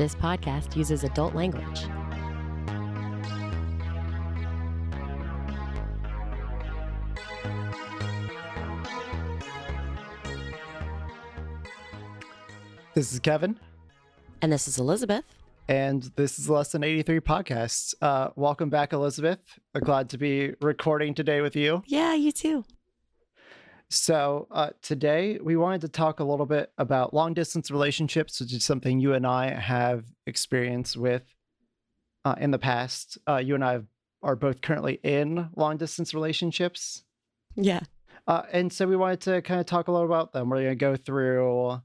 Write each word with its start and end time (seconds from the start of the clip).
This 0.00 0.14
podcast 0.14 0.76
uses 0.76 1.04
adult 1.04 1.34
language. 1.34 1.84
This 12.94 13.12
is 13.12 13.20
Kevin, 13.20 13.58
And 14.42 14.52
this 14.52 14.66
is 14.68 14.78
Elizabeth. 14.78 15.24
and 15.68 16.02
this 16.16 16.38
is 16.38 16.50
Less 16.50 16.72
Than 16.72 16.82
83 16.82 17.20
Podcast. 17.20 17.94
Uh, 18.02 18.30
welcome 18.34 18.68
back, 18.70 18.92
Elizabeth. 18.92 19.38
Glad 19.78 20.10
to 20.10 20.18
be 20.18 20.52
recording 20.60 21.14
today 21.14 21.40
with 21.40 21.54
you. 21.54 21.82
Yeah, 21.86 22.14
you 22.14 22.32
too. 22.32 22.64
So, 23.92 24.46
uh, 24.52 24.70
today 24.82 25.40
we 25.42 25.56
wanted 25.56 25.80
to 25.80 25.88
talk 25.88 26.20
a 26.20 26.24
little 26.24 26.46
bit 26.46 26.70
about 26.78 27.12
long 27.12 27.34
distance 27.34 27.72
relationships, 27.72 28.40
which 28.40 28.52
is 28.52 28.62
something 28.62 29.00
you 29.00 29.14
and 29.14 29.26
I 29.26 29.50
have 29.50 30.04
experience 30.28 30.96
with 30.96 31.24
uh, 32.24 32.36
in 32.38 32.52
the 32.52 32.58
past. 32.58 33.18
Uh, 33.28 33.38
you 33.38 33.56
and 33.56 33.64
I 33.64 33.80
are 34.22 34.36
both 34.36 34.60
currently 34.60 35.00
in 35.02 35.48
long 35.56 35.76
distance 35.76 36.14
relationships. 36.14 37.02
Yeah. 37.56 37.80
Uh, 38.28 38.42
and 38.52 38.72
so 38.72 38.86
we 38.86 38.94
wanted 38.94 39.22
to 39.22 39.42
kind 39.42 39.58
of 39.58 39.66
talk 39.66 39.88
a 39.88 39.92
little 39.92 40.06
about 40.06 40.32
them. 40.32 40.50
We're 40.50 40.62
going 40.62 40.68
to 40.68 40.76
go 40.76 40.94
through 40.94 41.80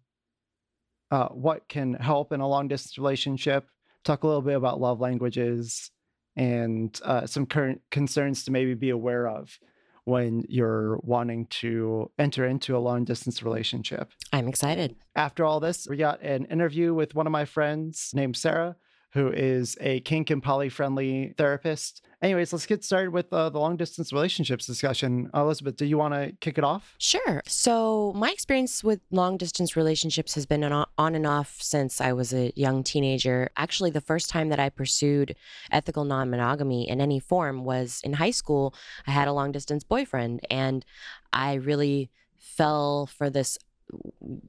uh, 1.09 1.29
what 1.29 1.67
can 1.67 1.95
help 1.95 2.31
in 2.31 2.39
a 2.39 2.47
long 2.47 2.67
distance 2.67 2.99
relationship, 2.99 3.67
talk 4.03 4.21
a 4.21 4.27
little 4.27 4.43
bit 4.43 4.57
about 4.57 4.79
love 4.79 4.99
languages, 4.99 5.89
and 6.35 6.99
uh, 7.03 7.25
some 7.25 7.47
current 7.47 7.81
concerns 7.89 8.43
to 8.43 8.51
maybe 8.51 8.75
be 8.75 8.91
aware 8.91 9.27
of 9.27 9.57
when 10.05 10.43
you're 10.47 10.99
wanting 11.03 11.47
to 11.47 12.09
enter 12.17 12.45
into 12.45 12.77
a 12.77 12.79
long 12.79 13.03
distance 13.03 13.43
relationship. 13.43 14.11
I'm 14.31 14.47
excited. 14.47 14.95
After 15.15 15.43
all 15.43 15.59
this, 15.59 15.87
we 15.89 15.97
got 15.97 16.21
an 16.21 16.45
interview 16.45 16.93
with 16.93 17.15
one 17.15 17.27
of 17.27 17.31
my 17.31 17.45
friends 17.45 18.11
named 18.13 18.37
Sarah, 18.37 18.75
who 19.15 19.31
is 19.31 19.77
a 19.79 20.01
kink 20.01 20.29
and 20.29 20.43
poly 20.43 20.67
friendly 20.67 21.33
therapist. 21.37 22.05
Anyways, 22.21 22.51
let's 22.51 22.65
get 22.65 22.83
started 22.83 23.11
with 23.11 23.31
uh, 23.31 23.49
the 23.49 23.59
long 23.59 23.77
distance 23.77 24.11
relationships 24.11 24.65
discussion. 24.67 25.29
Elizabeth, 25.33 25.77
do 25.77 25.85
you 25.85 25.97
want 25.97 26.13
to 26.13 26.33
kick 26.41 26.57
it 26.57 26.65
off? 26.65 26.95
Sure. 26.97 27.41
So, 27.47 28.11
my 28.13 28.29
experience 28.29 28.83
with 28.83 28.99
long 29.11 29.37
distance 29.37 29.77
relationships 29.77 30.35
has 30.35 30.45
been 30.45 30.65
on 30.65 30.85
on 30.97 31.15
and 31.15 31.25
off 31.25 31.61
since 31.61 32.01
I 32.01 32.11
was 32.11 32.33
a 32.33 32.51
young 32.57 32.83
teenager. 32.83 33.49
Actually, 33.55 33.91
the 33.91 34.01
first 34.01 34.29
time 34.29 34.49
that 34.49 34.59
I 34.59 34.69
pursued 34.69 35.35
ethical 35.71 36.03
non 36.03 36.29
monogamy 36.29 36.87
in 36.89 36.99
any 36.99 37.19
form 37.19 37.63
was 37.63 38.01
in 38.03 38.13
high 38.13 38.31
school. 38.31 38.75
I 39.07 39.11
had 39.11 39.29
a 39.29 39.33
long 39.33 39.53
distance 39.53 39.85
boyfriend, 39.85 40.41
and 40.51 40.85
I 41.31 41.53
really 41.53 42.11
fell 42.37 43.05
for 43.05 43.29
this 43.29 43.57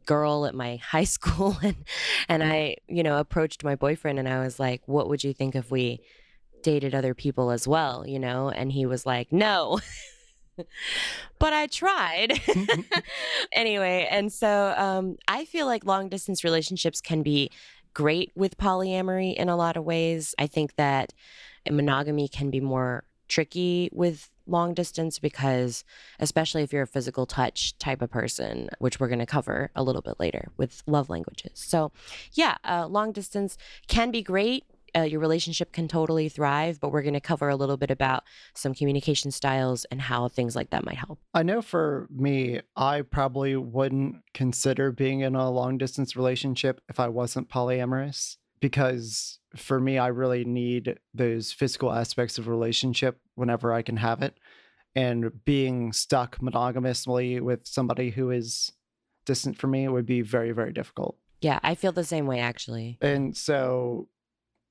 girl 0.05 0.47
at 0.47 0.55
my 0.55 0.77
high 0.83 1.05
school 1.05 1.57
and 1.63 1.77
and 2.29 2.43
I 2.43 2.77
you 2.89 3.03
know 3.03 3.19
approached 3.19 3.65
my 3.65 3.77
boyfriend 3.77 4.19
and 4.19 4.29
I 4.29 4.41
was 4.41 4.59
like 4.59 4.83
what 4.87 5.09
would 5.09 5.25
you 5.25 5.33
think 5.33 5.55
if 5.55 5.71
we 5.71 6.01
dated 6.63 6.95
other 6.95 7.15
people 7.15 7.51
as 7.51 7.67
well? 7.67 8.07
You 8.07 8.19
know 8.19 8.51
and 8.51 8.73
he 8.73 8.87
was 8.87 9.07
like 9.07 9.33
no. 9.33 9.81
But 11.39 11.53
I 11.53 11.67
tried. 11.67 12.41
Anyway 13.53 14.09
and 14.11 14.33
so 14.33 14.75
um 14.77 15.17
I 15.29 15.45
feel 15.45 15.67
like 15.67 15.85
long 15.85 16.09
distance 16.09 16.45
relationships 16.45 17.01
can 17.01 17.23
be 17.23 17.51
great 17.95 18.31
with 18.35 18.59
polyamory 18.59 19.35
in 19.35 19.49
a 19.49 19.57
lot 19.57 19.77
of 19.77 19.85
ways. 19.85 20.35
I 20.39 20.47
think 20.47 20.77
that 20.77 21.13
monogamy 21.71 22.29
can 22.29 22.51
be 22.51 22.61
more 22.61 23.05
tricky 23.29 23.89
with 23.93 24.31
long 24.47 24.75
distance 24.75 25.19
because 25.19 25.85
especially 26.21 26.63
if 26.63 26.73
you're 26.73 26.83
a 26.83 26.87
physical 26.87 27.27
touch 27.27 27.77
type 27.79 28.03
of 28.03 28.11
person 28.11 28.69
which 28.79 29.01
we're 29.01 29.09
going 29.09 29.19
to 29.19 29.27
cover 29.27 29.71
a 29.75 29.83
little 29.83 30.03
bit 30.03 30.19
later 30.19 30.49
with 30.57 30.83
love 30.87 31.09
languages. 31.11 31.53
So 31.55 31.93
yeah 32.33 32.57
uh, 32.65 32.87
long 32.87 33.13
distance 33.13 33.57
can 33.89 34.11
be 34.11 34.23
great. 34.23 34.65
Uh, 34.97 35.03
your 35.03 35.21
relationship 35.21 35.73
can 35.73 35.89
totally 35.89 36.29
thrive 36.29 36.81
but 36.81 36.91
we're 36.91 37.03
going 37.03 37.13
to 37.15 37.21
cover 37.21 37.49
a 37.49 37.57
little 37.57 37.77
bit 37.77 37.91
about 37.91 38.25
some 38.55 38.75
communication 38.75 39.31
styles 39.31 39.85
and 39.87 40.01
how 40.01 40.29
things 40.29 40.57
like 40.57 40.71
that 40.71 40.85
might 40.85 40.97
help. 40.97 41.19
I 41.35 41.43
know 41.43 41.61
for 41.61 42.09
me, 42.11 42.61
I 42.77 43.03
probably 43.03 43.57
wouldn't 43.57 44.17
consider 44.33 44.93
being 44.93 45.21
in 45.21 45.35
a 45.35 45.51
long 45.51 45.77
distance 45.77 46.17
relationship 46.17 46.81
if 46.89 46.99
I 46.99 47.09
wasn't 47.09 47.51
polyamorous 47.51 48.37
because 48.61 49.39
for 49.57 49.81
me, 49.81 49.99
I 49.99 50.09
really 50.09 50.45
need 50.45 50.99
those 51.15 51.53
physical 51.53 51.93
aspects 51.93 52.39
of 52.39 52.49
relationship 52.49 53.19
whenever 53.35 53.73
I 53.73 53.83
can 53.83 53.97
have 53.97 54.23
it. 54.23 54.39
And 54.95 55.45
being 55.45 55.93
stuck 55.93 56.39
monogamously 56.41 57.41
with 57.41 57.67
somebody 57.67 58.11
who 58.11 58.31
is 58.31 58.73
distant 59.27 59.59
from 59.59 59.73
me 59.73 59.89
would 59.89 60.07
be 60.07 60.23
very, 60.23 60.53
very 60.53 60.73
difficult. 60.73 61.17
yeah 61.43 61.59
i 61.63 61.75
feel 61.75 61.93
the 61.93 62.05
same 62.05 62.27
way 62.27 62.39
actually 62.41 62.97
And 63.01 63.37
so, 63.37 64.09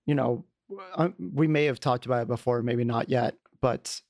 you 0.05 0.15
know, 0.15 0.45
uh, 0.95 1.09
we 1.19 1.47
may 1.47 1.65
have 1.65 1.79
talked 1.79 2.05
about 2.07 2.23
it 2.23 2.27
before, 2.27 2.63
maybe 2.63 2.83
not 2.83 3.09
yet, 3.09 3.35
but 3.61 4.01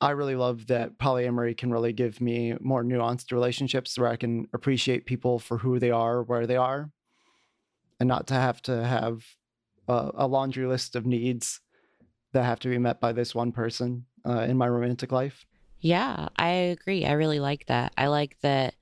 I 0.00 0.10
really 0.10 0.34
love 0.34 0.66
that 0.68 0.98
polyamory 0.98 1.56
can 1.56 1.70
really 1.70 1.92
give 1.92 2.20
me 2.20 2.54
more 2.60 2.82
nuanced 2.82 3.30
relationships 3.30 3.96
where 3.98 4.08
I 4.08 4.16
can 4.16 4.48
appreciate 4.54 5.04
people 5.06 5.38
for 5.38 5.58
who 5.58 5.78
they 5.78 5.90
are, 5.90 6.22
where 6.22 6.46
they 6.46 6.56
are, 6.56 6.90
and 8.00 8.08
not 8.08 8.26
to 8.28 8.34
have 8.34 8.60
to 8.62 8.84
have 8.84 9.24
a, 9.90 10.24
a 10.24 10.26
laundry 10.26 10.66
list 10.66 10.96
of 10.96 11.06
needs 11.06 11.60
that 12.32 12.44
have 12.44 12.60
to 12.60 12.68
be 12.68 12.78
met 12.78 13.00
by 13.00 13.12
this 13.12 13.34
one 13.34 13.52
person 13.52 14.04
uh, 14.26 14.40
in 14.50 14.56
my 14.56 14.68
romantic 14.68 15.10
life. 15.12 15.46
Yeah, 15.80 16.28
I 16.36 16.48
agree. 16.76 17.04
I 17.06 17.12
really 17.12 17.40
like 17.40 17.66
that. 17.66 17.92
I 17.96 18.06
like 18.08 18.36
that 18.42 18.74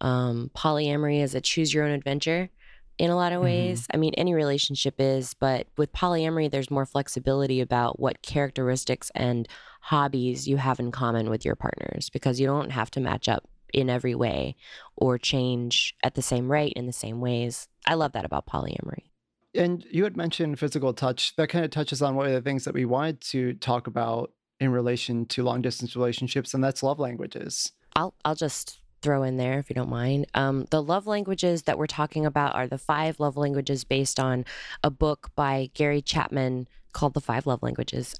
um, 0.00 0.50
polyamory 0.54 1.22
is 1.22 1.34
a 1.34 1.40
choose 1.40 1.74
your 1.74 1.84
own 1.84 1.90
adventure 1.92 2.50
in 2.98 3.10
a 3.10 3.16
lot 3.16 3.32
of 3.32 3.40
Mhm. 3.40 3.44
ways. 3.44 3.86
I 3.92 3.96
mean, 3.96 4.14
any 4.14 4.34
relationship 4.34 4.94
is, 4.98 5.34
but 5.34 5.66
with 5.76 5.92
polyamory, 5.92 6.50
there's 6.50 6.70
more 6.70 6.86
flexibility 6.86 7.60
about 7.60 7.98
what 7.98 8.22
characteristics 8.22 9.10
and 9.14 9.48
hobbies 9.82 10.46
you 10.48 10.56
have 10.56 10.80
in 10.80 10.90
common 10.92 11.28
with 11.28 11.44
your 11.44 11.56
partners 11.56 12.10
because 12.10 12.40
you 12.40 12.46
don't 12.46 12.70
have 12.70 12.90
to 12.92 13.00
match 13.00 13.28
up 13.28 13.44
in 13.74 13.90
every 13.90 14.14
way 14.14 14.56
or 14.96 15.18
change 15.18 15.94
at 16.02 16.14
the 16.14 16.22
same 16.22 16.50
rate 16.50 16.72
in 16.76 16.86
the 16.86 16.92
same 16.92 17.20
ways. 17.20 17.68
I 17.86 17.94
love 17.94 18.12
that 18.12 18.24
about 18.24 18.46
polyamory. 18.46 19.10
And 19.56 19.84
you 19.90 20.04
had 20.04 20.16
mentioned 20.16 20.58
physical 20.58 20.92
touch. 20.92 21.34
That 21.36 21.48
kind 21.48 21.64
of 21.64 21.70
touches 21.70 22.02
on 22.02 22.14
one 22.14 22.26
of 22.26 22.32
the 22.32 22.42
things 22.42 22.64
that 22.64 22.74
we 22.74 22.84
wanted 22.84 23.20
to 23.22 23.54
talk 23.54 23.86
about 23.86 24.32
in 24.60 24.70
relation 24.70 25.26
to 25.26 25.42
long 25.42 25.62
distance 25.62 25.96
relationships, 25.96 26.54
and 26.54 26.62
that's 26.62 26.82
love 26.82 26.98
languages. 26.98 27.72
I'll 27.94 28.14
I'll 28.24 28.34
just 28.34 28.80
throw 29.02 29.22
in 29.22 29.36
there 29.36 29.58
if 29.58 29.70
you 29.70 29.74
don't 29.74 29.90
mind. 29.90 30.26
Um, 30.34 30.66
the 30.70 30.82
love 30.82 31.06
languages 31.06 31.62
that 31.62 31.78
we're 31.78 31.86
talking 31.86 32.26
about 32.26 32.54
are 32.54 32.66
the 32.66 32.78
five 32.78 33.20
love 33.20 33.36
languages 33.36 33.84
based 33.84 34.18
on 34.18 34.44
a 34.82 34.90
book 34.90 35.30
by 35.36 35.70
Gary 35.74 36.02
Chapman 36.02 36.66
called 36.92 37.12
The 37.12 37.20
Five 37.20 37.46
Love 37.46 37.62
Languages. 37.62 38.18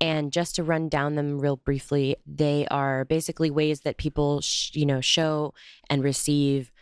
And 0.00 0.32
just 0.32 0.56
to 0.56 0.64
run 0.64 0.88
down 0.88 1.14
them 1.14 1.38
real 1.38 1.56
briefly, 1.56 2.16
they 2.26 2.66
are 2.70 3.04
basically 3.04 3.50
ways 3.50 3.80
that 3.80 3.98
people, 3.98 4.40
sh- 4.40 4.70
you 4.74 4.86
know, 4.86 5.02
show 5.02 5.52
and 5.90 6.02
receive 6.02 6.72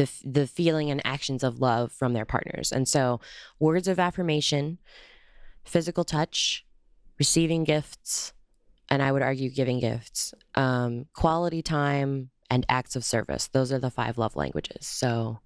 the 0.00 0.10
the 0.24 0.46
feeling 0.46 0.90
and 0.90 1.04
actions 1.04 1.42
of 1.42 1.60
love 1.60 1.92
from 1.92 2.14
their 2.14 2.24
partners. 2.24 2.72
And 2.72 2.88
so, 2.88 3.20
words 3.58 3.86
of 3.86 3.98
affirmation, 3.98 4.78
physical 5.64 6.04
touch, 6.04 6.64
receiving 7.18 7.64
gifts, 7.64 8.32
and 8.88 9.02
I 9.02 9.12
would 9.12 9.22
argue 9.22 9.50
giving 9.50 9.78
gifts, 9.78 10.32
um, 10.54 11.06
quality 11.12 11.60
time, 11.60 12.30
and 12.50 12.64
acts 12.68 12.96
of 12.96 13.04
service. 13.04 13.48
Those 13.48 13.72
are 13.72 13.78
the 13.78 13.90
five 13.90 14.16
love 14.16 14.36
languages. 14.36 14.86
So, 14.86 15.40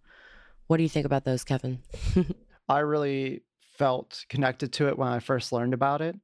what 0.69 0.76
do 0.76 0.84
you 0.84 0.88
think 0.88 1.06
about 1.06 1.25
those, 1.25 1.43
Kevin? 1.43 1.81
I 2.69 2.78
really 2.78 3.43
felt 3.76 4.25
connected 4.28 4.72
to 4.75 4.88
it 4.88 4.97
when 4.97 5.09
I 5.09 5.19
first 5.19 5.53
learned 5.53 5.75
about 5.75 6.00
it. 6.00 6.16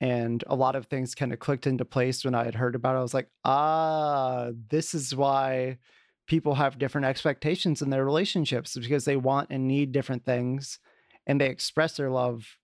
And 0.00 0.44
a 0.48 0.54
lot 0.54 0.76
of 0.76 0.86
things 0.86 1.14
kind 1.14 1.32
of 1.32 1.38
clicked 1.38 1.66
into 1.66 1.86
place 1.86 2.22
when 2.22 2.34
I 2.34 2.44
had 2.44 2.54
heard 2.54 2.74
about 2.74 2.96
it. 2.96 2.98
I 2.98 3.02
was 3.02 3.14
like, 3.14 3.30
ah, 3.44 4.50
this 4.68 4.92
is 4.92 5.14
why 5.16 5.78
people 6.26 6.56
have 6.56 6.78
different 6.78 7.06
expectations 7.06 7.82
in 7.82 7.90
their 7.90 8.04
relationships 8.04 8.76
because 8.76 9.04
they 9.04 9.16
want 9.16 9.50
and 9.50 9.68
need 9.68 9.92
different 9.92 10.24
things 10.24 10.78
and 11.26 11.40
they 11.40 11.48
express 11.48 11.96
their 11.96 12.10
love 12.10 12.58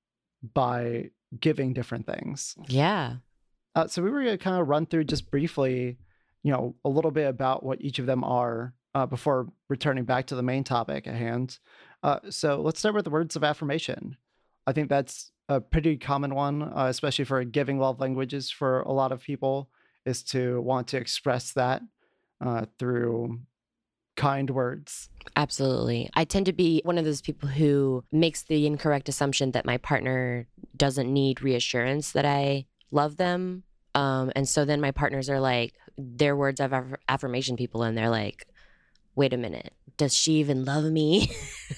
by 0.55 1.11
giving 1.39 1.73
different 1.73 2.07
things. 2.07 2.55
yeah. 2.67 3.17
Uh, 3.75 3.87
so 3.87 4.03
we 4.03 4.11
were 4.11 4.23
going 4.23 4.37
to 4.37 4.45
kind 4.45 4.61
of 4.61 4.69
run 4.69 4.85
through 4.85 5.05
just 5.05 5.31
briefly, 5.31 5.97
you 6.43 6.53
know, 6.53 6.75
a 6.85 6.91
little 6.91 7.11
bit 7.11 7.27
about 7.27 7.63
what 7.65 7.81
each 7.81 7.99
of 7.99 8.05
them 8.05 8.23
are 8.23 8.75
uh, 8.95 9.07
before 9.07 9.49
returning 9.71 10.05
back 10.05 10.27
to 10.27 10.35
the 10.35 10.43
main 10.43 10.63
topic 10.63 11.07
at 11.07 11.15
hand. 11.15 11.59
Uh, 12.03 12.19
so 12.29 12.61
let's 12.61 12.81
start 12.81 12.95
with 12.95 13.05
the 13.05 13.11
words 13.11 13.35
of 13.35 13.45
affirmation. 13.45 14.17
I 14.67 14.73
think 14.73 14.89
that's 14.89 15.31
a 15.49 15.61
pretty 15.61 15.97
common 15.97 16.35
one, 16.35 16.63
uh, 16.63 16.87
especially 16.89 17.25
for 17.25 17.43
giving 17.45 17.79
love 17.79 18.01
languages 18.01 18.51
for 18.51 18.81
a 18.83 18.93
lot 18.93 19.13
of 19.13 19.23
people, 19.23 19.71
is 20.05 20.23
to 20.25 20.61
want 20.61 20.89
to 20.89 20.99
express 20.99 21.53
that 21.53 21.81
uh, 22.41 22.67
through 22.79 23.41
kind 24.23 24.51
words. 24.51 25.09
Absolutely. 25.35 26.09
I 26.15 26.25
tend 26.25 26.47
to 26.47 26.53
be 26.53 26.81
one 26.85 26.97
of 26.97 27.05
those 27.05 27.21
people 27.21 27.49
who 27.49 28.05
makes 28.13 28.43
the 28.43 28.67
incorrect 28.67 29.09
assumption 29.09 29.51
that 29.51 29.67
my 29.67 29.79
partner 29.79 30.47
doesn't 30.77 31.13
need 31.13 31.43
reassurance 31.43 32.13
that 32.13 32.25
I 32.25 32.67
love 32.93 33.17
them. 33.17 33.65
Um, 33.97 34.31
and 34.37 34.49
so 34.49 34.65
then 34.65 34.81
my 34.81 34.93
partners 34.93 35.29
are 35.29 35.41
like, 35.41 35.75
they're 35.99 36.37
words 36.37 36.61
of 36.61 36.73
aff- 36.73 37.01
affirmation 37.09 37.57
people, 37.57 37.83
and 37.83 37.99
they're 37.99 38.09
like, 38.09 38.47
wait 39.17 39.33
a 39.33 39.37
minute, 39.37 39.75
does 39.97 40.15
she 40.15 40.35
even 40.35 40.65
love 40.65 40.85
me? 40.85 41.31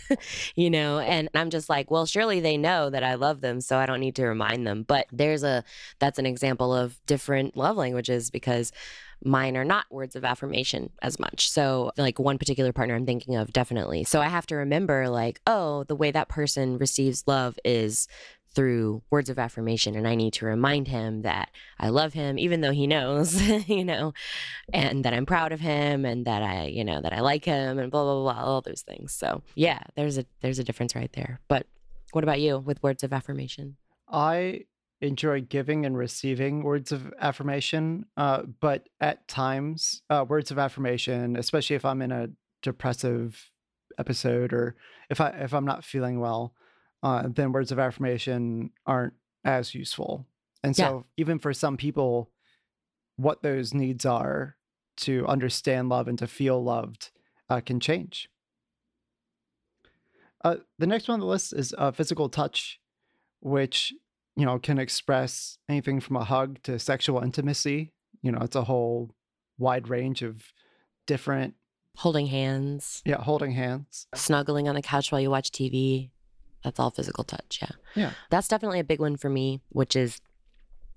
you 0.55 0.69
know, 0.69 0.99
and 0.99 1.31
I'm 1.35 1.51
just 1.51 1.69
like, 1.69 1.91
well, 1.91 2.07
surely 2.07 2.41
they 2.41 2.59
know 2.59 2.91
that 2.91 3.03
I 3.03 3.15
love 3.15 3.41
them, 3.41 3.61
so 3.63 3.79
I 3.79 3.87
don't 3.87 4.01
need 4.01 4.17
to 4.17 4.27
remind 4.27 4.67
them. 4.67 4.83
But 4.83 5.07
there's 5.11 5.45
a 5.45 5.65
that's 5.99 6.19
an 6.19 6.27
example 6.27 6.75
of 6.75 6.99
different 7.07 7.57
love 7.57 7.77
languages 7.77 8.31
because 8.31 8.71
mine 9.25 9.57
are 9.57 9.65
not 9.65 9.87
words 9.91 10.17
of 10.17 10.25
affirmation 10.25 10.91
as 11.03 11.19
much. 11.19 11.51
So, 11.51 11.93
like 11.97 12.19
one 12.19 12.39
particular 12.39 12.73
partner 12.73 12.95
I'm 12.95 13.07
thinking 13.07 13.37
of, 13.37 13.53
definitely. 13.53 14.05
So, 14.05 14.21
I 14.21 14.29
have 14.29 14.47
to 14.47 14.57
remember, 14.57 15.09
like, 15.09 15.41
oh, 15.47 15.85
the 15.85 15.97
way 15.97 16.11
that 16.11 16.29
person 16.29 16.79
receives 16.79 17.25
love 17.27 17.59
is 17.65 18.09
through 18.55 19.03
words 19.11 19.29
of 19.29 19.39
affirmation. 19.39 19.97
And 19.97 20.07
I 20.07 20.15
need 20.15 20.35
to 20.35 20.47
remind 20.47 20.89
him 20.89 21.23
that 21.23 21.51
I 21.79 21.89
love 21.89 22.13
him, 22.13 22.39
even 22.39 22.61
though 22.61 22.71
he 22.71 22.87
knows, 22.87 23.41
you 23.69 23.85
know, 23.85 24.15
and 24.73 25.05
that 25.05 25.13
I'm 25.13 25.27
proud 25.27 25.53
of 25.53 25.61
him 25.61 26.05
and 26.05 26.25
that 26.27 26.43
I, 26.43 26.67
you 26.67 26.85
know, 26.85 27.01
that 27.03 27.13
I 27.13 27.21
like 27.21 27.45
him 27.45 27.79
and 27.79 27.91
blah, 27.91 28.05
blah, 28.05 28.33
blah, 28.33 28.45
all 28.45 28.61
those 28.61 28.83
things. 28.83 29.13
So, 29.13 29.43
yeah, 29.55 29.81
there's 29.97 30.19
a, 30.19 30.25
there's 30.41 30.59
a 30.59 30.65
difference 30.65 30.95
right 30.95 31.13
there. 31.13 31.41
But 31.49 31.67
what 32.13 32.25
about 32.25 32.41
you 32.41 32.59
with 32.59 32.83
words 32.83 33.03
of 33.03 33.13
affirmation? 33.13 33.77
I 34.09 34.67
enjoy 35.05 35.43
giving 35.43 35.85
and 35.87 35.97
receiving 35.97 36.63
words 36.63 36.93
of 36.93 37.13
affirmation, 37.21 38.07
uh, 38.17 38.43
but 38.61 38.89
at 39.01 39.27
times, 39.29 40.03
uh, 40.11 40.25
words 40.29 40.51
of 40.51 40.59
affirmation, 40.59 41.37
especially 41.37 41.77
if 41.77 41.85
I'm 41.85 42.03
in 42.03 42.13
a 42.13 42.29
depressive 42.63 43.51
episode 43.99 44.53
or 44.53 44.77
if 45.11 45.21
I 45.21 45.29
if 45.31 45.53
I'm 45.53 45.65
not 45.65 45.85
feeling 45.85 46.21
well, 46.21 46.55
uh, 47.03 47.29
then 47.29 47.53
words 47.53 47.71
of 47.71 47.79
affirmation 47.79 48.71
aren't 48.87 49.15
as 49.45 49.75
useful. 49.75 50.27
And 50.63 50.77
Yeah. 50.77 50.89
so, 50.89 51.07
even 51.17 51.39
for 51.39 51.53
some 51.53 51.77
people, 51.77 52.31
what 53.17 53.43
those 53.43 53.75
needs 53.75 54.07
are 54.07 54.57
to 54.97 55.27
understand 55.27 55.89
love 55.89 56.09
and 56.09 56.19
to 56.19 56.27
feel 56.27 56.63
loved 56.63 57.11
uh, 57.51 57.61
can 57.61 57.81
change. 57.81 58.29
Uh, 60.43 60.57
the 60.79 60.87
next 60.87 61.09
one 61.09 61.15
on 61.15 61.21
the 61.21 61.27
list 61.27 61.53
is 61.53 61.75
uh, 61.79 61.91
physical 61.91 62.29
touch, 62.29 62.81
which 63.41 63.93
you 64.37 64.45
know 64.45 64.59
can 64.59 64.79
express 64.79 65.59
anything 65.69 66.01
from 66.01 66.17
a 66.17 66.25
hug 66.25 66.63
to 66.65 66.79
sexual 66.79 67.21
intimacy. 67.23 67.93
You 68.23 68.33
know, 68.33 68.39
it's 68.41 68.57
a 68.57 68.65
whole 68.65 69.15
wide 69.59 69.89
range 69.89 70.23
of 70.23 70.53
different. 71.07 71.55
Holding 71.99 72.27
hands, 72.27 73.03
Yeah, 73.05 73.23
holding 73.23 73.53
hands. 73.53 74.09
snuggling 74.15 74.69
on 74.69 74.75
the 74.75 74.83
couch 74.83 75.13
while 75.13 75.21
you 75.21 75.31
watch 75.31 75.51
TV. 75.53 76.11
That's 76.65 76.81
all 76.81 76.91
physical 76.91 77.23
touch. 77.25 77.61
Yeah. 77.63 77.71
Yeah. 77.95 78.11
That's 78.31 78.49
definitely 78.49 78.81
a 78.81 78.85
big 78.85 78.99
one 78.99 79.17
for 79.17 79.29
me, 79.29 79.61
which 79.69 79.95
is, 79.95 80.21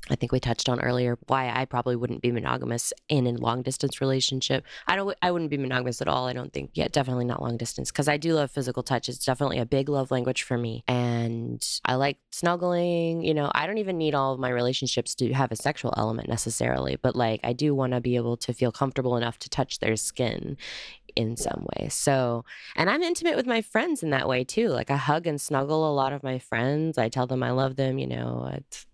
I 0.09 0.15
think 0.15 0.31
we 0.31 0.39
touched 0.39 0.69
on 0.69 0.79
earlier, 0.79 1.17
why 1.27 1.49
I 1.49 1.65
probably 1.65 1.95
wouldn't 1.95 2.21
be 2.21 2.31
monogamous 2.31 2.93
in 3.09 3.27
a 3.27 3.31
long 3.31 3.61
distance 3.61 3.99
relationship. 3.99 4.65
I 4.87 4.95
don't, 4.95 5.17
I 5.21 5.31
wouldn't 5.31 5.51
be 5.51 5.57
monogamous 5.57 6.01
at 6.01 6.07
all. 6.07 6.27
I 6.27 6.33
don't 6.33 6.53
think, 6.53 6.71
yeah, 6.75 6.87
definitely 6.87 7.25
not 7.25 7.41
long 7.41 7.57
distance 7.57 7.91
because 7.91 8.07
I 8.07 8.17
do 8.17 8.33
love 8.33 8.51
physical 8.51 8.83
touch. 8.83 9.09
It's 9.09 9.25
definitely 9.25 9.59
a 9.59 9.65
big 9.65 9.89
love 9.89 10.11
language 10.11 10.43
for 10.43 10.57
me. 10.57 10.83
And 10.87 11.65
I 11.83 11.95
like 11.95 12.17
snuggling. 12.31 13.23
You 13.23 13.33
know, 13.33 13.51
I 13.53 13.67
don't 13.67 13.79
even 13.79 13.97
need 13.97 14.15
all 14.15 14.33
of 14.33 14.39
my 14.39 14.49
relationships 14.49 15.13
to 15.15 15.33
have 15.33 15.51
a 15.51 15.57
sexual 15.57 15.93
element 15.97 16.29
necessarily, 16.29 16.95
but 16.95 17.15
like 17.15 17.41
I 17.43 17.53
do 17.53 17.75
want 17.75 17.93
to 17.93 17.99
be 17.99 18.15
able 18.15 18.37
to 18.37 18.53
feel 18.53 18.71
comfortable 18.71 19.17
enough 19.17 19.39
to 19.39 19.49
touch 19.49 19.79
their 19.79 19.97
skin 19.97 20.57
in 21.15 21.35
some 21.35 21.65
way. 21.75 21.89
So, 21.89 22.45
and 22.75 22.89
I'm 22.89 23.01
intimate 23.01 23.35
with 23.35 23.47
my 23.47 23.61
friends 23.61 24.03
in 24.03 24.11
that 24.11 24.29
way 24.29 24.43
too. 24.43 24.69
Like 24.69 24.91
I 24.91 24.97
hug 24.97 25.27
and 25.27 25.41
snuggle 25.41 25.89
a 25.89 25.93
lot 25.93 26.13
of 26.13 26.23
my 26.23 26.39
friends. 26.39 26.97
I 26.97 27.09
tell 27.09 27.27
them 27.27 27.43
I 27.43 27.51
love 27.51 27.75
them. 27.75 27.97
You 27.97 28.07
know, 28.07 28.51
it's, 28.53 28.85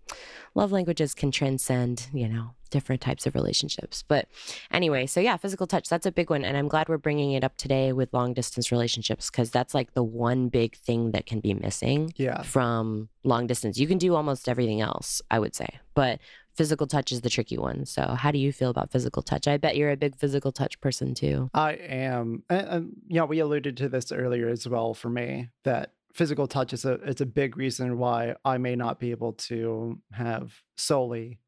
love 0.54 0.72
languages 0.72 1.14
can 1.14 1.30
transcend, 1.30 2.08
you 2.12 2.28
know, 2.28 2.50
different 2.70 3.00
types 3.00 3.26
of 3.26 3.34
relationships. 3.34 4.02
But 4.06 4.28
anyway, 4.70 5.06
so 5.06 5.20
yeah, 5.20 5.36
physical 5.36 5.66
touch, 5.66 5.88
that's 5.88 6.06
a 6.06 6.12
big 6.12 6.30
one. 6.30 6.44
And 6.44 6.56
I'm 6.56 6.68
glad 6.68 6.88
we're 6.88 6.98
bringing 6.98 7.32
it 7.32 7.44
up 7.44 7.56
today 7.56 7.92
with 7.92 8.12
long 8.12 8.34
distance 8.34 8.72
relationships 8.72 9.30
because 9.30 9.50
that's 9.50 9.74
like 9.74 9.94
the 9.94 10.02
one 10.02 10.48
big 10.48 10.76
thing 10.76 11.12
that 11.12 11.26
can 11.26 11.40
be 11.40 11.54
missing 11.54 12.12
Yeah. 12.16 12.42
from 12.42 13.08
long 13.22 13.46
distance. 13.46 13.78
You 13.78 13.86
can 13.86 13.98
do 13.98 14.14
almost 14.14 14.48
everything 14.48 14.80
else, 14.80 15.22
I 15.30 15.38
would 15.38 15.54
say. 15.54 15.68
But 15.94 16.18
physical 16.54 16.86
touch 16.86 17.10
is 17.12 17.20
the 17.20 17.30
tricky 17.30 17.58
one. 17.58 17.84
So, 17.86 18.02
how 18.14 18.30
do 18.30 18.38
you 18.38 18.52
feel 18.52 18.70
about 18.70 18.90
physical 18.92 19.22
touch? 19.22 19.46
I 19.48 19.56
bet 19.56 19.76
you're 19.76 19.90
a 19.90 19.96
big 19.96 20.16
physical 20.16 20.52
touch 20.52 20.80
person 20.80 21.14
too. 21.14 21.50
I 21.54 21.72
am, 21.74 22.42
and, 22.48 22.66
and 22.68 22.92
you 23.08 23.16
know, 23.16 23.26
we 23.26 23.38
alluded 23.40 23.76
to 23.78 23.88
this 23.88 24.10
earlier 24.12 24.48
as 24.48 24.68
well. 24.68 24.94
For 24.94 25.08
me, 25.10 25.50
that 25.64 25.92
physical 26.14 26.46
touch 26.46 26.72
is 26.72 26.84
a 26.84 26.92
it's 27.04 27.20
a 27.20 27.26
big 27.26 27.56
reason 27.56 27.98
why 27.98 28.34
I 28.44 28.56
may 28.56 28.76
not 28.76 28.98
be 29.00 29.10
able 29.10 29.32
to 29.34 29.98
have 30.12 30.54
solely 30.76 31.40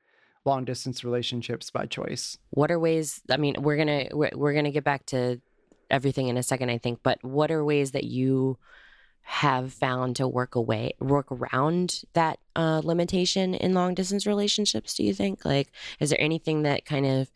long 0.44 0.64
distance 0.64 1.04
relationships 1.04 1.70
by 1.70 1.86
choice. 1.86 2.38
what 2.50 2.70
are 2.70 2.78
ways 2.78 3.20
i 3.30 3.36
mean 3.36 3.56
we're 3.58 3.76
gonna 3.76 4.06
we're, 4.12 4.30
we're 4.34 4.54
gonna 4.54 4.70
get 4.70 4.84
back 4.84 5.04
to 5.06 5.40
everything 5.90 6.28
in 6.28 6.36
a 6.36 6.42
second 6.42 6.70
i 6.70 6.78
think 6.78 7.00
but 7.02 7.22
what 7.24 7.50
are 7.50 7.64
ways 7.64 7.90
that 7.90 8.04
you 8.04 8.56
have 9.22 9.72
found 9.72 10.14
to 10.14 10.28
work 10.28 10.54
away 10.54 10.92
work 11.00 11.26
around 11.32 12.02
that 12.12 12.38
uh, 12.54 12.80
limitation 12.84 13.54
in 13.54 13.74
long 13.74 13.92
distance 13.92 14.24
relationships 14.24 14.94
do 14.94 15.02
you 15.02 15.12
think 15.12 15.44
like 15.44 15.72
is 15.98 16.10
there 16.10 16.20
anything 16.20 16.62
that 16.62 16.84
kind 16.84 17.04
of 17.04 17.28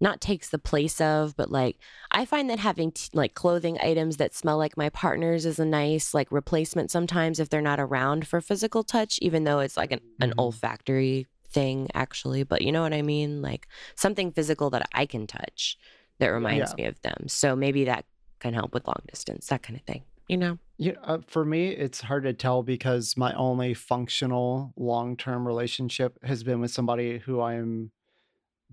not 0.00 0.20
takes 0.20 0.48
the 0.50 0.58
place 0.58 1.00
of 1.00 1.34
but 1.36 1.50
like 1.50 1.76
i 2.10 2.24
find 2.24 2.50
that 2.50 2.58
having 2.58 2.92
t- 2.92 3.08
like 3.12 3.34
clothing 3.34 3.78
items 3.82 4.16
that 4.18 4.34
smell 4.34 4.58
like 4.58 4.76
my 4.76 4.88
partner's 4.90 5.46
is 5.46 5.58
a 5.58 5.64
nice 5.64 6.12
like 6.14 6.30
replacement 6.30 6.90
sometimes 6.90 7.40
if 7.40 7.48
they're 7.48 7.60
not 7.62 7.80
around 7.80 8.26
for 8.26 8.40
physical 8.40 8.82
touch 8.84 9.18
even 9.22 9.44
though 9.44 9.60
it's 9.60 9.76
like 9.76 9.92
an, 9.92 10.00
an 10.20 10.30
Mhm. 10.30 10.38
olfactory 10.38 11.26
thing 11.48 11.88
actually 11.94 12.42
but 12.42 12.62
you 12.62 12.70
know 12.72 12.82
what 12.82 12.92
i 12.92 13.02
mean 13.02 13.40
like 13.40 13.66
something 13.94 14.30
physical 14.32 14.68
that 14.70 14.86
i 14.92 15.06
can 15.06 15.26
touch 15.26 15.76
that 16.18 16.28
reminds 16.28 16.72
Yeah. 16.72 16.76
me 16.76 16.84
of 16.88 17.00
them 17.02 17.28
so 17.28 17.56
maybe 17.56 17.84
that 17.84 18.04
can 18.40 18.52
help 18.52 18.74
with 18.74 18.86
long 18.86 19.02
distance 19.08 19.46
that 19.46 19.62
kind 19.62 19.78
of 19.78 19.84
thing 19.86 20.02
you 20.28 20.36
know 20.36 20.58
Yeah, 20.78 20.92
uh, 21.04 21.18
for 21.26 21.42
me, 21.46 21.68
it's 21.68 22.02
hard 22.02 22.24
to 22.24 22.34
tell 22.34 22.62
because 22.62 23.16
my 23.16 23.32
only 23.32 23.72
functional 23.72 24.74
long 24.76 25.16
term 25.16 25.46
relationship 25.46 26.18
has 26.22 26.42
been 26.44 26.60
with 26.60 26.70
somebody 26.70 27.18
who 27.18 27.40
I 27.40 27.54
am 27.54 27.92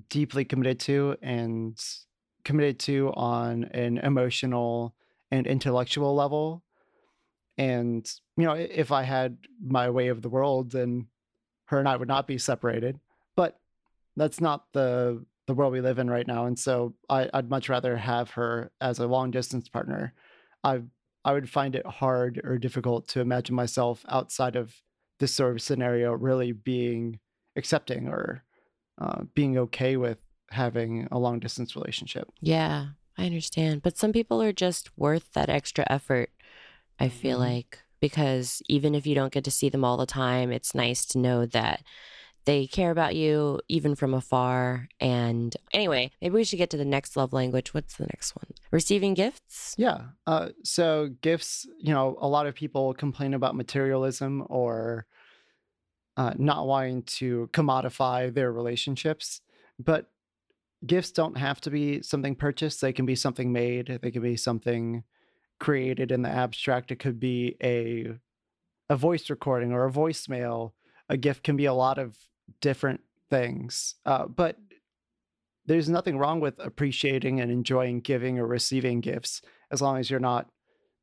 deeply 0.09 0.45
committed 0.45 0.79
to 0.81 1.15
and 1.21 1.79
committed 2.43 2.79
to 2.79 3.11
on 3.13 3.65
an 3.65 3.97
emotional 3.99 4.95
and 5.31 5.47
intellectual 5.47 6.15
level. 6.15 6.63
And, 7.57 8.09
you 8.37 8.45
know, 8.45 8.53
if 8.53 8.91
I 8.91 9.03
had 9.03 9.37
my 9.63 9.89
way 9.89 10.07
of 10.07 10.21
the 10.21 10.29
world, 10.29 10.71
then 10.71 11.07
her 11.65 11.79
and 11.79 11.87
I 11.87 11.95
would 11.95 12.07
not 12.07 12.27
be 12.27 12.37
separated. 12.37 12.99
But 13.35 13.59
that's 14.15 14.41
not 14.41 14.65
the 14.73 15.25
the 15.45 15.53
world 15.53 15.73
we 15.73 15.81
live 15.81 15.99
in 15.99 16.09
right 16.09 16.25
now. 16.25 16.45
And 16.45 16.57
so 16.57 16.93
I, 17.09 17.29
I'd 17.33 17.49
much 17.49 17.67
rather 17.67 17.97
have 17.97 18.31
her 18.31 18.71
as 18.79 18.99
a 18.99 19.07
long 19.07 19.29
distance 19.29 19.67
partner. 19.67 20.13
I 20.63 20.81
I 21.25 21.33
would 21.33 21.49
find 21.49 21.75
it 21.75 21.85
hard 21.85 22.41
or 22.43 22.57
difficult 22.57 23.07
to 23.09 23.21
imagine 23.21 23.55
myself 23.55 24.05
outside 24.09 24.55
of 24.55 24.73
this 25.19 25.33
sort 25.33 25.55
of 25.55 25.61
scenario 25.61 26.11
really 26.13 26.51
being 26.51 27.19
accepting 27.55 28.07
or 28.07 28.43
uh, 28.99 29.23
being 29.35 29.57
okay 29.57 29.97
with 29.97 30.17
having 30.51 31.07
a 31.11 31.17
long 31.19 31.39
distance 31.39 31.75
relationship. 31.75 32.27
yeah 32.41 32.87
i 33.17 33.25
understand 33.25 33.81
but 33.81 33.97
some 33.97 34.11
people 34.11 34.41
are 34.41 34.53
just 34.53 34.95
worth 34.97 35.31
that 35.33 35.49
extra 35.49 35.83
effort 35.89 36.29
i 36.99 37.09
feel 37.09 37.37
Mhm. 37.37 37.41
like 37.49 37.79
because 37.99 38.61
even 38.67 38.93
if 38.95 39.07
you 39.07 39.15
don't 39.15 39.31
get 39.33 39.43
to 39.45 39.51
see 39.51 39.69
them 39.69 39.83
all 39.85 39.97
the 39.97 40.05
time 40.05 40.51
it's 40.51 40.75
nice 40.75 41.05
to 41.07 41.17
know 41.17 41.45
that 41.47 41.83
they 42.45 42.67
care 42.67 42.91
about 42.91 43.15
you 43.15 43.59
even 43.69 43.95
from 43.95 44.13
afar 44.13 44.89
and 44.99 45.55
anyway 45.73 46.11
maybe 46.21 46.33
we 46.35 46.43
should 46.43 46.57
get 46.57 46.69
to 46.71 46.77
the 46.77 46.85
next 46.85 47.15
love 47.15 47.33
language 47.33 47.73
what's 47.73 47.95
the 47.97 48.05
next 48.05 48.35
one 48.35 48.51
receiving 48.71 49.13
gifts 49.13 49.75
Yeah. 49.77 49.99
Uh, 50.27 50.49
so 50.63 51.09
gifts, 51.21 51.65
you 51.79 51.93
know, 51.93 52.15
a 52.21 52.27
lot 52.27 52.45
of 52.47 52.53
people 52.53 52.93
complain 52.93 53.33
about 53.33 53.55
materialism 53.55 54.45
or 54.49 55.05
uh, 56.17 56.33
not 56.37 56.67
wanting 56.67 57.03
to 57.03 57.49
commodify 57.53 58.33
their 58.33 58.51
relationships, 58.51 59.41
but 59.79 60.11
gifts 60.85 61.11
don't 61.11 61.37
have 61.37 61.61
to 61.61 61.71
be 61.71 62.01
something 62.01 62.35
purchased. 62.35 62.81
They 62.81 62.93
can 62.93 63.05
be 63.05 63.15
something 63.15 63.51
made. 63.51 63.99
They 64.01 64.11
can 64.11 64.21
be 64.21 64.37
something 64.37 65.03
created 65.59 66.11
in 66.11 66.21
the 66.21 66.29
abstract. 66.29 66.91
It 66.91 66.97
could 66.97 67.19
be 67.19 67.55
a 67.63 68.15
a 68.89 68.97
voice 68.97 69.29
recording 69.29 69.71
or 69.71 69.85
a 69.85 69.91
voicemail. 69.91 70.73
A 71.09 71.17
gift 71.17 71.43
can 71.43 71.55
be 71.55 71.65
a 71.65 71.73
lot 71.73 71.97
of 71.97 72.17
different 72.59 73.01
things, 73.29 73.95
uh, 74.05 74.27
but 74.27 74.57
there's 75.65 75.89
nothing 75.89 76.17
wrong 76.17 76.41
with 76.41 76.59
appreciating 76.59 77.39
and 77.39 77.49
enjoying 77.49 78.01
giving 78.01 78.37
or 78.37 78.45
receiving 78.45 78.99
gifts 78.99 79.41
as 79.71 79.81
long 79.81 79.97
as 79.97 80.09
you're 80.09 80.19
not 80.19 80.49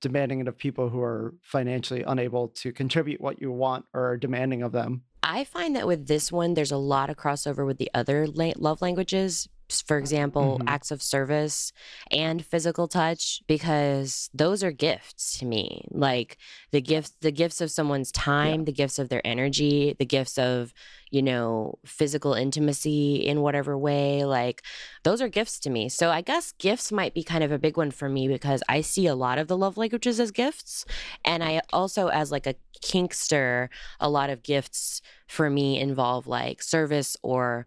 demanding 0.01 0.41
it 0.41 0.49
of 0.49 0.57
people 0.57 0.89
who 0.89 1.01
are 1.01 1.35
financially 1.43 2.03
unable 2.03 2.49
to 2.49 2.73
contribute 2.73 3.21
what 3.21 3.41
you 3.41 3.51
want 3.51 3.85
or 3.95 4.11
are 4.11 4.17
demanding 4.17 4.63
of 4.63 4.73
them. 4.73 5.03
I 5.23 5.45
find 5.45 5.77
that 5.77 5.87
with 5.87 6.07
this 6.07 6.33
one, 6.33 6.55
there's 6.55 6.73
a 6.73 6.77
lot 6.77 7.11
of 7.11 7.17
crossover 7.17 7.67
with 7.67 7.79
the 7.79 7.91
other 7.95 8.27
la- 8.27 8.53
love 8.57 8.81
languages 8.81 9.49
for 9.81 9.99
example, 9.99 10.59
Mhm. 10.61 10.65
acts 10.67 10.91
of 10.91 11.03
service 11.03 11.73
and 12.11 12.45
physical 12.45 12.89
touch 12.89 13.43
because 13.47 14.31
those 14.35 14.65
are 14.65 14.73
gifts 14.73 15.39
to 15.39 15.45
me. 15.47 15.85
Like 15.91 16.39
the 16.73 16.81
gifts 16.81 17.13
the 17.21 17.31
gifts 17.31 17.61
of 17.61 17.71
someone's 17.71 18.11
time, 18.11 18.65
the 18.65 18.73
gifts 18.73 18.99
of 18.99 19.09
their 19.09 19.25
energy, 19.25 19.95
the 19.99 20.07
gifts 20.07 20.39
of, 20.39 20.73
you 21.11 21.23
know, 21.23 21.79
physical 21.85 22.35
intimacy 22.35 23.17
in 23.17 23.43
whatever 23.43 23.77
way, 23.77 24.25
like 24.25 24.63
those 25.03 25.21
are 25.21 25.29
gifts 25.29 25.59
to 25.61 25.71
me. 25.71 25.89
So 25.89 26.11
I 26.11 26.23
guess 26.23 26.53
gifts 26.53 26.91
might 26.91 27.15
be 27.15 27.23
kind 27.23 27.45
of 27.45 27.53
a 27.53 27.59
big 27.59 27.77
one 27.77 27.91
for 27.91 28.09
me 28.09 28.27
because 28.29 28.63
I 28.69 28.81
see 28.81 29.07
a 29.07 29.15
lot 29.15 29.39
of 29.39 29.49
the 29.49 29.57
love 29.57 29.77
languages 29.77 30.19
as 30.21 30.31
gifts 30.31 30.85
and 31.25 31.45
I 31.45 31.61
also 31.73 32.09
as 32.09 32.31
like 32.33 32.47
a 32.47 32.55
kinkster, 32.83 33.69
a 34.01 34.09
lot 34.09 34.31
of 34.31 34.43
gifts 34.43 35.03
for 35.27 35.51
me 35.51 35.79
involve 35.79 36.27
like 36.27 36.63
service 36.63 37.17
or 37.23 37.67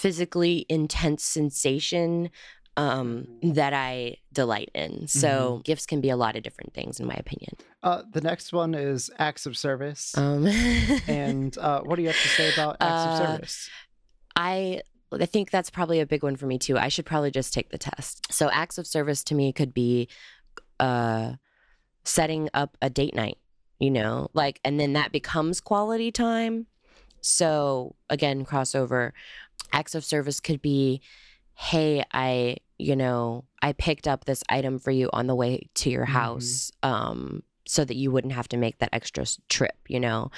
physically 0.00 0.64
intense 0.68 1.22
sensation 1.22 2.30
um, 2.76 3.26
that 3.42 3.74
I 3.74 4.16
delight 4.32 4.70
in. 4.74 5.06
So 5.08 5.60
gifts 5.64 5.84
can 5.84 6.00
be 6.00 6.08
a 6.08 6.16
lot 6.16 6.36
of 6.36 6.42
different 6.42 6.72
things, 6.72 6.98
in 7.00 7.06
my 7.06 7.14
opinion. 7.14 7.52
Uh, 7.82 8.02
the 8.12 8.22
next 8.22 8.52
one 8.52 8.74
is 8.74 9.10
acts 9.18 9.44
of 9.44 9.56
service. 9.58 10.16
Um, 10.16 10.46
and 11.06 11.56
uh, 11.58 11.82
what 11.82 11.96
do 11.96 12.02
you 12.02 12.08
have 12.08 12.22
to 12.22 12.28
say 12.28 12.50
about 12.52 12.76
acts 12.80 13.04
of 13.04 13.10
Uh, 13.12 13.18
service? 13.18 13.70
I 14.36 14.80
I 15.12 15.26
think 15.26 15.50
that's 15.50 15.70
probably 15.70 16.00
a 16.00 16.06
big 16.06 16.22
one 16.22 16.36
for 16.36 16.46
me 16.46 16.56
too. 16.58 16.78
I 16.78 16.88
should 16.88 17.04
probably 17.04 17.32
just 17.32 17.52
take 17.52 17.70
the 17.70 17.78
test. 17.78 18.32
So 18.32 18.48
acts 18.50 18.78
of 18.78 18.86
service 18.86 19.22
to 19.24 19.34
me 19.34 19.52
could 19.52 19.74
be 19.74 20.08
uh 20.78 21.34
setting 22.04 22.48
up 22.54 22.76
a 22.80 22.88
date 22.88 23.14
night, 23.14 23.38
you 23.78 23.90
know, 23.90 24.28
like 24.32 24.60
and 24.64 24.78
then 24.80 24.92
that 24.94 25.12
becomes 25.12 25.60
quality 25.60 26.10
time. 26.12 26.66
So 27.20 27.96
again, 28.08 28.46
crossover 28.46 29.12
acts 29.72 29.94
of 29.94 30.04
service 30.04 30.40
could 30.40 30.60
be 30.62 31.00
hey, 31.54 32.02
I, 32.12 32.56
you 32.78 32.96
know, 32.96 33.44
I 33.60 33.74
picked 33.74 34.08
up 34.08 34.24
this 34.24 34.42
item 34.48 34.78
for 34.78 34.90
you 34.90 35.10
on 35.12 35.26
the 35.26 35.34
way 35.34 35.68
to 35.74 35.90
your 35.90 36.06
Mhm. 36.06 36.10
house 36.10 36.72
um 36.82 37.42
so 37.66 37.84
that 37.84 37.94
you 37.96 38.10
wouldn't 38.10 38.32
have 38.32 38.48
to 38.48 38.56
make 38.56 38.78
that 38.78 38.88
extra 38.92 39.24
trip, 39.48 39.76
you 39.86 40.00
know. 40.00 40.30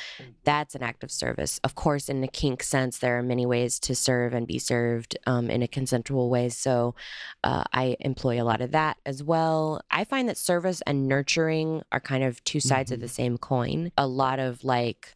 That's 0.44 0.74
an 0.74 0.82
act 0.82 1.02
of 1.04 1.10
service. 1.10 1.60
Of 1.64 1.74
course, 1.76 2.08
in 2.10 2.20
the 2.20 2.28
kink 2.28 2.62
sense, 2.62 2.98
there 2.98 3.16
are 3.16 3.22
many 3.22 3.46
ways 3.46 3.78
to 3.80 3.94
serve 3.94 4.34
and 4.34 4.46
be 4.46 4.58
served 4.58 5.16
um, 5.26 5.48
in 5.48 5.62
a 5.62 5.68
consensual 5.68 6.28
way. 6.28 6.50
So 6.50 6.94
uh, 7.44 7.64
I 7.72 7.96
employ 8.00 8.42
a 8.42 8.44
lot 8.44 8.60
of 8.60 8.72
that 8.72 8.98
as 9.06 9.22
well. 9.22 9.80
I 9.90 10.04
find 10.04 10.28
that 10.28 10.36
service 10.36 10.82
and 10.86 11.08
nurturing 11.08 11.82
are 11.92 12.00
kind 12.00 12.24
of 12.24 12.42
two 12.44 12.60
sides 12.60 12.90
of 12.90 12.98
Mhm. 12.98 13.02
the 13.02 13.08
same 13.08 13.38
coin. 13.38 13.92
A 13.96 14.06
lot 14.08 14.38
of 14.40 14.62
like 14.64 15.14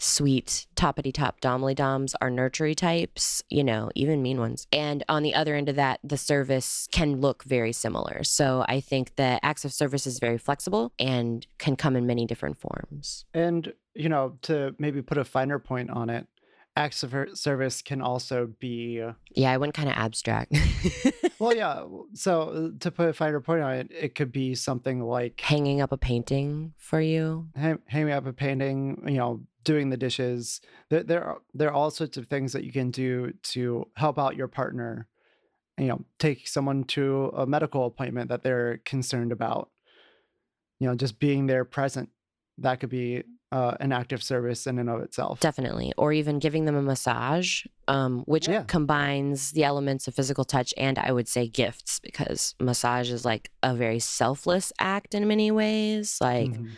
sweet 0.00 0.66
toppity 0.74 1.12
top 1.12 1.40
domly 1.40 1.74
doms 1.74 2.14
are 2.20 2.30
nurtury 2.30 2.74
types, 2.74 3.42
you 3.50 3.62
know, 3.62 3.90
even 3.94 4.22
mean 4.22 4.40
ones. 4.40 4.66
And 4.72 5.04
on 5.08 5.22
the 5.22 5.34
other 5.34 5.54
end 5.54 5.68
of 5.68 5.76
that, 5.76 6.00
the 6.02 6.16
service 6.16 6.88
can 6.90 7.20
look 7.20 7.44
very 7.44 7.72
similar. 7.72 8.24
So 8.24 8.64
I 8.68 8.80
think 8.80 9.16
that 9.16 9.40
acts 9.42 9.64
of 9.64 9.72
service 9.72 10.06
is 10.06 10.18
very 10.18 10.38
flexible 10.38 10.92
and 10.98 11.46
can 11.58 11.76
come 11.76 11.96
in 11.96 12.06
many 12.06 12.26
different 12.26 12.58
forms. 12.58 13.24
And, 13.34 13.72
you 13.94 14.08
know, 14.08 14.38
to 14.42 14.74
maybe 14.78 15.02
put 15.02 15.18
a 15.18 15.24
finer 15.24 15.58
point 15.58 15.90
on 15.90 16.10
it, 16.10 16.26
acts 16.80 17.02
of 17.02 17.14
service 17.34 17.82
can 17.82 18.00
also 18.00 18.48
be, 18.58 19.00
uh, 19.00 19.12
Yeah, 19.34 19.52
I 19.52 19.56
went 19.58 19.74
kind 19.74 19.88
of 19.88 19.94
abstract. 19.96 20.52
well, 21.38 21.54
yeah. 21.62 21.84
So 22.14 22.72
to 22.80 22.90
put 22.90 23.08
a 23.08 23.12
finer 23.12 23.40
point 23.40 23.62
on 23.62 23.74
it, 23.74 23.90
it 23.90 24.14
could 24.14 24.32
be 24.32 24.54
something 24.54 25.00
like 25.02 25.40
Hanging 25.40 25.80
up 25.80 25.92
a 25.92 25.96
painting 25.98 26.72
for 26.78 27.00
you. 27.00 27.48
hang, 27.54 27.78
hanging 27.86 28.12
up 28.12 28.26
a 28.26 28.32
painting, 28.32 29.02
you 29.06 29.18
know, 29.18 29.42
doing 29.62 29.90
the 29.90 29.96
dishes. 29.96 30.60
There, 30.88 31.02
there, 31.02 31.22
are, 31.24 31.38
there 31.52 31.68
are 31.68 31.74
all 31.74 31.90
sorts 31.90 32.16
of 32.16 32.26
things 32.28 32.52
that 32.54 32.64
you 32.64 32.72
can 32.72 32.90
do 32.90 33.32
to 33.54 33.86
help 33.94 34.18
out 34.18 34.36
your 34.36 34.48
partner. 34.48 35.06
You 35.78 35.86
know, 35.86 36.04
take 36.18 36.46
someone 36.48 36.84
to 36.84 37.30
a 37.36 37.46
medical 37.46 37.86
appointment 37.86 38.28
that 38.30 38.42
they're 38.42 38.78
concerned 38.84 39.32
about. 39.32 39.70
You 40.78 40.88
know, 40.88 40.94
just 40.94 41.18
being 41.18 41.46
there 41.46 41.64
present. 41.64 42.08
That 42.58 42.80
could 42.80 42.90
be 42.90 43.22
uh, 43.52 43.74
an 43.80 43.92
act 43.92 44.12
of 44.12 44.22
service 44.22 44.66
in 44.66 44.78
and 44.78 44.88
of 44.88 45.00
itself. 45.00 45.40
Definitely. 45.40 45.92
Or 45.98 46.12
even 46.12 46.38
giving 46.38 46.64
them 46.66 46.76
a 46.76 46.82
massage, 46.82 47.64
um, 47.88 48.20
which 48.26 48.46
Yeah. 48.48 48.62
combines 48.68 49.50
the 49.52 49.64
elements 49.64 50.06
of 50.08 50.14
physical 50.14 50.44
touch 50.44 50.72
and 50.76 50.98
I 50.98 51.10
would 51.12 51.26
say 51.28 51.48
gifts 51.48 51.98
because 52.00 52.54
massage 52.60 53.10
is 53.10 53.24
like 53.24 53.50
a 53.62 53.74
very 53.74 53.98
selfless 53.98 54.72
act 54.78 55.14
in 55.14 55.26
many 55.26 55.50
ways. 55.50 56.18
Like 56.20 56.50
Mhm. 56.50 56.70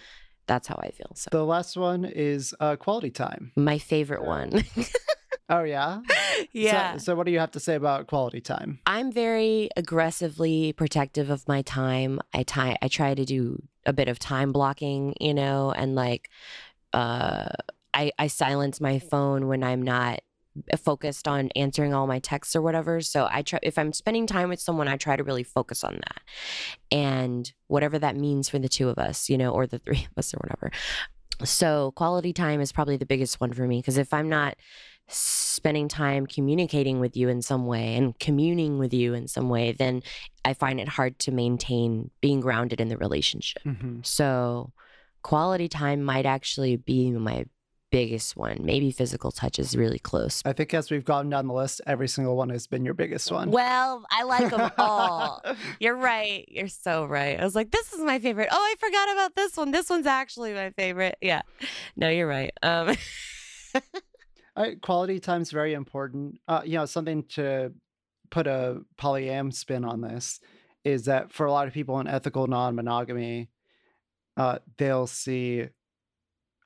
that's 0.47 0.67
how 0.69 0.76
I 0.83 0.91
feel. 0.91 1.12
So 1.14 1.29
The 1.31 1.45
last 1.45 1.76
one 1.76 2.05
is 2.05 2.55
uh, 2.61 2.76
quality 2.76 3.11
time. 3.11 3.52
my 3.57 3.79
favorite 3.79 4.25
one. 4.25 4.50
Oh 5.52 5.64
yeah, 5.64 6.00
So, 6.94 7.04
so 7.04 7.14
what 7.14 7.26
do 7.26 7.32
you 7.32 7.38
have 7.38 7.50
to 7.50 7.61
say 7.61 7.75
about 7.75 8.06
quality 8.06 8.40
time? 8.40 8.78
I'm 8.87 9.12
very 9.12 9.68
aggressively 9.76 10.73
protective 10.73 11.28
of 11.28 11.47
my 11.47 11.61
time. 11.61 12.21
I 12.32 12.42
ti- 12.42 12.78
I 12.80 12.88
try 12.88 13.14
to 13.14 13.25
do 13.26 13.62
a 13.85 13.92
bit 13.92 14.09
of 14.09 14.18
time 14.18 14.52
blocking, 14.52 15.14
you 15.21 15.35
know, 15.35 15.71
and 15.71 15.94
like 15.94 16.30
uh 16.94 17.49
I 17.92 18.12
I 18.18 18.28
silence 18.28 18.80
my 18.80 18.99
phone 18.99 19.47
when 19.47 19.62
I'm 19.62 19.82
not 19.82 20.21
focused 20.78 21.28
on 21.28 21.50
answering 21.54 21.92
all 21.92 22.06
my 22.06 22.18
texts 22.18 22.56
or 22.56 22.62
whatever. 22.62 23.02
So 23.02 23.28
I 23.30 23.42
try 23.42 23.59
if 23.62 23.76
I'm 23.78 23.92
spending 23.92 24.26
time 24.26 24.49
with 24.49 24.61
someone, 24.61 24.88
I 24.88 24.97
try 24.97 25.16
to 25.16 25.25
really 25.25 25.44
focus 25.44 25.85
on 25.85 25.94
that. 25.94 26.23
And 26.90 27.52
whatever 27.66 27.99
that 27.99 28.16
means 28.16 28.49
for 28.49 28.59
the 28.59 28.71
two 28.71 28.88
of 28.88 28.99
us, 28.99 29.28
you 29.28 29.37
know, 29.37 29.50
or 29.50 29.66
the 29.66 29.78
three 29.78 30.06
of 30.11 30.16
us 30.18 30.32
or 30.32 30.38
whatever. 30.38 30.71
So 31.44 31.92
quality 31.92 32.32
time 32.32 32.61
is 32.61 32.73
probably 32.73 32.97
the 32.97 33.06
biggest 33.06 33.40
one 33.40 33.52
for 33.52 33.66
me 33.66 33.80
because 33.80 33.99
if 33.99 34.14
I'm 34.14 34.28
not 34.28 34.56
spending 35.12 35.88
time 35.88 36.26
communicating 36.26 37.00
with 37.00 37.16
you 37.16 37.28
in 37.28 37.42
some 37.42 37.66
way 37.66 37.95
and 37.97 38.19
communing 38.19 38.78
with 38.78 38.92
you 38.95 39.14
in 39.14 39.28
some 39.28 39.49
way, 39.49 39.73
then 39.73 40.02
I 40.45 40.54
find 40.54 40.81
it 40.81 40.88
hard 40.88 41.19
to 41.21 41.33
maintain 41.33 42.11
being 42.21 42.40
grounded 42.40 42.81
in 42.81 42.88
the 42.88 42.97
relationship. 42.97 43.62
Mhm. 43.64 44.04
So, 44.04 44.73
quality 45.23 45.69
time 45.69 46.02
might 46.02 46.26
actually 46.26 46.76
be 46.76 47.11
my 47.11 47.45
biggest 47.90 48.37
one. 48.38 48.57
Maybe 48.62 48.90
physical 48.90 49.31
touch 49.31 49.59
is 49.59 49.76
really 49.76 49.99
close. 49.99 50.40
I 50.47 50.54
think 50.54 50.73
as 50.73 50.90
we've 50.90 51.04
gone 51.04 51.28
down 51.28 51.47
the 51.47 51.52
list, 51.52 51.83
every 51.87 52.09
single 52.09 52.37
one 52.37 52.49
has 52.49 52.66
been 52.66 52.87
your 52.87 52.95
biggest 52.95 53.31
one. 53.31 53.50
Well, 53.50 54.02
I 54.11 54.23
like 54.23 54.49
them 54.50 54.71
all. 54.78 55.42
You're 55.78 55.97
right. 55.97 56.47
You're 56.49 56.69
so 56.69 57.04
right. 57.04 57.38
I 57.38 57.45
was 57.45 57.54
like, 57.54 57.71
this 57.71 57.92
is 57.92 58.00
my 58.00 58.19
favorite. 58.19 58.49
Oh, 58.50 58.57
I 58.57 58.75
forgot 58.81 59.12
about 59.12 59.37
this 59.37 59.59
one. 59.59 59.73
This 59.73 59.90
one's 59.90 60.07
actually 60.07 60.54
my 60.54 60.71
favorite. 60.71 61.16
Yeah. 61.21 61.42
No, 61.95 62.09
you're 62.09 62.26
right. 62.26 62.52
Um, 62.62 62.97
I, 64.54 64.76
quality 64.80 65.18
time 65.18 65.42
is 65.42 65.50
very 65.50 65.75
important. 65.75 66.40
Uh, 66.47 66.62
you 66.64 66.76
know, 66.76 66.87
something 66.87 67.25
to 67.30 67.73
put 68.30 68.47
a 68.47 68.80
polyam 68.99 69.52
spin 69.52 69.85
on 69.85 70.00
this 70.00 70.40
is 70.85 71.04
that 71.04 71.32
for 71.32 71.47
a 71.47 71.52
lot 71.52 71.66
of 71.66 71.75
people 71.75 72.00
in 72.00 72.09
ethical 72.09 72.47
non-monogamy, 72.47 73.49
uh, 74.37 74.59
they'll 74.78 75.06
see, 75.06 75.68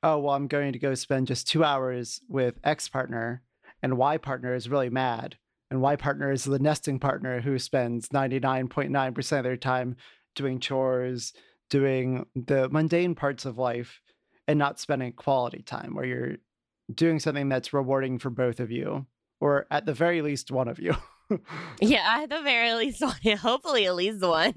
oh 0.02 0.18
well, 0.18 0.34
I'm 0.34 0.46
going 0.46 0.72
to 0.72 0.78
go 0.78 0.94
spend 0.94 1.26
just 1.26 1.48
two 1.48 1.64
hours 1.64 2.20
with 2.28 2.58
X 2.64 2.88
partner, 2.88 3.42
and 3.82 3.98
Y 3.98 4.16
partner 4.16 4.54
is 4.54 4.68
really 4.68 4.90
mad, 4.90 5.36
and 5.70 5.80
Y 5.80 5.96
partner 5.96 6.30
is 6.30 6.44
the 6.44 6.58
nesting 6.58 6.98
partner 6.98 7.40
who 7.40 7.58
spends 7.58 8.08
99.9% 8.08 9.38
of 9.38 9.44
their 9.44 9.56
time 9.56 9.96
doing 10.34 10.60
chores, 10.60 11.32
doing 11.68 12.26
the 12.34 12.68
mundane 12.68 13.14
parts 13.14 13.44
of 13.44 13.58
life, 13.58 14.00
and 14.48 14.58
not 14.58 14.78
spending 14.80 15.12
quality 15.12 15.62
time 15.62 15.94
where 15.94 16.04
you're 16.04 16.36
doing 16.92 17.18
something 17.18 17.48
that's 17.48 17.72
rewarding 17.72 18.18
for 18.18 18.30
both 18.30 18.60
of 18.60 18.70
you, 18.70 19.06
or 19.40 19.66
at 19.70 19.86
the 19.86 19.94
very 19.94 20.22
least, 20.22 20.50
one 20.50 20.68
of 20.68 20.78
you. 20.78 20.94
yeah, 21.80 22.20
at 22.22 22.30
the 22.30 22.42
very 22.42 22.74
least 22.74 23.02
one. 23.02 23.36
Hopefully, 23.38 23.86
at 23.86 23.94
least 23.94 24.22
one. 24.22 24.54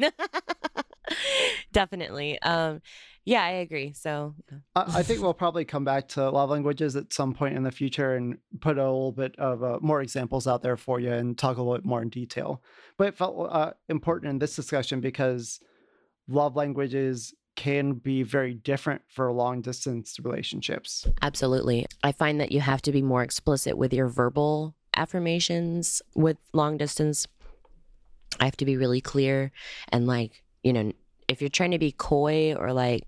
Definitely. 1.71 2.39
Um, 2.41 2.81
yeah, 3.25 3.43
I 3.43 3.50
agree. 3.50 3.93
So, 3.93 4.36
I 4.75 5.00
I 5.00 5.03
think 5.03 5.21
we'll 5.21 5.33
probably 5.33 5.65
come 5.65 5.83
back 5.83 6.07
to 6.09 6.29
love 6.29 6.50
languages 6.50 6.95
at 6.95 7.13
some 7.13 7.33
point 7.33 7.55
in 7.55 7.63
the 7.63 7.71
future 7.71 8.15
and 8.15 8.38
put 8.59 8.77
a 8.77 8.83
little 8.83 9.12
bit 9.12 9.36
of 9.38 9.63
uh, 9.63 9.79
more 9.81 10.01
examples 10.01 10.48
out 10.48 10.62
there 10.63 10.77
for 10.77 11.00
you 11.00 11.12
and 11.12 11.38
talk 11.38 11.57
a 11.57 11.62
little 11.62 11.75
bit 11.75 11.86
more 11.86 12.01
in 12.01 12.09
detail. 12.09 12.63
But 12.98 13.09
it 13.09 13.17
felt 13.17 13.50
uh, 13.51 13.74
important 13.88 14.31
in 14.31 14.39
this 14.39 14.55
discussion 14.55 15.01
because 15.01 15.59
love 16.27 16.55
languages 16.55 17.33
can 17.60 17.92
be 17.92 18.24
very 18.24 18.54
different 18.54 19.01
for 19.10 19.30
long 19.34 19.62
distance 19.62 20.18
relationships. 20.24 21.06
absolutely. 21.22 21.86
I 22.01 22.13
find 22.13 22.39
that 22.39 22.54
you 22.54 22.62
have 22.62 22.82
to 22.84 22.94
be 22.94 23.01
more 23.01 23.22
explicit 23.22 23.78
with 23.78 23.94
your 23.94 24.08
verbal 24.08 24.75
affirmations 24.96 26.01
with 26.16 26.38
long 26.54 26.78
distance. 26.78 27.28
I 28.39 28.46
have 28.46 28.56
to 28.58 28.66
be 28.66 28.78
really 28.78 29.01
clear 29.01 29.51
and 29.89 30.08
like, 30.08 30.42
you 30.63 30.72
know, 30.72 30.94
if 31.28 31.42
you're 31.42 31.50
trying 31.50 31.72
to 31.72 31.80
be 31.80 31.92
coy 31.92 32.56
or 32.56 32.72
like 32.72 33.04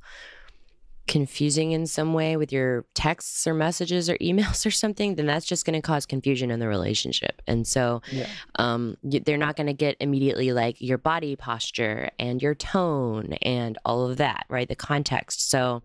confusing 1.12 1.74
in 1.74 1.86
some 1.86 2.14
way 2.14 2.38
with 2.38 2.54
your 2.54 2.86
texts 2.96 3.46
or 3.46 3.54
messages 3.54 4.10
or 4.10 4.16
emails 4.22 4.66
or 4.66 4.72
something, 4.72 5.16
then 5.16 5.26
that's 5.26 5.46
just 5.46 5.66
going 5.66 5.74
to 5.74 5.82
cause 5.82 6.06
confusion 6.06 6.50
in 6.50 6.60
the 6.62 6.70
relationship. 6.70 7.42
And 7.46 7.68
so, 7.68 8.02
Yeah. 8.12 8.28
um, 8.56 8.96
they're 9.04 9.38
not 9.38 9.58
going 9.58 9.68
to 9.68 9.74
get 9.74 9.98
immediately 10.00 10.54
like 10.54 10.80
your 10.80 10.98
body 10.98 11.36
posture 11.36 12.10
and 12.18 12.42
your 12.42 12.56
tone 12.56 13.34
and 13.42 13.78
all 13.84 14.10
of 14.10 14.18
that, 14.18 14.46
right? 14.50 14.70
The 14.70 14.76
context. 14.76 15.50
So 15.50 15.84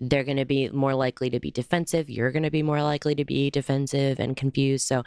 they're 0.00 0.24
going 0.24 0.38
to 0.38 0.44
be 0.44 0.68
more 0.70 0.94
likely 0.94 1.30
to 1.30 1.38
be 1.38 1.52
defensive. 1.52 2.10
You're 2.10 2.32
going 2.32 2.42
to 2.42 2.50
be 2.50 2.64
more 2.64 2.82
likely 2.82 3.14
to 3.14 3.24
be 3.24 3.48
defensive 3.50 4.18
and 4.18 4.36
confused. 4.36 4.88
So 4.88 5.04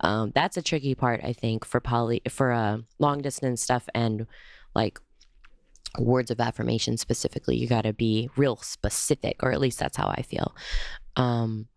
um, 0.00 0.32
that's 0.34 0.56
a 0.56 0.62
tricky 0.62 0.96
part, 0.96 1.20
I 1.22 1.34
think, 1.34 1.64
for 1.64 1.78
poly 1.78 2.20
for 2.28 2.50
uh, 2.50 2.78
long 2.98 3.20
distance 3.22 3.62
stuff 3.62 3.88
and 3.94 4.26
like 4.74 4.98
words 5.98 6.30
of 6.30 6.40
affirmation 6.40 6.96
specifically. 6.96 7.56
You 7.56 7.66
got 7.66 7.82
to 7.82 7.92
be 7.92 8.28
real 8.36 8.56
specific, 8.56 9.42
or 9.42 9.52
at 9.52 9.60
least 9.60 9.78
that's 9.78 9.96
how 9.96 10.08
I 10.08 10.22
feel. 10.22 10.54
Um, 11.16 11.68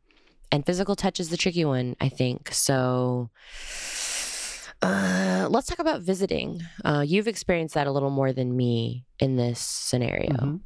and 0.51 0.65
physical 0.65 0.96
touch 0.96 1.20
is 1.20 1.29
the 1.29 1.38
tricky 1.38 1.65
one, 1.65 1.96
I 2.00 2.10
think. 2.10 2.53
So. 2.53 3.29
Uh, 4.82 5.48
let's 5.50 5.67
talk 5.67 5.79
about 5.79 6.01
visiting. 6.01 6.62
Uh, 6.84 7.03
you've 7.08 7.29
experienced 7.29 7.74
that 7.74 7.88
a 7.88 7.91
little 7.91 8.10
more 8.10 8.34
than 8.34 8.55
me 8.55 9.05
in 9.17 9.38
this 9.38 9.60
scenario. 9.60 10.34
Mhm. 10.34 10.60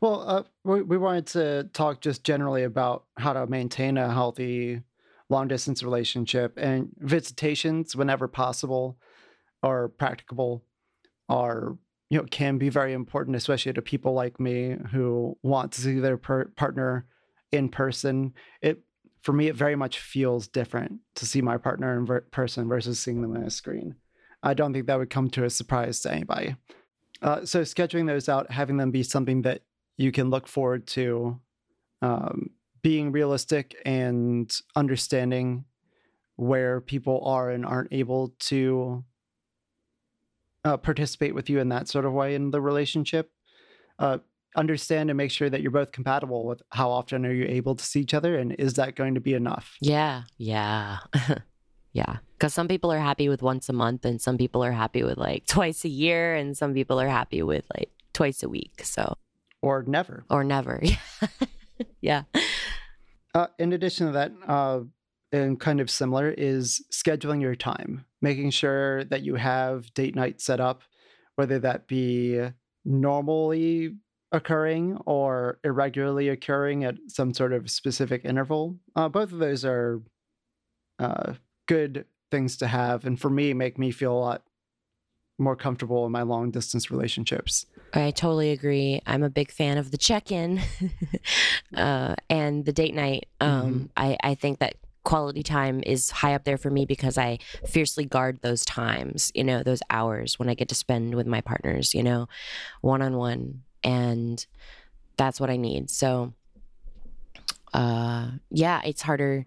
Well, 0.00 0.28
uh, 0.28 0.42
we, 0.62 0.82
we 0.82 0.98
wanted 0.98 1.26
to 1.28 1.70
talk 1.72 2.02
just 2.02 2.22
generally 2.22 2.64
about 2.64 3.04
how 3.16 3.32
to 3.32 3.46
maintain 3.46 3.96
a 3.96 4.12
healthy 4.12 4.82
long 5.30 5.48
distance 5.48 5.82
relationship 5.82 6.58
and 6.58 6.90
visitations 6.98 7.96
whenever 7.96 8.28
possible 8.28 8.98
or 9.62 9.88
practicable 9.88 10.62
are 11.28 11.78
you 12.12 12.18
know 12.18 12.24
can 12.24 12.58
be 12.58 12.68
very 12.68 12.92
important 12.92 13.34
especially 13.36 13.72
to 13.72 13.80
people 13.80 14.12
like 14.12 14.38
me 14.38 14.76
who 14.90 15.34
want 15.42 15.72
to 15.72 15.80
see 15.80 15.98
their 15.98 16.18
per- 16.18 16.44
partner 16.56 17.06
in 17.50 17.70
person. 17.70 18.34
It 18.60 18.82
for 19.22 19.32
me 19.32 19.48
it 19.48 19.56
very 19.56 19.76
much 19.76 19.98
feels 19.98 20.46
different 20.46 21.00
to 21.14 21.24
see 21.24 21.40
my 21.40 21.56
partner 21.56 21.96
in 21.96 22.04
ver- 22.04 22.20
person 22.30 22.68
versus 22.68 23.00
seeing 23.00 23.22
them 23.22 23.34
on 23.34 23.44
a 23.44 23.48
screen. 23.50 23.94
I 24.42 24.52
don't 24.52 24.74
think 24.74 24.88
that 24.88 24.98
would 24.98 25.08
come 25.08 25.30
to 25.30 25.44
a 25.44 25.48
surprise 25.48 26.00
to 26.00 26.12
anybody. 26.12 26.56
Uh, 27.22 27.46
so 27.46 27.62
scheduling 27.62 28.06
those 28.06 28.28
out 28.28 28.50
having 28.50 28.76
them 28.76 28.90
be 28.90 29.02
something 29.02 29.40
that 29.42 29.62
you 29.96 30.12
can 30.12 30.28
look 30.28 30.46
forward 30.46 30.86
to 30.88 31.40
um, 32.02 32.50
being 32.82 33.10
realistic 33.10 33.74
and 33.86 34.54
understanding 34.76 35.64
where 36.36 36.82
people 36.82 37.22
are 37.24 37.48
and 37.48 37.64
aren't 37.64 37.94
able 37.94 38.34
to 38.40 39.02
uh, 40.64 40.76
participate 40.76 41.34
with 41.34 41.50
you 41.50 41.58
in 41.60 41.68
that 41.70 41.88
sort 41.88 42.04
of 42.04 42.12
way 42.12 42.34
in 42.34 42.50
the 42.50 42.60
relationship. 42.60 43.30
Uh, 43.98 44.18
understand 44.54 45.08
and 45.10 45.16
make 45.16 45.30
sure 45.30 45.48
that 45.48 45.62
you're 45.62 45.70
both 45.70 45.92
compatible 45.92 46.44
with 46.46 46.60
how 46.70 46.90
often 46.90 47.24
are 47.24 47.32
you 47.32 47.46
able 47.46 47.74
to 47.74 47.82
see 47.84 48.00
each 48.00 48.12
other 48.12 48.36
and 48.38 48.52
is 48.58 48.74
that 48.74 48.94
going 48.94 49.14
to 49.14 49.20
be 49.20 49.32
enough? 49.32 49.76
Yeah, 49.80 50.24
yeah. 50.36 50.98
yeah. 51.92 52.18
Because 52.36 52.52
some 52.52 52.68
people 52.68 52.92
are 52.92 52.98
happy 52.98 53.28
with 53.28 53.40
once 53.40 53.68
a 53.68 53.72
month, 53.72 54.04
and 54.04 54.20
some 54.20 54.36
people 54.36 54.64
are 54.64 54.72
happy 54.72 55.02
with 55.04 55.16
like 55.16 55.46
twice 55.48 55.84
a 55.84 55.88
year, 55.88 56.34
and 56.34 56.56
some 56.56 56.74
people 56.74 57.00
are 57.00 57.08
happy 57.08 57.42
with 57.42 57.64
like 57.76 57.90
twice 58.12 58.42
a 58.42 58.48
week. 58.48 58.82
So, 58.84 59.16
Or 59.62 59.84
never. 59.86 60.24
or 60.28 60.42
never. 60.44 60.82
yeah. 62.00 62.24
Uh, 63.34 63.46
in 63.58 63.72
addition 63.72 64.06
to 64.08 64.12
that, 64.12 64.32
uh, 64.46 64.80
and 65.30 65.58
kind 65.58 65.80
of 65.80 65.88
similar 65.88 66.28
is 66.36 66.84
scheduling 66.92 67.40
your 67.40 67.54
time, 67.54 68.04
making 68.22 68.50
sure 68.50 69.04
that 69.04 69.22
you 69.22 69.34
have 69.34 69.92
date 69.92 70.14
night 70.14 70.40
set 70.40 70.60
up, 70.60 70.82
whether 71.36 71.58
that 71.58 71.86
be 71.86 72.40
normally 72.84 73.96
occurring 74.30 74.96
or 75.04 75.58
irregularly 75.62 76.28
occurring 76.30 76.84
at 76.84 76.96
some 77.08 77.34
sort 77.34 77.52
of 77.52 77.70
specific 77.70 78.24
interval. 78.24 78.78
Uh, 78.96 79.08
both 79.08 79.32
of 79.32 79.38
those 79.38 79.64
are 79.64 80.00
uh, 80.98 81.34
good 81.66 82.06
things 82.30 82.56
to 82.56 82.66
have, 82.66 83.04
and 83.04 83.20
for 83.20 83.28
me, 83.28 83.52
make 83.52 83.78
me 83.78 83.90
feel 83.90 84.12
a 84.12 84.18
lot 84.18 84.42
more 85.38 85.56
comfortable 85.56 86.06
in 86.06 86.12
my 86.12 86.22
long 86.22 86.50
distance 86.50 86.90
relationships. 86.90 87.66
I 87.92 88.10
totally 88.10 88.52
agree. 88.52 89.02
I'm 89.06 89.22
a 89.22 89.30
big 89.30 89.50
fan 89.50 89.76
of 89.76 89.90
the 89.90 89.98
check-in 89.98 90.60
uh, 91.76 92.14
and 92.30 92.64
the 92.64 92.72
date 92.72 92.94
night. 92.94 93.26
Um, 93.40 93.90
I, 93.96 94.16
I 94.22 94.34
think 94.34 94.60
that 94.60 94.76
quality 95.04 95.42
time 95.42 95.82
is 95.84 96.10
high 96.10 96.34
up 96.34 96.44
there 96.44 96.58
for 96.58 96.70
me 96.70 96.86
because 96.86 97.18
I 97.18 97.38
fiercely 97.66 98.04
guard 98.04 98.40
those 98.42 98.64
times, 98.64 99.32
you 99.34 99.44
know, 99.44 99.62
those 99.62 99.82
hours 99.90 100.38
when 100.38 100.48
I 100.48 100.54
get 100.54 100.68
to 100.68 100.74
spend 100.74 101.14
with 101.14 101.26
my 101.26 101.40
partners, 101.40 101.94
you 101.94 102.02
know, 102.02 102.28
one 102.80 103.02
on 103.02 103.16
one. 103.16 103.62
And 103.84 104.44
that's 105.16 105.40
what 105.40 105.50
I 105.50 105.56
need. 105.56 105.90
So, 105.90 106.32
uh, 107.74 108.30
yeah, 108.50 108.80
it's 108.84 109.02
harder, 109.02 109.46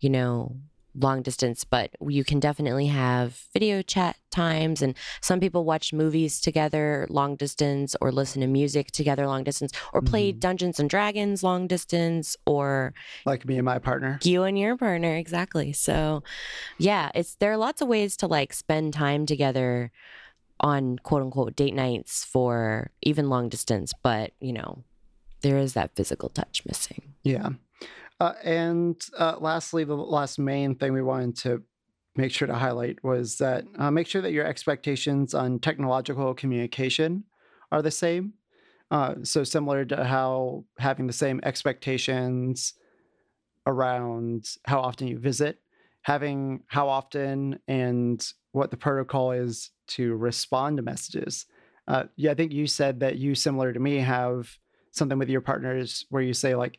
you 0.00 0.10
know, 0.10 0.56
long 0.94 1.22
distance, 1.22 1.64
but 1.64 1.90
you 2.00 2.22
can 2.24 2.38
definitely 2.40 2.86
have 2.86 3.40
video 3.52 3.82
chat 3.82 4.16
times. 4.30 4.80
And 4.82 4.96
some 5.20 5.40
people 5.40 5.64
watch 5.64 5.92
movies 5.92 6.40
together 6.40 7.06
long 7.10 7.36
distance 7.36 7.96
or 8.00 8.12
listen 8.12 8.40
to 8.42 8.46
music 8.46 8.92
together 8.92 9.26
long 9.26 9.42
distance 9.44 9.72
or 9.92 10.00
play 10.02 10.32
Mhm. 10.32 10.40
Dungeons 10.40 10.78
and 10.80 10.88
Dragons 10.88 11.42
long 11.42 11.66
distance 11.66 12.36
or 12.46 12.94
Like 13.26 13.44
me 13.44 13.56
and 13.56 13.64
my 13.64 13.78
partner. 13.78 14.18
you 14.22 14.44
and 14.44 14.58
your 14.58 14.76
partner 14.76 15.16
exactly 15.16 15.72
so 15.72 16.22
yeah 16.78 17.10
it's 17.14 17.34
there 17.36 17.50
are 17.52 17.56
lots 17.56 17.80
of 17.82 17.88
ways 17.88 18.16
to 18.18 18.26
like 18.26 18.52
spend 18.52 18.92
time 18.94 19.26
together 19.26 19.90
on 20.60 20.98
quote 20.98 21.22
unquote 21.22 21.56
date 21.56 21.74
nights 21.74 22.24
for 22.24 22.90
even 23.02 23.28
long 23.28 23.48
distance 23.48 23.92
but 24.02 24.32
you 24.40 24.52
know 24.52 24.82
there 25.42 25.58
is 25.58 25.74
that 25.74 25.94
physical 25.96 26.28
touch 26.28 26.62
missing 26.66 27.14
Yeah. 27.24 27.50
Uh, 28.20 28.32
and 28.42 29.00
uh, 29.18 29.36
lastly, 29.40 29.84
the 29.84 29.94
last 29.94 30.38
main 30.38 30.74
thing 30.74 30.92
we 30.92 31.02
wanted 31.02 31.36
to 31.36 31.62
make 32.16 32.32
sure 32.32 32.46
to 32.46 32.54
highlight 32.54 33.02
was 33.02 33.38
that 33.38 33.64
uh, 33.78 33.90
make 33.90 34.06
sure 34.06 34.22
that 34.22 34.32
your 34.32 34.46
expectations 34.46 35.34
on 35.34 35.58
technological 35.58 36.32
communication 36.34 37.24
are 37.72 37.82
the 37.82 37.90
same. 37.90 38.34
Uh, 38.90 39.14
so, 39.22 39.42
similar 39.42 39.84
to 39.84 40.04
how 40.04 40.64
having 40.78 41.06
the 41.06 41.12
same 41.12 41.40
expectations 41.42 42.74
around 43.66 44.46
how 44.66 44.80
often 44.80 45.08
you 45.08 45.18
visit, 45.18 45.58
having 46.02 46.62
how 46.68 46.88
often 46.88 47.58
and 47.66 48.32
what 48.52 48.70
the 48.70 48.76
protocol 48.76 49.32
is 49.32 49.70
to 49.88 50.14
respond 50.14 50.76
to 50.76 50.82
messages. 50.82 51.46
Uh, 51.88 52.04
yeah, 52.16 52.30
I 52.30 52.34
think 52.34 52.52
you 52.52 52.66
said 52.66 53.00
that 53.00 53.16
you, 53.16 53.34
similar 53.34 53.72
to 53.72 53.80
me, 53.80 53.98
have 53.98 54.58
something 54.92 55.18
with 55.18 55.28
your 55.28 55.40
partners 55.40 56.06
where 56.10 56.22
you 56.22 56.32
say, 56.32 56.54
like, 56.54 56.78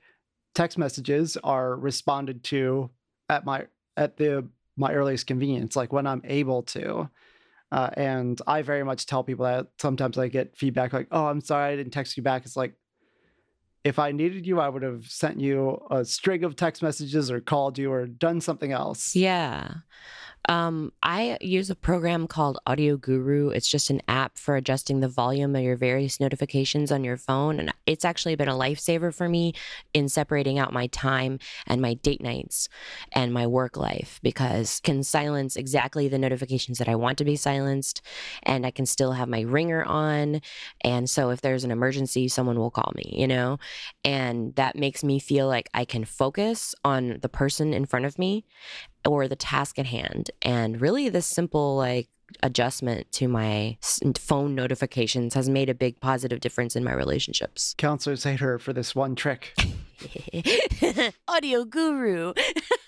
text 0.56 0.78
messages 0.78 1.38
are 1.44 1.76
responded 1.76 2.44
to 2.46 2.90
at 3.30 3.46
my 3.46 3.66
at 3.98 4.18
the 4.18 4.48
my 4.78 4.94
earliest 4.94 5.28
convenience 5.28 5.76
like 5.76 5.94
when 5.94 6.08
i'm 6.08 6.22
able 6.26 6.64
to. 6.64 7.10
Uh, 7.72 7.90
and 7.98 8.42
i 8.48 8.62
very 8.62 8.84
much 8.84 9.06
tell 9.06 9.24
people 9.24 9.46
that 9.46 9.68
sometimes 9.80 10.18
i 10.18 10.28
get 10.28 10.56
feedback 10.56 10.94
like 10.94 11.08
oh 11.12 11.26
i'm 11.26 11.42
sorry 11.42 11.74
i 11.74 11.76
didn't 11.76 11.92
text 11.92 12.16
you 12.16 12.24
back. 12.24 12.46
It's 12.46 12.56
like 12.56 12.74
if 13.84 14.00
i 14.00 14.12
needed 14.12 14.48
you 14.48 14.60
i 14.60 14.70
would 14.70 14.84
have 14.84 15.06
sent 15.08 15.40
you 15.40 15.86
a 15.92 16.06
string 16.06 16.44
of 16.44 16.56
text 16.56 16.82
messages 16.82 17.30
or 17.30 17.42
called 17.42 17.78
you 17.78 17.92
or 17.92 18.06
done 18.08 18.40
something 18.40 18.72
else. 18.72 19.16
Yeah 19.16 19.74
um, 20.50 20.92
I 21.02 21.38
use 21.42 21.70
a 21.70 21.76
program 21.76 22.28
called 22.28 22.60
Audio 22.66 22.98
Guru. 22.98 23.50
It's 23.50 23.68
just 23.68 23.90
an 23.90 24.02
app 24.08 24.38
for 24.38 24.56
adjusting 24.56 25.00
the 25.00 25.08
volume 25.08 25.56
of 25.56 25.64
your 25.64 25.76
various 25.76 26.20
notifications 26.20 26.92
on 26.92 27.04
your 27.04 27.18
phone. 27.18 27.60
And 27.60 27.74
it's 27.86 28.06
actually 28.06 28.36
been 28.36 28.50
a 28.50 28.54
lifesaver 28.54 29.14
for 29.14 29.28
me 29.28 29.54
in 29.94 30.10
separating 30.10 30.60
out 30.60 30.74
my 30.74 30.88
time 30.88 31.40
and 31.68 31.82
my 31.82 31.96
date 31.96 32.22
nights 32.22 32.70
and 33.12 33.34
my 33.34 33.48
work 33.48 33.78
life 33.78 34.20
because 34.24 34.80
can 34.82 35.04
silence 35.04 35.56
exactly 35.56 36.08
the 36.08 36.20
notifications 36.20 36.78
that 36.78 36.90
I 36.90 36.96
want 36.96 37.18
to 37.20 37.26
be 37.26 37.36
silenced 37.36 38.02
and 38.44 38.66
I 38.66 38.72
can 38.72 38.86
still 38.86 39.14
have 39.14 39.30
my 39.30 39.42
ringer 39.42 39.84
on. 39.84 40.42
And 40.82 41.10
so 41.10 41.30
if 41.30 41.42
there's 41.42 41.64
an 41.64 41.72
emergency, 41.72 42.28
someone 42.28 42.60
will 42.60 42.72
call 42.72 42.92
me, 42.96 43.14
you 43.16 43.28
know? 43.28 43.58
And 44.04 44.56
that 44.56 44.76
makes 44.76 45.04
me 45.04 45.20
feel 45.20 45.48
like 45.48 45.70
I 45.74 45.86
can 45.86 46.06
focus 46.06 46.76
on 46.84 47.20
the 47.22 47.30
person 47.30 47.74
in 47.74 47.86
front 47.86 48.06
of 48.06 48.20
me 48.20 48.46
or 49.06 49.28
the 49.28 49.36
task 49.36 49.80
at 49.80 49.86
hand. 49.86 50.32
And 50.42 50.82
really, 50.82 51.10
this 51.10 51.26
simple, 51.26 51.76
like, 51.76 52.10
adjustment 52.44 53.12
to 53.14 53.28
my 53.28 53.78
phone 54.18 54.56
notifications 54.56 55.34
has 55.36 55.48
made 55.48 55.70
a 55.70 55.76
big 55.76 56.00
positive 56.00 56.40
difference 56.40 56.76
in 56.76 56.84
my 56.84 56.94
relationships. 56.94 57.76
counselors 57.78 58.24
hate 58.24 58.40
her 58.40 58.58
for 58.58 58.74
this 58.74 58.96
one 58.96 59.16
trick 59.16 59.54
Audio 61.28 61.66
guru. 61.66 62.34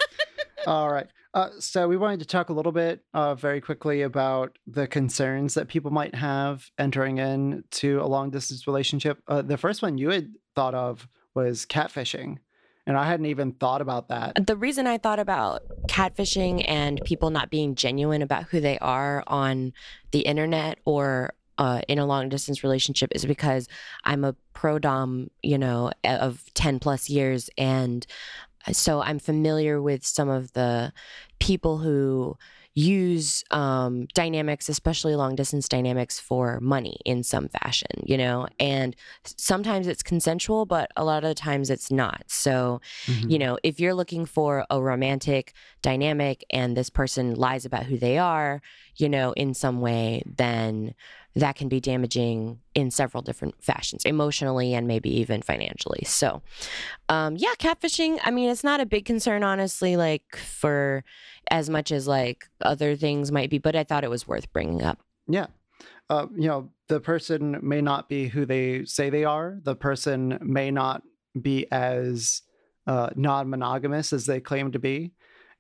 All 0.67 0.91
right. 0.91 1.07
Uh, 1.33 1.49
so 1.59 1.87
we 1.87 1.97
wanted 1.97 2.19
to 2.19 2.25
talk 2.25 2.49
a 2.49 2.53
little 2.53 2.71
bit 2.71 3.03
uh, 3.13 3.35
very 3.35 3.61
quickly 3.61 4.01
about 4.01 4.57
the 4.65 4.87
concerns 4.87 5.53
that 5.53 5.67
people 5.67 5.91
might 5.91 6.15
have 6.15 6.69
entering 6.77 7.17
into 7.19 8.01
a 8.01 8.07
long 8.07 8.29
distance 8.29 8.65
relationship. 8.67 9.21
Uh, 9.27 9.41
the 9.41 9.57
first 9.57 9.81
one 9.81 9.97
you 9.97 10.09
had 10.09 10.33
thought 10.55 10.73
of 10.73 11.07
was 11.35 11.65
catfishing, 11.65 12.37
and 12.87 12.97
I 12.97 13.05
hadn't 13.05 13.25
even 13.27 13.51
thought 13.51 13.81
about 13.81 14.07
that. 14.07 14.47
The 14.47 14.55
reason 14.55 14.87
I 14.87 14.97
thought 14.97 15.19
about 15.19 15.63
catfishing 15.89 16.63
and 16.67 17.01
people 17.03 17.29
not 17.29 17.49
being 17.49 17.75
genuine 17.75 18.21
about 18.21 18.43
who 18.43 18.61
they 18.61 18.79
are 18.79 19.23
on 19.27 19.73
the 20.11 20.21
internet 20.21 20.79
or 20.85 21.33
uh, 21.57 21.81
in 21.89 21.99
a 21.99 22.05
long 22.05 22.29
distance 22.29 22.63
relationship 22.63 23.11
is 23.13 23.25
because 23.25 23.67
I'm 24.05 24.23
a 24.23 24.35
pro 24.53 24.79
dom, 24.79 25.29
you 25.43 25.57
know, 25.57 25.91
of 26.05 26.43
10 26.53 26.79
plus 26.79 27.09
years. 27.09 27.49
And 27.57 28.07
so 28.71 29.01
I'm 29.01 29.19
familiar 29.19 29.81
with 29.81 30.05
some 30.05 30.29
of 30.29 30.53
the 30.53 30.93
people 31.39 31.79
who, 31.79 32.37
use 32.77 33.43
um, 33.49 34.05
dynamics, 34.13 34.69
especially 34.69 35.15
long 35.15 35.35
distance 35.35 35.67
dynamics, 35.67 36.19
for 36.19 36.59
money 36.59 36.99
in 37.05 37.23
some 37.23 37.49
fashion, 37.49 37.87
you 38.05 38.15
know? 38.15 38.45
And 38.59 38.95
sometimes 39.23 39.87
it's 39.87 40.03
consensual, 40.03 40.67
but 40.67 40.91
a 40.95 41.03
lot 41.03 41.23
of 41.23 41.29
the 41.29 41.33
times 41.33 41.71
it's 41.71 41.89
not. 41.89 42.23
So, 42.27 42.79
mm-hmm. 43.07 43.31
you 43.31 43.39
know, 43.39 43.57
if 43.63 43.79
you're 43.79 43.95
looking 43.95 44.27
for 44.27 44.63
a 44.69 44.79
romantic 44.79 45.53
dynamic 45.81 46.45
and 46.51 46.77
this 46.77 46.91
person 46.91 47.33
lies 47.33 47.65
about 47.65 47.85
who 47.85 47.97
they 47.97 48.19
are, 48.19 48.61
you 48.95 49.09
know, 49.09 49.31
in 49.31 49.55
some 49.55 49.81
way, 49.81 50.21
then 50.25 50.93
that 51.39 51.55
can 51.55 51.69
be 51.69 51.79
damaging 51.79 52.59
in 52.73 52.89
several 52.89 53.21
different 53.21 53.55
fashions, 53.63 54.03
emotionally 54.05 54.73
and 54.73 54.87
maybe 54.87 55.09
even 55.19 55.41
financially. 55.41 56.03
So, 56.03 56.41
um, 57.09 57.35
yeah, 57.37 57.53
catfishing, 57.59 58.19
I 58.23 58.31
mean, 58.31 58.49
it's 58.49 58.63
not 58.63 58.79
a 58.79 58.85
big 58.85 59.05
concern, 59.05 59.43
honestly, 59.43 59.97
like 59.97 60.35
for 60.35 61.03
as 61.51 61.69
much 61.69 61.91
as 61.91 62.07
like 62.07 62.49
other 62.61 62.95
things 62.95 63.31
might 63.31 63.49
be, 63.49 63.59
but 63.59 63.75
I 63.75 63.83
thought 63.83 64.03
it 64.03 64.09
was 64.09 64.27
worth 64.27 64.51
bringing 64.51 64.81
up. 64.81 64.99
Yeah. 65.27 65.47
Uh, 66.09 66.27
you 66.35 66.47
know, 66.47 66.69
the 66.87 66.99
person 66.99 67.59
may 67.61 67.81
not 67.81 68.09
be 68.09 68.27
who 68.27 68.45
they 68.45 68.85
say 68.85 69.09
they 69.09 69.25
are. 69.25 69.59
The 69.61 69.75
person 69.75 70.39
may 70.41 70.71
not 70.71 71.03
be 71.39 71.71
as 71.71 72.41
uh, 72.87 73.09
non 73.15 73.49
monogamous 73.49 74.13
as 74.13 74.25
they 74.25 74.39
claim 74.39 74.71
to 74.71 74.79
be. 74.79 75.11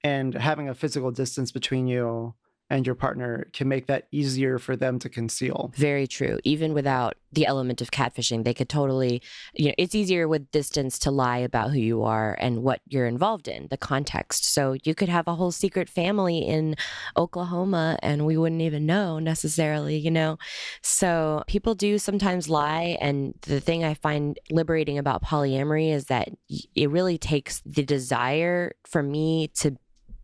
And 0.03 0.33
having 0.33 0.69
a 0.69 0.75
physical 0.75 1.11
distance 1.11 1.51
between 1.51 1.87
you 1.87 2.33
and 2.69 2.85
your 2.85 2.95
partner 2.95 3.47
can 3.53 3.67
make 3.67 3.87
that 3.87 4.07
easier 4.11 4.59
for 4.59 4.75
them 4.75 4.99
to 4.99 5.09
conceal. 5.09 5.71
Very 5.75 6.05
true. 6.05 6.39
Even 6.43 6.73
without 6.73 7.15
the 7.31 7.45
element 7.45 7.81
of 7.81 7.91
catfishing, 7.91 8.43
they 8.43 8.53
could 8.53 8.69
totally, 8.69 9.21
you 9.53 9.67
know, 9.67 9.73
it's 9.77 9.95
easier 9.95 10.27
with 10.27 10.51
distance 10.51 10.99
to 10.99 11.11
lie 11.11 11.37
about 11.37 11.71
who 11.71 11.79
you 11.79 12.03
are 12.03 12.37
and 12.39 12.63
what 12.63 12.81
you're 12.87 13.05
involved 13.05 13.47
in, 13.47 13.67
the 13.69 13.77
context. 13.77 14.45
So 14.53 14.75
you 14.83 14.95
could 14.95 15.09
have 15.09 15.27
a 15.27 15.35
whole 15.35 15.51
secret 15.51 15.89
family 15.89 16.39
in 16.39 16.75
Oklahoma 17.15 17.97
and 18.01 18.25
we 18.25 18.37
wouldn't 18.37 18.61
even 18.61 18.85
know 18.85 19.19
necessarily, 19.19 19.97
you 19.97 20.11
know? 20.11 20.37
So 20.81 21.43
people 21.47 21.75
do 21.75 21.97
sometimes 21.97 22.49
lie. 22.49 22.97
And 22.99 23.33
the 23.41 23.61
thing 23.61 23.83
I 23.83 23.93
find 23.93 24.37
liberating 24.51 24.97
about 24.97 25.23
polyamory 25.23 25.91
is 25.91 26.05
that 26.05 26.29
it 26.75 26.89
really 26.89 27.17
takes 27.17 27.61
the 27.65 27.83
desire 27.83 28.73
for 28.85 29.03
me 29.03 29.49
to 29.59 29.77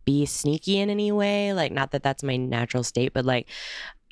be 0.04 0.26
sneaky 0.26 0.78
in 0.78 0.90
any 0.90 1.12
way 1.12 1.52
like 1.52 1.72
not 1.72 1.90
that 1.90 2.02
that's 2.02 2.22
my 2.22 2.36
natural 2.36 2.82
state 2.82 3.12
but 3.12 3.24
like 3.24 3.48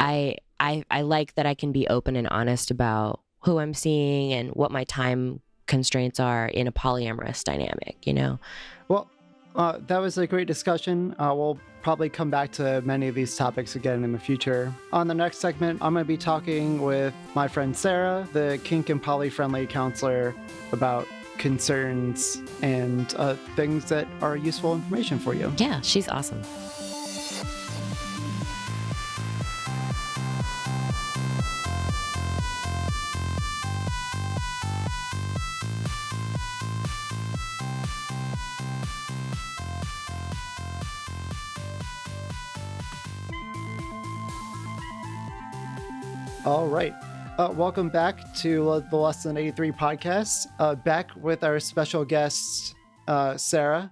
i 0.01 0.37
i 0.61 0.85
i 0.91 1.03
like 1.03 1.35
that 1.35 1.47
i 1.47 1.55
can 1.55 1.73
be 1.73 1.87
open 1.89 2.17
and 2.17 2.29
honest 2.29 2.71
about 2.71 3.21
who 3.45 3.59
i'm 3.59 3.75
seeing 3.75 4.33
and 4.33 4.51
what 4.51 4.71
my 4.71 4.85
time 4.85 5.41
constraints 5.67 6.21
are 6.21 6.47
in 6.47 6.67
a 6.67 6.73
polyamorous 6.73 7.45
dynamic 7.45 7.97
you 8.05 8.13
know? 8.13 8.39
Well 8.89 9.09
uh, 9.55 9.79
that 9.87 9.99
was 9.99 10.17
a 10.17 10.27
great 10.27 10.47
discussion. 10.47 11.15
Uh, 11.19 11.35
we'll 11.35 11.59
probably 11.83 12.09
come 12.09 12.31
back 12.31 12.51
to 12.53 12.81
many 12.83 13.09
of 13.09 13.15
these 13.15 13.37
topics 13.37 13.77
again 13.77 14.03
in 14.03 14.11
the 14.11 14.19
future. 14.19 14.73
On 14.93 15.09
the 15.09 15.15
next 15.15 15.39
segment 15.39 15.83
i'm 15.83 15.93
going 15.95 16.05
to 16.05 16.09
be 16.09 16.17
talking 16.17 16.81
with 16.81 17.13
my 17.35 17.49
friend 17.49 17.77
sarah 17.77 18.27
the 18.33 18.61
kink 18.65 18.89
and 18.89 19.03
poly 19.03 19.29
friendly 19.29 19.67
counselor 19.67 20.35
about 20.73 21.07
concerns 21.39 22.43
and 22.63 23.15
uh, 23.17 23.35
things 23.57 23.87
that 23.87 24.07
are 24.21 24.37
useful 24.37 24.75
information 24.75 25.19
for 25.19 25.35
you. 25.35 25.53
Yeah, 25.59 25.81
she's 25.81 26.09
awesome. 26.09 26.43
All 46.45 46.67
right. 46.67 46.95
Uh, 47.39 47.51
welcome 47.57 47.89
back 47.89 48.35
to 48.35 48.85
the 48.91 48.97
Less 48.97 49.23
Than 49.23 49.39
83 49.39 49.73
podcast. 49.73 50.49
Uh, 50.59 50.75
back 50.75 51.11
with 51.17 51.43
our 51.43 51.59
special 51.59 52.05
guest, 52.05 52.75
uh, 53.09 53.39
Sarah. 53.39 53.91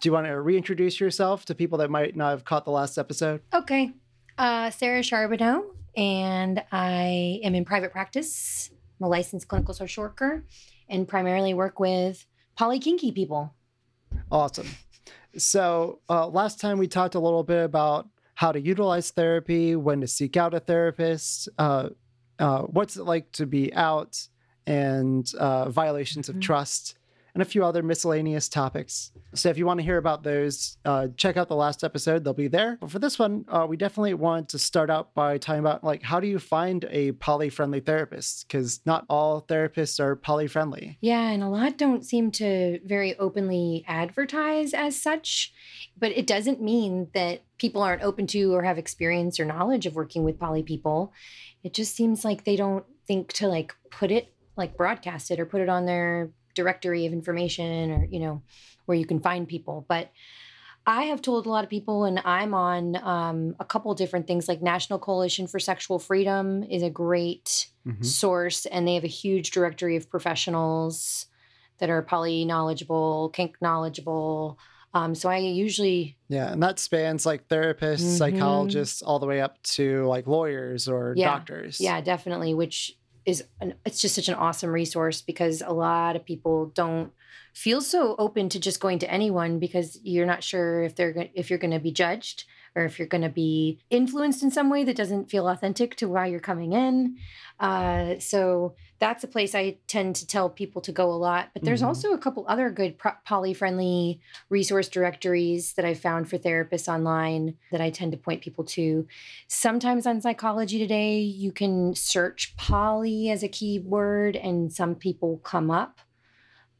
Do 0.00 0.08
you 0.08 0.12
want 0.12 0.26
to 0.26 0.38
reintroduce 0.38 1.00
yourself 1.00 1.46
to 1.46 1.54
people 1.54 1.78
that 1.78 1.90
might 1.90 2.16
not 2.16 2.30
have 2.30 2.44
caught 2.44 2.66
the 2.66 2.70
last 2.70 2.98
episode? 2.98 3.40
Okay. 3.54 3.92
Uh, 4.36 4.68
Sarah 4.68 5.02
Charbonneau, 5.02 5.72
and 5.96 6.62
I 6.70 7.40
am 7.42 7.54
in 7.54 7.64
private 7.64 7.92
practice. 7.92 8.70
I'm 9.00 9.06
a 9.06 9.08
licensed 9.08 9.48
clinical 9.48 9.72
social 9.72 10.04
worker 10.04 10.44
and 10.86 11.08
primarily 11.08 11.54
work 11.54 11.80
with 11.80 12.26
polykinky 12.58 13.14
people. 13.14 13.54
Awesome. 14.30 14.68
So, 15.38 16.00
uh, 16.10 16.26
last 16.26 16.60
time 16.60 16.76
we 16.76 16.88
talked 16.88 17.14
a 17.14 17.20
little 17.20 17.42
bit 17.42 17.64
about 17.64 18.08
how 18.34 18.52
to 18.52 18.60
utilize 18.60 19.10
therapy, 19.10 19.76
when 19.76 20.02
to 20.02 20.06
seek 20.06 20.36
out 20.36 20.52
a 20.52 20.60
therapist, 20.60 21.48
uh, 21.58 21.88
uh, 22.42 22.62
what's 22.62 22.96
it 22.96 23.04
like 23.04 23.30
to 23.32 23.46
be 23.46 23.72
out 23.74 24.26
and 24.66 25.32
uh, 25.38 25.68
violations 25.70 26.28
of 26.28 26.34
mm-hmm. 26.34 26.40
trust 26.40 26.96
and 27.34 27.42
a 27.42 27.46
few 27.46 27.64
other 27.64 27.82
miscellaneous 27.82 28.48
topics. 28.48 29.12
So 29.34 29.48
if 29.48 29.56
you 29.56 29.66
want 29.66 29.80
to 29.80 29.84
hear 29.84 29.96
about 29.96 30.22
those, 30.22 30.76
uh, 30.84 31.08
check 31.16 31.36
out 31.36 31.48
the 31.48 31.56
last 31.56 31.82
episode; 31.84 32.24
they'll 32.24 32.34
be 32.34 32.48
there. 32.48 32.78
But 32.80 32.90
for 32.90 32.98
this 32.98 33.18
one, 33.18 33.44
uh, 33.48 33.66
we 33.68 33.76
definitely 33.76 34.14
want 34.14 34.50
to 34.50 34.58
start 34.58 34.90
out 34.90 35.14
by 35.14 35.38
talking 35.38 35.60
about 35.60 35.82
like 35.82 36.02
how 36.02 36.20
do 36.20 36.26
you 36.26 36.38
find 36.38 36.84
a 36.90 37.12
poly-friendly 37.12 37.80
therapist? 37.80 38.46
Because 38.46 38.80
not 38.84 39.04
all 39.08 39.42
therapists 39.42 40.00
are 40.00 40.16
poly-friendly. 40.16 40.98
Yeah, 41.00 41.28
and 41.28 41.42
a 41.42 41.48
lot 41.48 41.78
don't 41.78 42.04
seem 42.04 42.30
to 42.32 42.80
very 42.84 43.18
openly 43.18 43.84
advertise 43.88 44.74
as 44.74 45.00
such. 45.00 45.52
But 45.98 46.12
it 46.12 46.26
doesn't 46.26 46.62
mean 46.62 47.08
that 47.14 47.42
people 47.58 47.82
aren't 47.82 48.02
open 48.02 48.26
to 48.26 48.54
or 48.54 48.62
have 48.62 48.78
experience 48.78 49.38
or 49.38 49.44
knowledge 49.44 49.86
of 49.86 49.94
working 49.94 50.24
with 50.24 50.38
poly 50.38 50.62
people 50.62 51.12
it 51.62 51.74
just 51.74 51.94
seems 51.94 52.24
like 52.24 52.44
they 52.44 52.56
don't 52.56 52.84
think 53.06 53.32
to 53.34 53.48
like 53.48 53.74
put 53.90 54.10
it 54.10 54.32
like 54.56 54.76
broadcast 54.76 55.30
it 55.30 55.40
or 55.40 55.46
put 55.46 55.60
it 55.60 55.68
on 55.68 55.86
their 55.86 56.30
directory 56.54 57.06
of 57.06 57.12
information 57.12 57.90
or 57.90 58.04
you 58.10 58.20
know 58.20 58.42
where 58.86 58.96
you 58.96 59.06
can 59.06 59.20
find 59.20 59.48
people 59.48 59.84
but 59.88 60.10
i 60.86 61.04
have 61.04 61.22
told 61.22 61.46
a 61.46 61.48
lot 61.48 61.64
of 61.64 61.70
people 61.70 62.04
and 62.04 62.20
i'm 62.24 62.54
on 62.54 62.96
um, 62.96 63.54
a 63.60 63.64
couple 63.64 63.94
different 63.94 64.26
things 64.26 64.48
like 64.48 64.62
national 64.62 64.98
coalition 64.98 65.46
for 65.46 65.58
sexual 65.58 65.98
freedom 65.98 66.62
is 66.64 66.82
a 66.82 66.90
great 66.90 67.68
mm-hmm. 67.86 68.02
source 68.02 68.66
and 68.66 68.86
they 68.86 68.94
have 68.94 69.04
a 69.04 69.08
huge 69.08 69.50
directory 69.50 69.96
of 69.96 70.10
professionals 70.10 71.26
that 71.78 71.90
are 71.90 72.02
poly 72.02 72.44
knowledgeable 72.44 73.28
kink 73.30 73.56
knowledgeable 73.60 74.58
um, 74.94 75.14
so 75.14 75.30
I 75.30 75.38
usually 75.38 76.18
yeah, 76.28 76.52
and 76.52 76.62
that 76.62 76.78
spans 76.78 77.24
like 77.24 77.48
therapists, 77.48 78.02
mm-hmm. 78.02 78.16
psychologists, 78.16 79.00
all 79.00 79.18
the 79.18 79.26
way 79.26 79.40
up 79.40 79.62
to 79.62 80.04
like 80.06 80.26
lawyers 80.26 80.86
or 80.86 81.14
yeah. 81.16 81.30
doctors. 81.30 81.80
Yeah, 81.80 82.00
definitely. 82.02 82.52
Which 82.52 82.98
is 83.24 83.44
an, 83.60 83.74
it's 83.84 84.00
just 84.00 84.14
such 84.14 84.28
an 84.28 84.34
awesome 84.34 84.70
resource 84.70 85.22
because 85.22 85.62
a 85.62 85.72
lot 85.72 86.16
of 86.16 86.24
people 86.24 86.66
don't 86.74 87.12
feel 87.52 87.80
so 87.80 88.16
open 88.18 88.48
to 88.48 88.58
just 88.58 88.80
going 88.80 88.98
to 88.98 89.10
anyone 89.10 89.58
because 89.58 89.98
you're 90.02 90.26
not 90.26 90.42
sure 90.42 90.82
if 90.82 90.94
they're 90.94 91.28
if 91.34 91.50
you're 91.50 91.58
going 91.58 91.72
to 91.72 91.78
be 91.78 91.92
judged 91.92 92.44
or 92.74 92.84
if 92.84 92.98
you're 92.98 93.08
going 93.08 93.22
to 93.22 93.28
be 93.28 93.78
influenced 93.90 94.42
in 94.42 94.50
some 94.50 94.70
way 94.70 94.84
that 94.84 94.96
doesn't 94.96 95.30
feel 95.30 95.48
authentic 95.48 95.96
to 95.96 96.08
why 96.08 96.26
you're 96.26 96.40
coming 96.40 96.72
in. 96.72 97.16
Uh, 97.60 98.18
so 98.18 98.74
that's 98.98 99.24
a 99.24 99.28
place 99.28 99.54
I 99.54 99.78
tend 99.88 100.16
to 100.16 100.26
tell 100.26 100.48
people 100.48 100.80
to 100.82 100.92
go 100.92 101.10
a 101.10 101.12
lot. 101.12 101.50
But 101.52 101.64
there's 101.64 101.80
mm-hmm. 101.80 101.88
also 101.88 102.12
a 102.12 102.18
couple 102.18 102.44
other 102.48 102.70
good 102.70 102.98
pro- 102.98 103.12
poly 103.24 103.54
friendly 103.54 104.20
resource 104.48 104.88
directories 104.88 105.74
that 105.74 105.84
I 105.84 105.94
found 105.94 106.28
for 106.28 106.38
therapists 106.38 106.92
online 106.92 107.56
that 107.70 107.80
I 107.80 107.90
tend 107.90 108.12
to 108.12 108.18
point 108.18 108.42
people 108.42 108.64
to. 108.64 109.06
Sometimes 109.48 110.06
on 110.06 110.20
Psychology 110.20 110.78
Today, 110.78 111.18
you 111.20 111.52
can 111.52 111.94
search 111.94 112.56
poly 112.56 113.30
as 113.30 113.42
a 113.42 113.48
keyword, 113.48 114.36
and 114.36 114.72
some 114.72 114.94
people 114.94 115.40
come 115.44 115.70
up 115.70 116.00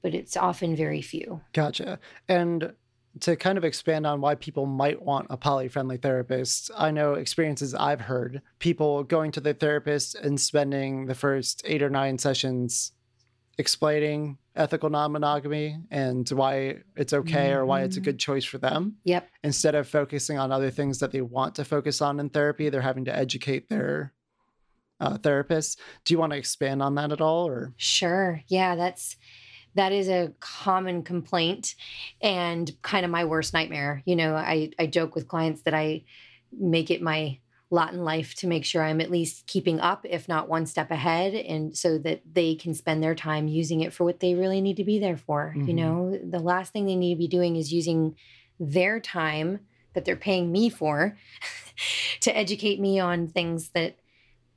but 0.03 0.15
it's 0.15 0.37
often 0.37 0.75
very 0.75 1.01
few. 1.01 1.41
Gotcha. 1.53 1.99
And 2.29 2.73
to 3.20 3.37
kind 3.37 3.59
of 3.59 3.64
expand 3.64 4.07
on 4.07 4.20
why 4.20 4.35
people 4.35 4.66
might 4.66 5.03
want 5.03 5.27
a 5.31 5.37
poly 5.37 5.68
friendly 5.68 5.96
therapist, 5.96 6.70
I 6.77 6.90
know 6.90 7.14
experiences 7.14 7.75
I've 7.75 8.01
heard 8.01 8.42
people 8.59 9.05
going 9.05 9.33
to 9.33 9.40
the 9.40 9.55
therapist 9.55 10.14
and 10.14 10.40
spending 10.40 11.07
the 11.07 11.14
first 11.14 11.62
eight 11.64 11.83
or 11.83 11.90
nine 11.90 12.18
sessions 12.18 12.92
explaining 13.59 14.38
ethical 14.57 14.90
non 14.90 15.12
monogamy 15.12 15.79
and 15.90 16.29
why 16.31 16.79
it's 16.96 17.12
okay 17.12 17.48
mm-hmm. 17.51 17.59
or 17.59 17.66
why 17.66 17.83
it's 17.83 17.96
a 17.96 18.01
mm-hmm. 18.01 18.05
good 18.05 18.18
choice 18.18 18.44
for 18.44 18.59
them. 18.59 18.96
Yep. 19.05 19.29
Instead 19.44 19.75
of 19.75 19.88
focusing 19.88 20.38
on 20.38 20.53
other 20.53 20.70
things 20.70 20.98
that 21.01 21.12
they 21.12 21.20
want 21.20 21.55
to 21.57 21.64
focus 21.64 22.01
on 22.01 22.18
in 22.18 22.31
therapy, 22.31 22.68
they're 22.68 22.81
having 22.81 23.05
to 23.07 23.16
educate 23.16 23.68
their 23.68 24.12
uh, 25.01 25.18
therapists. 25.18 25.77
Do 26.05 26.14
you 26.14 26.18
want 26.18 26.33
to 26.33 26.38
expand 26.38 26.83
on 26.83 26.94
that 26.94 27.12
at 27.12 27.20
all? 27.20 27.48
Or 27.48 27.72
sure. 27.77 28.42
Yeah, 28.48 28.75
that's 28.77 29.16
that 29.75 29.93
is 29.93 30.09
a 30.09 30.33
common 30.41 31.03
complaint 31.03 31.75
and 32.21 32.71
kind 32.83 33.05
of 33.05 33.11
my 33.11 33.25
worst 33.25 33.55
nightmare. 33.55 34.03
You 34.05 34.17
know, 34.17 34.35
I, 34.35 34.71
I 34.79 34.87
joke 34.87 35.15
with 35.15 35.29
clients 35.29 35.63
that 35.63 35.75
I 35.75 36.05
make 36.53 36.91
it 36.91 37.01
my 37.01 37.39
lot 37.71 37.95
in 37.95 38.05
life 38.05 38.35
to 38.35 38.47
make 38.47 38.65
sure 38.65 38.83
I'm 38.83 39.01
at 39.01 39.11
least 39.11 39.47
keeping 39.47 39.81
up, 39.81 40.05
if 40.09 40.29
not 40.29 40.49
one 40.49 40.67
step 40.67 40.91
ahead, 40.91 41.35
and 41.35 41.77
so 41.77 41.97
that 41.99 42.21
they 42.31 42.55
can 42.55 42.75
spend 42.75 43.03
their 43.03 43.15
time 43.15 43.49
using 43.49 43.81
it 43.81 43.95
for 43.95 44.05
what 44.05 44.21
they 44.21 44.35
really 44.35 44.61
need 44.61 44.77
to 44.77 44.85
be 44.85 44.99
there 44.99 45.17
for. 45.17 45.55
Mm-hmm. 45.57 45.69
You 45.69 45.75
know, 45.75 46.21
the 46.23 46.39
last 46.39 46.73
thing 46.73 46.85
they 46.85 46.97
need 46.97 47.15
to 47.15 47.19
be 47.19 47.29
doing 47.29 47.57
is 47.57 47.73
using 47.73 48.15
their 48.61 49.01
time 49.01 49.61
that 49.95 50.05
they're 50.05 50.17
paying 50.17 50.53
me 50.53 50.69
for 50.69 51.17
to 52.21 52.37
educate 52.37 52.79
me 52.79 53.01
on 53.01 53.29
things 53.29 53.71
that 53.71 53.97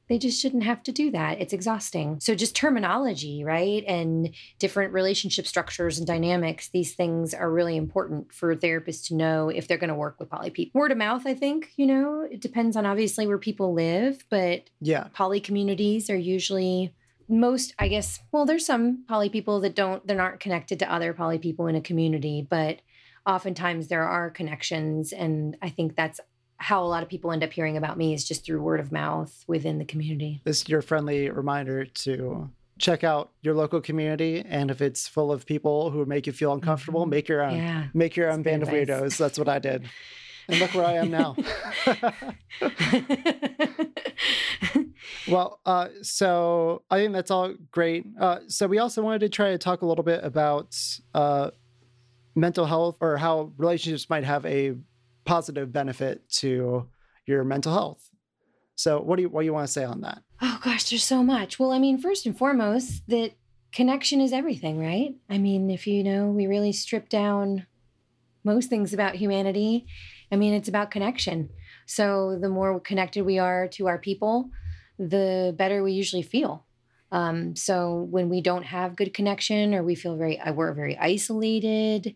they 0.07 0.17
just 0.17 0.41
shouldn't 0.41 0.63
have 0.63 0.83
to 0.83 0.91
do 0.91 1.11
that. 1.11 1.41
It's 1.41 1.53
exhausting. 1.53 2.19
So, 2.19 2.35
just 2.35 2.55
terminology, 2.55 3.43
right? 3.43 3.83
And 3.87 4.33
different 4.59 4.93
relationship 4.93 5.47
structures 5.47 5.97
and 5.97 6.05
dynamics, 6.05 6.69
these 6.69 6.93
things 6.93 7.33
are 7.33 7.51
really 7.51 7.75
important 7.75 8.33
for 8.33 8.55
therapists 8.55 9.07
to 9.07 9.15
know 9.15 9.49
if 9.49 9.67
they're 9.67 9.77
going 9.77 9.89
to 9.89 9.95
work 9.95 10.19
with 10.19 10.29
poly 10.29 10.49
people. 10.49 10.79
Word 10.79 10.91
of 10.91 10.97
mouth, 10.97 11.25
I 11.25 11.33
think, 11.33 11.71
you 11.77 11.87
know, 11.87 12.27
it 12.29 12.41
depends 12.41 12.75
on 12.75 12.85
obviously 12.85 13.27
where 13.27 13.37
people 13.37 13.73
live, 13.73 14.25
but 14.29 14.69
yeah, 14.79 15.07
poly 15.13 15.39
communities 15.39 16.09
are 16.09 16.17
usually 16.17 16.93
most 17.27 17.73
i 17.79 17.87
guess 17.87 18.19
well 18.31 18.45
there's 18.45 18.65
some 18.65 19.03
poly 19.07 19.29
people 19.29 19.59
that 19.59 19.75
don't 19.75 20.05
they're 20.05 20.15
not 20.15 20.39
connected 20.39 20.77
to 20.79 20.93
other 20.93 21.13
poly 21.13 21.39
people 21.39 21.67
in 21.67 21.75
a 21.75 21.81
community 21.81 22.45
but 22.47 22.81
oftentimes 23.25 23.87
there 23.87 24.03
are 24.03 24.29
connections 24.29 25.11
and 25.11 25.57
i 25.61 25.69
think 25.69 25.95
that's 25.95 26.19
how 26.57 26.83
a 26.83 26.87
lot 26.87 27.03
of 27.03 27.09
people 27.09 27.31
end 27.31 27.43
up 27.43 27.51
hearing 27.51 27.77
about 27.77 27.97
me 27.97 28.13
is 28.13 28.23
just 28.23 28.45
through 28.45 28.61
word 28.61 28.79
of 28.79 28.91
mouth 28.91 29.43
within 29.47 29.77
the 29.77 29.85
community. 29.85 30.41
This 30.43 30.61
is 30.61 30.69
your 30.69 30.81
friendly 30.81 31.29
reminder 31.29 31.85
to 31.85 32.49
check 32.77 33.03
out 33.03 33.31
your 33.41 33.53
local 33.53 33.79
community 33.79 34.43
and 34.45 34.69
if 34.69 34.81
it's 34.81 35.07
full 35.07 35.31
of 35.31 35.45
people 35.45 35.91
who 35.91 36.05
make 36.05 36.27
you 36.27 36.33
feel 36.33 36.51
uncomfortable 36.51 37.03
mm-hmm. 37.03 37.11
make 37.11 37.29
your 37.29 37.41
own 37.41 37.55
yeah, 37.55 37.85
make 37.93 38.17
your 38.17 38.29
own 38.29 38.43
band 38.43 38.63
of 38.63 38.69
weirdos. 38.69 39.17
That's 39.17 39.39
what 39.39 39.47
i 39.47 39.59
did. 39.59 39.87
And 40.47 40.59
look 40.59 40.75
where 40.75 40.85
i 40.85 40.93
am 40.93 41.09
now. 41.09 41.35
Well, 45.27 45.59
uh, 45.65 45.87
so 46.01 46.83
I 46.89 46.97
think 46.97 47.13
that's 47.13 47.31
all 47.31 47.53
great. 47.71 48.05
Uh, 48.19 48.39
so 48.47 48.67
we 48.67 48.77
also 48.77 49.01
wanted 49.01 49.19
to 49.19 49.29
try 49.29 49.51
to 49.51 49.57
talk 49.57 49.81
a 49.81 49.85
little 49.85 50.03
bit 50.03 50.23
about 50.23 50.77
uh, 51.13 51.51
mental 52.35 52.65
health 52.65 52.97
or 53.01 53.17
how 53.17 53.51
relationships 53.57 54.09
might 54.09 54.23
have 54.23 54.45
a 54.45 54.75
positive 55.25 55.71
benefit 55.71 56.27
to 56.29 56.87
your 57.25 57.43
mental 57.43 57.73
health. 57.73 58.09
So 58.75 58.99
what 59.01 59.15
do 59.15 59.23
you 59.23 59.29
what 59.29 59.41
do 59.41 59.45
you 59.45 59.53
want 59.53 59.67
to 59.67 59.73
say 59.73 59.83
on 59.83 60.01
that? 60.01 60.21
Oh 60.41 60.59
gosh, 60.63 60.89
there's 60.89 61.03
so 61.03 61.23
much. 61.23 61.59
Well, 61.59 61.71
I 61.71 61.79
mean, 61.79 61.97
first 61.97 62.25
and 62.25 62.37
foremost, 62.37 63.03
that 63.07 63.31
connection 63.71 64.21
is 64.21 64.33
everything, 64.33 64.79
right? 64.79 65.15
I 65.29 65.37
mean, 65.37 65.69
if 65.69 65.87
you 65.87 66.03
know, 66.03 66.27
we 66.27 66.47
really 66.47 66.71
strip 66.71 67.09
down 67.09 67.65
most 68.43 68.69
things 68.69 68.93
about 68.93 69.15
humanity. 69.15 69.87
I 70.31 70.35
mean, 70.35 70.53
it's 70.53 70.69
about 70.69 70.91
connection. 70.91 71.49
So 71.85 72.37
the 72.39 72.49
more 72.49 72.79
connected 72.79 73.25
we 73.25 73.39
are 73.39 73.67
to 73.69 73.87
our 73.87 73.97
people, 73.97 74.49
the 74.99 75.53
better 75.57 75.83
we 75.83 75.93
usually 75.93 76.21
feel. 76.21 76.65
Um, 77.11 77.55
so 77.55 78.07
when 78.09 78.29
we 78.29 78.41
don't 78.41 78.63
have 78.63 78.95
good 78.95 79.13
connection 79.13 79.73
or 79.73 79.83
we 79.83 79.95
feel 79.95 80.15
very, 80.15 80.39
we're 80.53 80.73
very 80.73 80.97
isolated, 80.97 82.15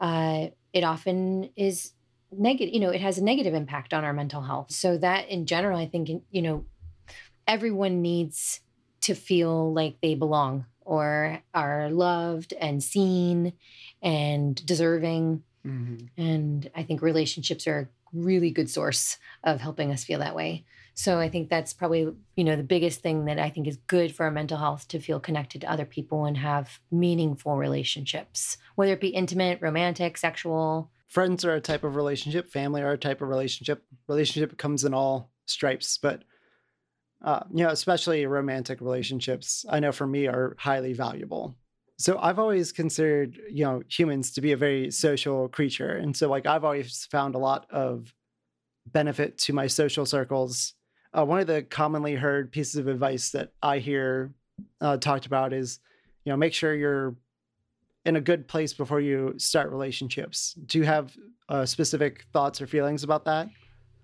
uh, 0.00 0.48
it 0.72 0.84
often 0.84 1.50
is 1.56 1.92
negative, 2.30 2.74
you 2.74 2.80
know, 2.80 2.90
it 2.90 3.00
has 3.00 3.18
a 3.18 3.24
negative 3.24 3.54
impact 3.54 3.94
on 3.94 4.04
our 4.04 4.12
mental 4.12 4.42
health. 4.42 4.70
So 4.72 4.98
that 4.98 5.28
in 5.28 5.46
general, 5.46 5.78
I 5.78 5.86
think, 5.86 6.10
you 6.30 6.42
know, 6.42 6.64
everyone 7.46 8.02
needs 8.02 8.60
to 9.02 9.14
feel 9.14 9.72
like 9.72 9.96
they 10.02 10.14
belong 10.14 10.66
or 10.80 11.42
are 11.54 11.90
loved 11.90 12.52
and 12.60 12.82
seen 12.82 13.52
and 14.02 14.64
deserving. 14.66 15.42
Mm-hmm. 15.66 16.06
And 16.16 16.70
I 16.74 16.82
think 16.82 17.02
relationships 17.02 17.66
are 17.66 17.78
a 17.80 17.88
really 18.12 18.50
good 18.50 18.70
source 18.70 19.18
of 19.44 19.60
helping 19.60 19.90
us 19.92 20.04
feel 20.04 20.18
that 20.20 20.34
way. 20.34 20.64
So 20.94 21.20
I 21.20 21.28
think 21.28 21.48
that's 21.48 21.72
probably, 21.72 22.12
you 22.34 22.44
know, 22.44 22.56
the 22.56 22.64
biggest 22.64 23.02
thing 23.02 23.26
that 23.26 23.38
I 23.38 23.50
think 23.50 23.68
is 23.68 23.76
good 23.86 24.14
for 24.14 24.24
our 24.24 24.32
mental 24.32 24.58
health 24.58 24.88
to 24.88 24.98
feel 24.98 25.20
connected 25.20 25.60
to 25.60 25.70
other 25.70 25.84
people 25.84 26.24
and 26.24 26.36
have 26.36 26.80
meaningful 26.90 27.56
relationships, 27.56 28.58
whether 28.74 28.94
it 28.94 29.00
be 29.00 29.08
intimate, 29.08 29.60
romantic, 29.60 30.18
sexual. 30.18 30.90
Friends 31.08 31.44
are 31.44 31.54
a 31.54 31.60
type 31.60 31.84
of 31.84 31.96
relationship, 31.96 32.50
family 32.50 32.82
are 32.82 32.92
a 32.92 32.98
type 32.98 33.22
of 33.22 33.28
relationship. 33.28 33.82
Relationship 34.08 34.58
comes 34.58 34.84
in 34.84 34.94
all 34.94 35.30
stripes, 35.46 35.98
but 35.98 36.22
uh, 37.24 37.40
you 37.52 37.64
know, 37.64 37.70
especially 37.70 38.24
romantic 38.26 38.80
relationships, 38.80 39.64
I 39.68 39.80
know 39.80 39.90
for 39.90 40.06
me 40.06 40.28
are 40.28 40.54
highly 40.58 40.92
valuable. 40.92 41.56
So 41.98 42.16
I've 42.20 42.38
always 42.38 42.70
considered, 42.70 43.40
you 43.50 43.64
know, 43.64 43.82
humans 43.88 44.30
to 44.32 44.40
be 44.40 44.52
a 44.52 44.56
very 44.56 44.92
social 44.92 45.48
creature. 45.48 45.96
And 45.96 46.16
so 46.16 46.28
like 46.28 46.46
I've 46.46 46.64
always 46.64 47.06
found 47.10 47.34
a 47.34 47.38
lot 47.38 47.66
of 47.70 48.14
benefit 48.86 49.36
to 49.38 49.52
my 49.52 49.66
social 49.66 50.06
circles 50.06 50.74
uh, 51.16 51.24
one 51.24 51.40
of 51.40 51.46
the 51.46 51.62
commonly 51.62 52.14
heard 52.14 52.52
pieces 52.52 52.76
of 52.76 52.88
advice 52.88 53.30
that 53.30 53.52
I 53.62 53.78
hear 53.78 54.32
uh, 54.80 54.98
talked 54.98 55.26
about 55.26 55.52
is, 55.52 55.80
you 56.24 56.32
know, 56.32 56.36
make 56.36 56.52
sure 56.52 56.74
you're 56.74 57.16
in 58.04 58.16
a 58.16 58.20
good 58.20 58.48
place 58.48 58.72
before 58.72 59.00
you 59.00 59.34
start 59.38 59.70
relationships. 59.70 60.54
Do 60.66 60.78
you 60.78 60.84
have 60.84 61.16
uh, 61.48 61.66
specific 61.66 62.24
thoughts 62.32 62.60
or 62.60 62.66
feelings 62.66 63.02
about 63.02 63.24
that? 63.24 63.48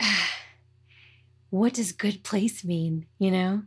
what 1.50 1.74
does 1.74 1.92
good 1.92 2.22
place 2.22 2.64
mean? 2.64 3.06
You 3.18 3.30
know? 3.30 3.62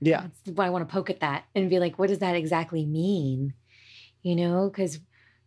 Yeah. 0.00 0.22
That's 0.44 0.56
why 0.56 0.66
I 0.66 0.70
want 0.70 0.88
to 0.88 0.92
poke 0.92 1.10
at 1.10 1.20
that 1.20 1.44
and 1.54 1.70
be 1.70 1.78
like, 1.78 1.98
what 1.98 2.08
does 2.08 2.20
that 2.20 2.34
exactly 2.34 2.86
mean? 2.86 3.54
You 4.22 4.36
know, 4.36 4.68
because 4.68 5.00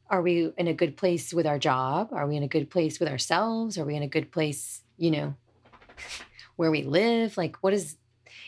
are 0.09 0.21
we 0.21 0.51
in 0.57 0.67
a 0.67 0.73
good 0.73 0.97
place 0.97 1.33
with 1.33 1.47
our 1.47 1.57
job? 1.57 2.09
Are 2.13 2.27
we 2.27 2.37
in 2.37 2.43
a 2.43 2.47
good 2.47 2.69
place 2.69 2.99
with 2.99 3.09
ourselves? 3.09 3.77
Are 3.77 3.85
we 3.85 3.95
in 3.95 4.03
a 4.03 4.07
good 4.07 4.31
place, 4.31 4.83
you 4.97 5.11
know? 5.11 5.35
where 6.55 6.71
we 6.71 6.83
live 6.83 7.35
like 7.37 7.57
what 7.57 7.73
is 7.73 7.97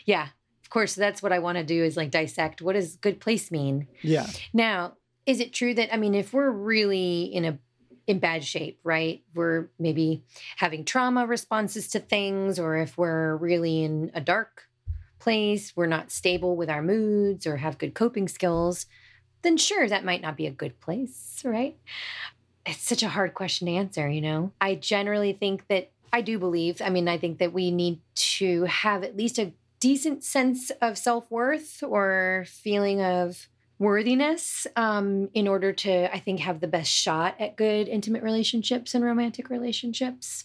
yeah 0.06 0.28
of 0.62 0.70
course 0.70 0.94
that's 0.94 1.22
what 1.22 1.32
i 1.32 1.38
want 1.38 1.58
to 1.58 1.64
do 1.64 1.84
is 1.84 1.96
like 1.96 2.10
dissect 2.10 2.62
what 2.62 2.74
does 2.74 2.96
good 2.96 3.20
place 3.20 3.50
mean 3.50 3.86
yeah 4.02 4.26
now 4.52 4.94
is 5.28 5.38
it 5.38 5.52
true 5.52 5.74
that 5.74 5.94
i 5.94 5.96
mean 5.96 6.14
if 6.14 6.32
we're 6.32 6.50
really 6.50 7.22
in 7.22 7.44
a 7.44 7.58
in 8.08 8.18
bad 8.18 8.42
shape 8.42 8.80
right? 8.82 9.22
We're 9.34 9.68
maybe 9.78 10.24
having 10.56 10.84
trauma 10.84 11.26
responses 11.26 11.88
to 11.88 12.00
things 12.00 12.58
or 12.58 12.78
if 12.78 12.96
we're 12.96 13.36
really 13.36 13.84
in 13.84 14.10
a 14.14 14.20
dark 14.20 14.64
place 15.20 15.76
we're 15.76 15.86
not 15.86 16.10
stable 16.10 16.56
with 16.56 16.70
our 16.70 16.80
moods 16.80 17.46
or 17.46 17.58
have 17.58 17.76
good 17.76 17.92
coping 17.94 18.28
skills 18.28 18.86
then 19.42 19.56
sure 19.56 19.88
that 19.88 20.04
might 20.04 20.22
not 20.22 20.36
be 20.36 20.46
a 20.46 20.50
good 20.50 20.80
place 20.80 21.42
right? 21.44 21.76
It's 22.66 22.82
such 22.82 23.02
a 23.02 23.08
hard 23.08 23.34
question 23.34 23.66
to 23.66 23.74
answer 23.74 24.08
you 24.08 24.22
know? 24.22 24.52
I 24.60 24.74
generally 24.74 25.34
think 25.34 25.68
that 25.68 25.90
I 26.10 26.22
do 26.22 26.38
believe, 26.38 26.80
I 26.82 26.88
mean, 26.88 27.06
I 27.06 27.18
think 27.18 27.38
that 27.38 27.52
we 27.52 27.70
need 27.70 28.00
to 28.14 28.64
have 28.64 29.04
at 29.04 29.14
least 29.14 29.38
a 29.38 29.52
decent 29.78 30.24
sense 30.24 30.70
of 30.80 30.96
self 30.96 31.30
worth 31.30 31.82
or 31.82 32.46
feeling 32.48 33.02
of 33.02 33.48
worthiness 33.78 34.66
um, 34.76 35.30
in 35.34 35.46
order 35.46 35.72
to, 35.72 36.12
I 36.12 36.18
think, 36.18 36.40
have 36.40 36.60
the 36.60 36.68
best 36.68 36.90
shot 36.90 37.36
at 37.38 37.56
good 37.56 37.88
intimate 37.88 38.22
relationships 38.22 38.94
and 38.94 39.04
romantic 39.04 39.50
relationships. 39.50 40.44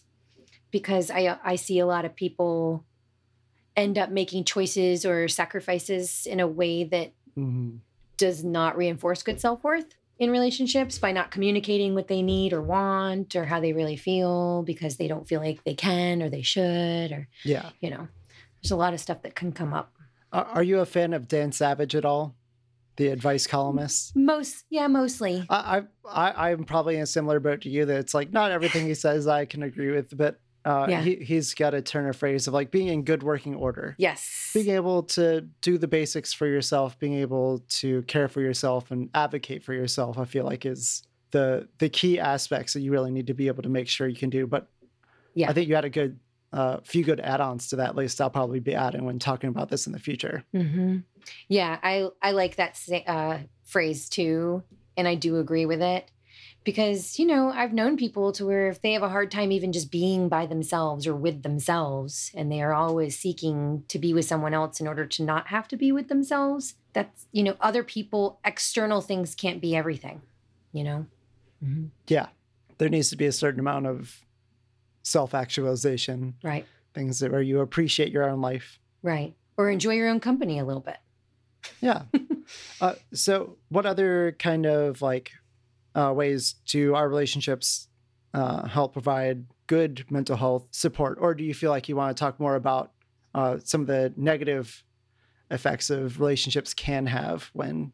Because 0.71 1.11
I, 1.11 1.37
I 1.43 1.55
see 1.55 1.79
a 1.79 1.85
lot 1.85 2.05
of 2.05 2.15
people 2.15 2.83
end 3.75 3.97
up 3.97 4.09
making 4.09 4.43
choices 4.43 5.05
or 5.05 5.27
sacrifices 5.27 6.25
in 6.25 6.39
a 6.39 6.47
way 6.47 6.83
that 6.83 7.11
mm-hmm. 7.37 7.77
does 8.17 8.43
not 8.43 8.77
reinforce 8.77 9.23
good 9.23 9.39
self 9.39 9.63
worth 9.63 9.95
in 10.19 10.29
relationships 10.29 10.99
by 10.99 11.11
not 11.11 11.31
communicating 11.31 11.95
what 11.95 12.07
they 12.07 12.21
need 12.21 12.53
or 12.53 12.61
want 12.61 13.35
or 13.35 13.45
how 13.45 13.59
they 13.59 13.73
really 13.73 13.95
feel 13.95 14.63
because 14.63 14.97
they 14.97 15.07
don't 15.07 15.27
feel 15.27 15.41
like 15.41 15.63
they 15.63 15.73
can 15.73 16.21
or 16.21 16.29
they 16.29 16.41
should 16.41 17.11
or 17.11 17.27
yeah 17.43 17.69
you 17.81 17.89
know 17.89 18.07
there's 18.61 18.71
a 18.71 18.75
lot 18.75 18.93
of 18.93 18.99
stuff 18.99 19.23
that 19.23 19.35
can 19.35 19.51
come 19.51 19.73
up 19.73 19.91
are 20.31 20.63
you 20.63 20.79
a 20.79 20.85
fan 20.85 21.13
of 21.13 21.27
dan 21.27 21.51
savage 21.51 21.95
at 21.95 22.05
all 22.05 22.35
the 22.95 23.07
advice 23.07 23.47
columnist 23.47 24.15
most 24.15 24.65
yeah 24.69 24.87
mostly 24.87 25.45
I, 25.49 25.83
I 26.07 26.51
i'm 26.51 26.63
probably 26.63 26.95
in 26.95 27.01
a 27.01 27.07
similar 27.07 27.39
boat 27.39 27.61
to 27.61 27.69
you 27.69 27.85
that 27.85 27.97
it's 27.97 28.13
like 28.13 28.31
not 28.31 28.51
everything 28.51 28.85
he 28.85 28.93
says 28.93 29.27
i 29.27 29.45
can 29.45 29.63
agree 29.63 29.91
with 29.91 30.15
but 30.15 30.39
uh, 30.65 30.87
yeah. 30.89 31.01
he, 31.01 31.15
he's 31.15 31.53
got 31.53 31.73
a 31.73 31.81
turn 31.81 32.07
of 32.07 32.15
phrase 32.15 32.47
of 32.47 32.53
like 32.53 32.71
being 32.71 32.87
in 32.87 33.03
good 33.03 33.21
working 33.21 33.55
order. 33.55 33.95
Yes. 33.97 34.51
Being 34.53 34.69
able 34.69 35.03
to 35.03 35.41
do 35.61 35.77
the 35.77 35.87
basics 35.87 36.31
for 36.31 36.47
yourself, 36.47 36.97
being 36.99 37.15
able 37.15 37.59
to 37.67 38.01
care 38.03 38.29
for 38.29 38.39
yourself 38.39 38.89
and 38.91 39.09
advocate 39.13 39.63
for 39.63 39.73
yourself, 39.73 40.17
I 40.17 40.25
feel 40.25 40.45
like 40.45 40.65
is 40.65 41.03
the 41.31 41.67
the 41.79 41.89
key 41.89 42.19
aspects 42.19 42.73
that 42.73 42.81
you 42.81 42.91
really 42.91 43.11
need 43.11 43.27
to 43.27 43.33
be 43.33 43.47
able 43.47 43.63
to 43.63 43.69
make 43.69 43.89
sure 43.89 44.07
you 44.07 44.15
can 44.15 44.29
do. 44.29 44.47
But 44.47 44.69
yeah, 45.33 45.49
I 45.49 45.53
think 45.53 45.67
you 45.67 45.75
had 45.75 45.85
a 45.85 45.89
good 45.89 46.19
uh, 46.53 46.77
few 46.83 47.03
good 47.03 47.19
add-ons 47.19 47.67
to 47.69 47.77
that 47.77 47.95
list. 47.95 48.21
I'll 48.21 48.29
probably 48.29 48.59
be 48.59 48.75
adding 48.75 49.05
when 49.05 49.19
talking 49.19 49.49
about 49.49 49.69
this 49.69 49.87
in 49.87 49.91
the 49.91 49.99
future. 49.99 50.43
Mm-hmm. 50.53 50.99
Yeah, 51.47 51.79
I 51.81 52.09
I 52.21 52.31
like 52.31 52.55
that 52.57 52.79
uh, 53.07 53.39
phrase 53.63 54.07
too, 54.07 54.63
and 54.95 55.07
I 55.07 55.15
do 55.15 55.37
agree 55.37 55.65
with 55.65 55.81
it 55.81 56.09
because 56.63 57.19
you 57.19 57.25
know 57.25 57.49
i've 57.49 57.73
known 57.73 57.97
people 57.97 58.31
to 58.31 58.45
where 58.45 58.67
if 58.67 58.81
they 58.81 58.93
have 58.93 59.03
a 59.03 59.09
hard 59.09 59.29
time 59.29 59.51
even 59.51 59.71
just 59.71 59.91
being 59.91 60.29
by 60.29 60.45
themselves 60.45 61.05
or 61.05 61.15
with 61.15 61.43
themselves 61.43 62.31
and 62.35 62.51
they 62.51 62.61
are 62.61 62.73
always 62.73 63.17
seeking 63.17 63.83
to 63.87 63.99
be 63.99 64.13
with 64.13 64.25
someone 64.25 64.53
else 64.53 64.79
in 64.79 64.87
order 64.87 65.05
to 65.05 65.23
not 65.23 65.47
have 65.47 65.67
to 65.67 65.75
be 65.75 65.91
with 65.91 66.07
themselves 66.07 66.75
that's 66.93 67.27
you 67.31 67.43
know 67.43 67.55
other 67.59 67.83
people 67.83 68.39
external 68.45 69.01
things 69.01 69.35
can't 69.35 69.61
be 69.61 69.75
everything 69.75 70.21
you 70.71 70.83
know 70.83 71.05
mm-hmm. 71.63 71.85
yeah 72.07 72.27
there 72.77 72.89
needs 72.89 73.09
to 73.09 73.17
be 73.17 73.25
a 73.25 73.31
certain 73.31 73.59
amount 73.59 73.85
of 73.85 74.25
self-actualization 75.03 76.35
right 76.43 76.65
things 76.93 77.19
that 77.19 77.31
where 77.31 77.41
you 77.41 77.59
appreciate 77.59 78.11
your 78.11 78.27
own 78.29 78.41
life 78.41 78.79
right 79.01 79.33
or 79.57 79.69
enjoy 79.69 79.93
your 79.93 80.09
own 80.09 80.19
company 80.19 80.59
a 80.59 80.65
little 80.65 80.81
bit 80.81 80.97
yeah 81.81 82.03
uh, 82.81 82.93
so 83.13 83.57
what 83.69 83.85
other 83.85 84.35
kind 84.39 84.65
of 84.65 85.01
like 85.01 85.31
uh, 85.95 86.11
ways 86.15 86.55
do 86.67 86.95
our 86.95 87.07
relationships 87.07 87.87
uh, 88.33 88.65
help 88.67 88.93
provide 88.93 89.45
good 89.67 90.05
mental 90.09 90.35
health 90.35 90.67
support, 90.71 91.19
or 91.21 91.35
do 91.35 91.43
you 91.43 91.53
feel 91.53 91.69
like 91.69 91.87
you 91.87 91.95
want 91.95 92.15
to 92.17 92.19
talk 92.19 92.39
more 92.39 92.55
about 92.55 92.91
uh, 93.35 93.59
some 93.63 93.81
of 93.81 93.87
the 93.87 94.11
negative 94.17 94.83
effects 95.51 95.91
of 95.91 96.19
relationships 96.19 96.73
can 96.73 97.05
have 97.05 97.51
when 97.53 97.91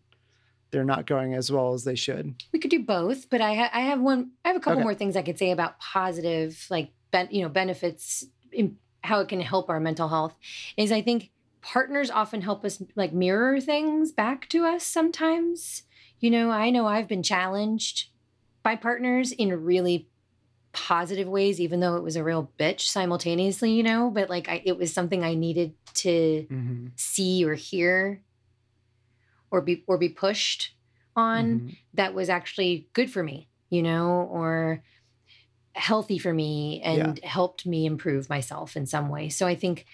they're 0.71 0.85
not 0.85 1.05
going 1.05 1.33
as 1.33 1.51
well 1.51 1.73
as 1.73 1.83
they 1.83 1.95
should? 1.95 2.35
We 2.53 2.59
could 2.59 2.71
do 2.71 2.83
both, 2.83 3.29
but 3.29 3.41
I 3.41 3.53
ha- 3.53 3.69
I 3.73 3.81
have 3.81 3.99
one. 3.99 4.31
I 4.45 4.47
have 4.47 4.55
a 4.57 4.61
couple 4.61 4.77
Okay. 4.79 4.83
more 4.83 4.95
things 4.95 5.17
I 5.17 5.23
could 5.23 5.37
say 5.37 5.51
about 5.51 5.77
positive, 5.79 6.65
like 6.69 6.91
ben- 7.11 7.29
you 7.31 7.41
know, 7.41 7.49
benefits 7.49 8.25
in 8.51 8.77
how 9.03 9.19
it 9.21 9.29
can 9.29 9.41
help 9.41 9.69
our 9.69 9.79
mental 9.79 10.09
health. 10.09 10.35
Is 10.77 10.91
I 10.91 11.01
think 11.01 11.31
partners 11.61 12.09
often 12.09 12.41
help 12.41 12.63
us 12.65 12.81
like 12.95 13.13
mirror 13.13 13.59
things 13.59 14.11
back 14.11 14.47
to 14.49 14.65
us 14.65 14.83
sometimes. 14.83 15.83
You 16.19 16.31
know, 16.31 16.49
I 16.51 16.69
know 16.69 16.85
I've 16.85 17.07
been 17.07 17.23
challenged 17.23 18.09
by 18.63 18.75
partners 18.75 19.31
in 19.31 19.63
really 19.63 20.09
positive 20.73 21.27
ways, 21.27 21.59
even 21.59 21.79
though 21.79 21.95
it 21.95 22.03
was 22.03 22.15
a 22.15 22.23
real 22.23 22.51
bitch 22.59 22.81
simultaneously. 22.81 23.71
You 23.71 23.83
know, 23.83 24.09
but 24.09 24.29
like 24.29 24.49
I, 24.49 24.61
it 24.65 24.77
was 24.77 24.93
something 24.93 25.23
I 25.23 25.33
needed 25.33 25.73
to 25.95 26.45
Mm-hmm. 26.49 26.87
see 26.95 27.45
or 27.45 27.55
hear 27.55 28.21
or 29.51 29.61
be 29.61 29.83
or 29.87 29.97
be 29.97 30.09
pushed 30.09 30.73
on 31.15 31.45
Mm-hmm. 31.45 31.69
that 31.95 32.13
was 32.13 32.29
actually 32.29 32.87
good 32.93 33.11
for 33.11 33.23
me, 33.23 33.49
you 33.69 33.81
know, 33.81 34.27
or 34.31 34.83
healthy 35.79 36.17
for 36.17 36.33
me 36.33 36.81
and 36.83 37.23
helped 37.23 37.65
me 37.65 37.85
improve 37.85 38.29
myself 38.29 38.75
in 38.75 38.85
some 38.85 39.09
way. 39.09 39.29
So 39.29 39.47
I 39.47 39.55
think 39.55 39.85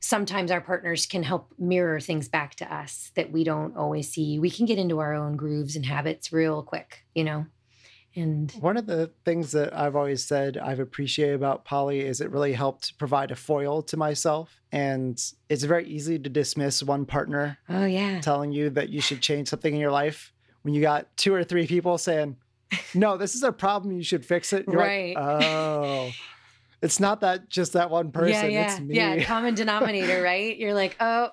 sometimes 0.00 0.50
our 0.50 0.60
partners 0.60 1.06
can 1.06 1.22
help 1.22 1.52
mirror 1.58 1.98
things 2.00 2.28
back 2.28 2.54
to 2.56 2.72
us 2.72 3.10
that 3.16 3.32
we 3.32 3.42
don't 3.44 3.76
always 3.76 4.10
see. 4.10 4.38
We 4.38 4.50
can 4.50 4.66
get 4.66 4.78
into 4.78 4.98
our 5.00 5.14
own 5.14 5.36
grooves 5.36 5.76
and 5.76 5.84
habits 5.84 6.32
real 6.32 6.62
quick, 6.62 7.04
you 7.14 7.24
know. 7.24 7.46
And 8.14 8.50
One 8.60 8.76
of 8.76 8.86
the 8.86 9.10
things 9.24 9.52
that 9.52 9.76
I've 9.76 9.94
always 9.94 10.24
said 10.24 10.56
I've 10.56 10.80
appreciated 10.80 11.34
about 11.34 11.64
Polly 11.64 12.00
is 12.00 12.20
it 12.20 12.30
really 12.30 12.52
helped 12.52 12.98
provide 12.98 13.30
a 13.30 13.36
foil 13.36 13.82
to 13.82 13.96
myself. 13.96 14.60
And 14.72 15.22
it's 15.48 15.62
very 15.62 15.86
easy 15.86 16.18
to 16.18 16.28
dismiss 16.28 16.82
one 16.82 17.06
partner 17.06 17.58
oh 17.68 17.84
yeah. 17.84 18.20
telling 18.20 18.50
you 18.52 18.70
that 18.70 18.88
you 18.88 19.00
should 19.00 19.20
change 19.20 19.48
something 19.48 19.72
in 19.72 19.80
your 19.80 19.92
life 19.92 20.32
when 20.62 20.74
you 20.74 20.80
got 20.80 21.16
two 21.16 21.32
or 21.32 21.44
three 21.44 21.66
people 21.66 21.96
saying, 21.98 22.36
no, 22.94 23.16
this 23.16 23.34
is 23.34 23.42
a 23.42 23.52
problem, 23.52 23.96
you 23.96 24.02
should 24.02 24.24
fix 24.24 24.52
it. 24.52 24.66
You're 24.66 24.76
Right. 24.80 25.16
Like, 25.16 25.24
oh, 25.24 26.10
it's 26.82 27.00
not 27.00 27.20
that 27.20 27.48
just 27.48 27.72
that 27.72 27.90
one 27.90 28.12
person, 28.12 28.50
yeah, 28.52 28.60
yeah, 28.60 28.72
it's 28.72 28.80
me. 28.80 28.94
yeah. 28.96 29.24
Common 29.24 29.54
denominator, 29.62 30.22
right? 30.22 30.56
You're 30.56 30.74
like, 30.74 30.96
oh, 31.00 31.30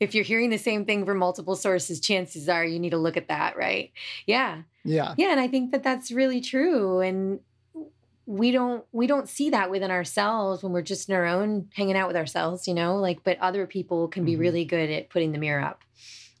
if 0.00 0.14
you're 0.14 0.24
hearing 0.24 0.50
the 0.50 0.58
same 0.58 0.84
thing 0.84 1.06
from 1.06 1.18
multiple 1.18 1.54
sources, 1.56 2.00
chances 2.00 2.48
are 2.48 2.64
you 2.64 2.78
need 2.78 2.90
to 2.90 2.98
look 2.98 3.16
at 3.16 3.28
that, 3.28 3.56
right? 3.56 3.92
Yeah, 4.26 4.62
yeah. 4.84 5.14
yeah, 5.16 5.30
and 5.30 5.40
I 5.40 5.48
think 5.48 5.70
that 5.72 5.82
that's 5.82 6.10
really 6.10 6.40
true, 6.40 7.00
and 7.00 7.40
we 8.26 8.50
don't 8.52 8.84
we 8.92 9.06
don't 9.06 9.28
see 9.28 9.50
that 9.50 9.70
within 9.70 9.90
ourselves 9.90 10.62
when 10.62 10.72
we're 10.72 10.82
just 10.82 11.08
in 11.08 11.14
our 11.14 11.26
own 11.26 11.68
hanging 11.74 11.96
out 11.96 12.06
with 12.08 12.16
ourselves, 12.16 12.68
you 12.68 12.74
know. 12.74 12.96
Like, 12.96 13.24
but 13.24 13.38
other 13.40 13.66
people 13.66 14.08
can 14.08 14.24
be 14.24 14.34
Mhm. 14.36 14.40
really 14.40 14.64
good 14.64 14.90
at 14.90 15.08
putting 15.10 15.32
the 15.32 15.38
mirror 15.38 15.60
up 15.62 15.82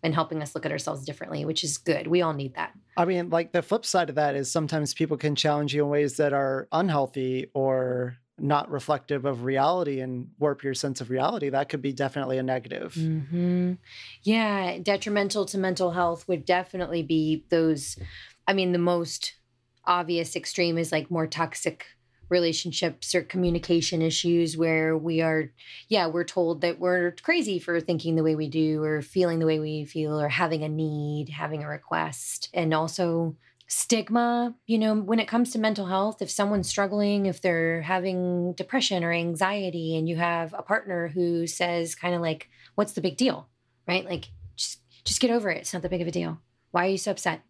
and 0.02 0.14
helping 0.14 0.42
us 0.42 0.54
look 0.54 0.66
at 0.66 0.72
ourselves 0.72 1.04
differently, 1.04 1.44
which 1.44 1.62
is 1.62 1.78
good. 1.78 2.06
We 2.06 2.22
all 2.22 2.32
need 2.32 2.54
that. 2.54 2.72
I 2.96 3.04
mean, 3.04 3.30
like 3.30 3.52
the 3.52 3.62
flip 3.62 3.86
side 3.86 4.08
of 4.08 4.16
that 4.16 4.34
is 4.34 4.50
sometimes 4.50 4.94
people 4.94 5.16
can 5.16 5.34
challenge 5.34 5.74
you 5.74 5.84
in 5.84 5.90
ways 5.90 6.16
that 6.16 6.32
are 6.32 6.68
unhealthy 6.72 7.50
or 7.54 8.16
not 8.38 8.70
reflective 8.70 9.24
of 9.24 9.44
reality 9.44 10.00
and 10.00 10.28
warp 10.38 10.64
your 10.64 10.74
sense 10.74 11.00
of 11.00 11.10
reality. 11.10 11.48
That 11.48 11.68
could 11.68 11.82
be 11.82 11.92
definitely 11.92 12.38
a 12.38 12.42
negative. 12.42 12.94
hmm 12.94 13.74
Yeah, 14.22 14.78
detrimental 14.82 15.46
to 15.46 15.58
mental 15.58 15.92
health 15.92 16.26
would 16.28 16.44
definitely 16.44 17.02
be 17.02 17.44
those. 17.48 17.96
I 18.46 18.52
mean, 18.52 18.72
the 18.72 18.78
most 18.78 19.34
obvious 19.84 20.34
extreme 20.36 20.78
is 20.78 20.92
like 20.92 21.10
more 21.10 21.26
toxic 21.26 21.86
relationships 22.32 23.14
or 23.14 23.22
communication 23.22 24.02
issues 24.02 24.56
where 24.56 24.96
we 24.96 25.20
are, 25.20 25.52
yeah, 25.88 26.08
we're 26.08 26.24
told 26.24 26.62
that 26.62 26.80
we're 26.80 27.12
crazy 27.22 27.60
for 27.60 27.80
thinking 27.80 28.16
the 28.16 28.24
way 28.24 28.34
we 28.34 28.48
do 28.48 28.82
or 28.82 29.02
feeling 29.02 29.38
the 29.38 29.46
way 29.46 29.60
we 29.60 29.84
feel 29.84 30.20
or 30.20 30.28
having 30.28 30.64
a 30.64 30.68
need, 30.68 31.28
having 31.28 31.62
a 31.62 31.68
request. 31.68 32.48
And 32.52 32.74
also, 32.74 33.36
stigma 33.68 34.54
you 34.66 34.76
know 34.76 34.94
when 34.94 35.18
it 35.18 35.26
comes 35.26 35.50
to 35.50 35.58
mental 35.58 35.86
health 35.86 36.20
if 36.20 36.30
someone's 36.30 36.68
struggling 36.68 37.24
if 37.24 37.40
they're 37.40 37.80
having 37.80 38.52
depression 38.52 39.02
or 39.02 39.10
anxiety 39.10 39.96
and 39.96 40.06
you 40.06 40.16
have 40.16 40.52
a 40.52 40.62
partner 40.62 41.08
who 41.08 41.46
says 41.46 41.94
kind 41.94 42.14
of 42.14 42.20
like 42.20 42.50
what's 42.74 42.92
the 42.92 43.00
big 43.00 43.16
deal? 43.16 43.48
Right? 43.86 44.04
Like 44.04 44.30
just 44.56 44.80
just 45.04 45.20
get 45.20 45.30
over 45.30 45.50
it. 45.50 45.58
It's 45.58 45.72
not 45.72 45.82
that 45.82 45.90
big 45.90 46.00
of 46.00 46.08
a 46.08 46.12
deal. 46.12 46.40
Why 46.70 46.86
are 46.86 46.90
you 46.90 46.98
so 46.98 47.10
upset 47.10 47.42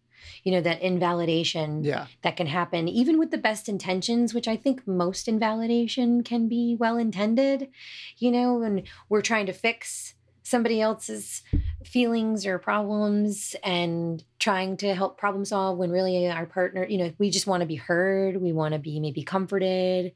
you 0.43 0.51
know 0.51 0.61
that 0.61 0.81
invalidation 0.81 1.83
Yeah. 1.83 2.07
that 2.21 2.37
can 2.37 2.47
happen 2.47 2.87
even 2.87 3.17
with 3.19 3.31
the 3.31 3.37
best 3.37 3.67
intentions 3.69 4.33
which 4.33 4.47
i 4.47 4.55
think 4.55 4.87
most 4.87 5.27
invalidation 5.27 6.23
can 6.23 6.47
be 6.47 6.75
well 6.79 6.97
intended 6.97 7.69
you 8.17 8.31
know 8.31 8.55
when 8.55 8.83
we're 9.09 9.21
trying 9.21 9.45
to 9.47 9.53
fix 9.53 10.13
somebody 10.45 10.81
else's 10.81 11.41
feelings 11.85 12.45
or 12.45 12.59
problems 12.59 13.55
and 13.63 14.23
trying 14.39 14.75
to 14.77 14.93
help 14.93 15.17
problem 15.17 15.45
solve 15.45 15.77
when 15.77 15.89
really 15.89 16.29
our 16.29 16.45
partner 16.45 16.85
you 16.85 16.97
know 16.97 17.13
we 17.17 17.29
just 17.29 17.47
want 17.47 17.61
to 17.61 17.67
be 17.67 17.75
heard 17.75 18.37
we 18.41 18.51
want 18.51 18.73
to 18.73 18.79
be 18.79 18.99
maybe 18.99 19.23
comforted 19.23 20.11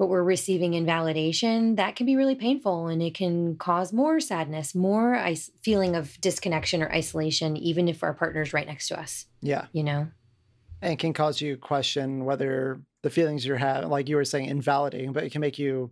but 0.00 0.08
we're 0.08 0.22
receiving 0.24 0.72
invalidation 0.72 1.74
that 1.76 1.94
can 1.94 2.06
be 2.06 2.16
really 2.16 2.34
painful 2.34 2.88
and 2.88 3.02
it 3.02 3.12
can 3.14 3.54
cause 3.56 3.92
more 3.92 4.18
sadness 4.18 4.74
more 4.74 5.14
is- 5.14 5.50
feeling 5.62 5.94
of 5.94 6.18
disconnection 6.22 6.82
or 6.82 6.90
isolation 6.90 7.54
even 7.58 7.86
if 7.86 8.02
our 8.02 8.14
partner's 8.14 8.54
right 8.54 8.66
next 8.66 8.88
to 8.88 8.98
us 8.98 9.26
Yeah. 9.42 9.66
you 9.72 9.82
know 9.84 10.08
And 10.80 10.98
can 10.98 11.12
cause 11.12 11.42
you 11.42 11.58
question 11.58 12.24
whether 12.24 12.80
the 13.02 13.10
feelings 13.10 13.44
you're 13.44 13.58
having, 13.58 13.90
like 13.90 14.08
you 14.08 14.16
were 14.16 14.24
saying, 14.24 14.46
invalidating, 14.46 15.12
but 15.12 15.24
it 15.24 15.32
can 15.32 15.40
make 15.42 15.58
you 15.58 15.90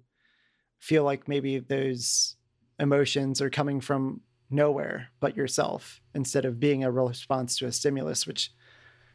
feel 0.78 1.04
like 1.04 1.28
maybe 1.28 1.58
those 1.58 2.36
emotions 2.80 3.42
are 3.42 3.50
coming 3.50 3.80
from 3.80 4.22
nowhere 4.50 5.08
but 5.20 5.36
yourself 5.36 6.00
instead 6.14 6.46
of 6.46 6.58
being 6.60 6.82
a 6.84 6.90
real 6.90 7.08
response 7.08 7.58
to 7.58 7.66
a 7.66 7.72
stimulus, 7.72 8.26
which, 8.26 8.50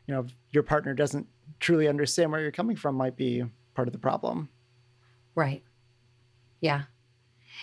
you 0.05 0.13
know, 0.13 0.25
your 0.51 0.61
partner 0.63 0.93
doesn't 0.93 1.25
truly 1.59 1.87
understand 1.87 2.31
where 2.31 2.41
you're 2.41 2.51
coming 2.51 2.75
from 2.75 2.93
might 2.95 3.15
be 3.15 3.43
part 3.73 3.87
of 3.87 3.91
the 3.91 3.97
problem. 3.99 4.49
Right. 5.35 5.63
Yeah. 6.61 6.83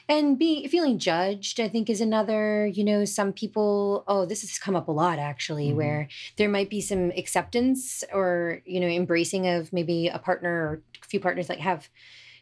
And 0.08 0.38
being 0.38 0.68
feeling 0.68 0.98
judged, 0.98 1.60
I 1.60 1.68
think, 1.68 1.90
is 1.90 2.00
another, 2.00 2.66
you 2.66 2.84
know, 2.84 3.04
some 3.04 3.32
people, 3.32 4.04
oh, 4.08 4.26
this 4.26 4.42
has 4.42 4.58
come 4.58 4.76
up 4.76 4.88
a 4.88 4.92
lot 4.92 5.18
actually, 5.18 5.70
Mhm. 5.70 5.76
where 5.76 6.08
there 6.36 6.48
might 6.48 6.70
be 6.70 6.80
some 6.80 7.10
acceptance 7.16 8.04
or, 8.12 8.62
you 8.64 8.80
know, 8.80 8.88
embracing 8.88 9.46
of 9.48 9.72
maybe 9.72 10.08
a 10.08 10.18
partner 10.18 10.50
or 10.52 10.82
a 11.02 11.06
few 11.06 11.20
partners 11.20 11.48
that 11.48 11.60
have 11.60 11.88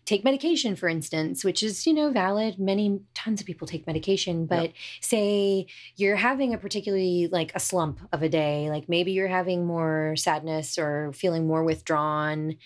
take 0.09 0.25
medication, 0.25 0.75
for 0.75 0.89
instance, 0.89 1.45
which 1.45 1.63
is, 1.63 1.87
you 1.87 1.93
know, 1.93 2.11
valid. 2.11 2.59
Many 2.59 3.01
tons 3.15 3.41
of 3.43 3.47
people 3.47 3.67
take 3.67 3.87
medication, 3.87 4.47
but 4.47 4.73
say 5.03 5.67
you're 5.97 6.17
having 6.17 6.55
a 6.55 6.59
particularly 6.59 7.29
like 7.31 7.53
a 7.55 7.61
slump 7.61 8.01
of 8.11 8.23
a 8.23 8.29
day, 8.31 8.71
like 8.71 8.89
maybe 8.89 9.13
you're 9.13 9.29
having 9.29 9.67
more 9.67 10.15
sadness 10.17 10.79
or 10.79 11.13
feeling 11.13 11.47
more 11.47 11.63
withdrawn 11.63 12.57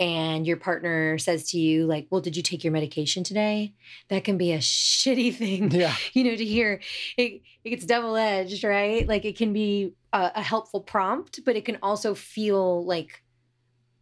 and 0.00 0.44
your 0.44 0.56
partner 0.56 1.18
says 1.18 1.50
to 1.50 1.58
you 1.58 1.86
like 1.86 2.08
well 2.10 2.20
did 2.20 2.36
you 2.36 2.42
take 2.42 2.64
your 2.64 2.72
medication 2.72 3.22
today 3.22 3.72
that 4.08 4.24
can 4.24 4.36
be 4.36 4.52
a 4.52 4.58
shitty 4.58 5.32
thing 5.40 5.70
Yeah. 5.70 5.94
you 6.12 6.24
know 6.24 6.34
to 6.36 6.44
hear 6.44 6.80
it, 7.16 7.42
it's 7.64 7.84
double 7.86 8.16
edged 8.16 8.64
right 8.64 9.06
like 9.06 9.24
it 9.24 9.36
can 9.36 9.52
be 9.52 9.94
a, 10.12 10.32
a 10.36 10.42
helpful 10.42 10.80
prompt 10.80 11.40
but 11.44 11.54
it 11.56 11.64
can 11.64 11.78
also 11.82 12.14
feel 12.14 12.84
like 12.84 13.22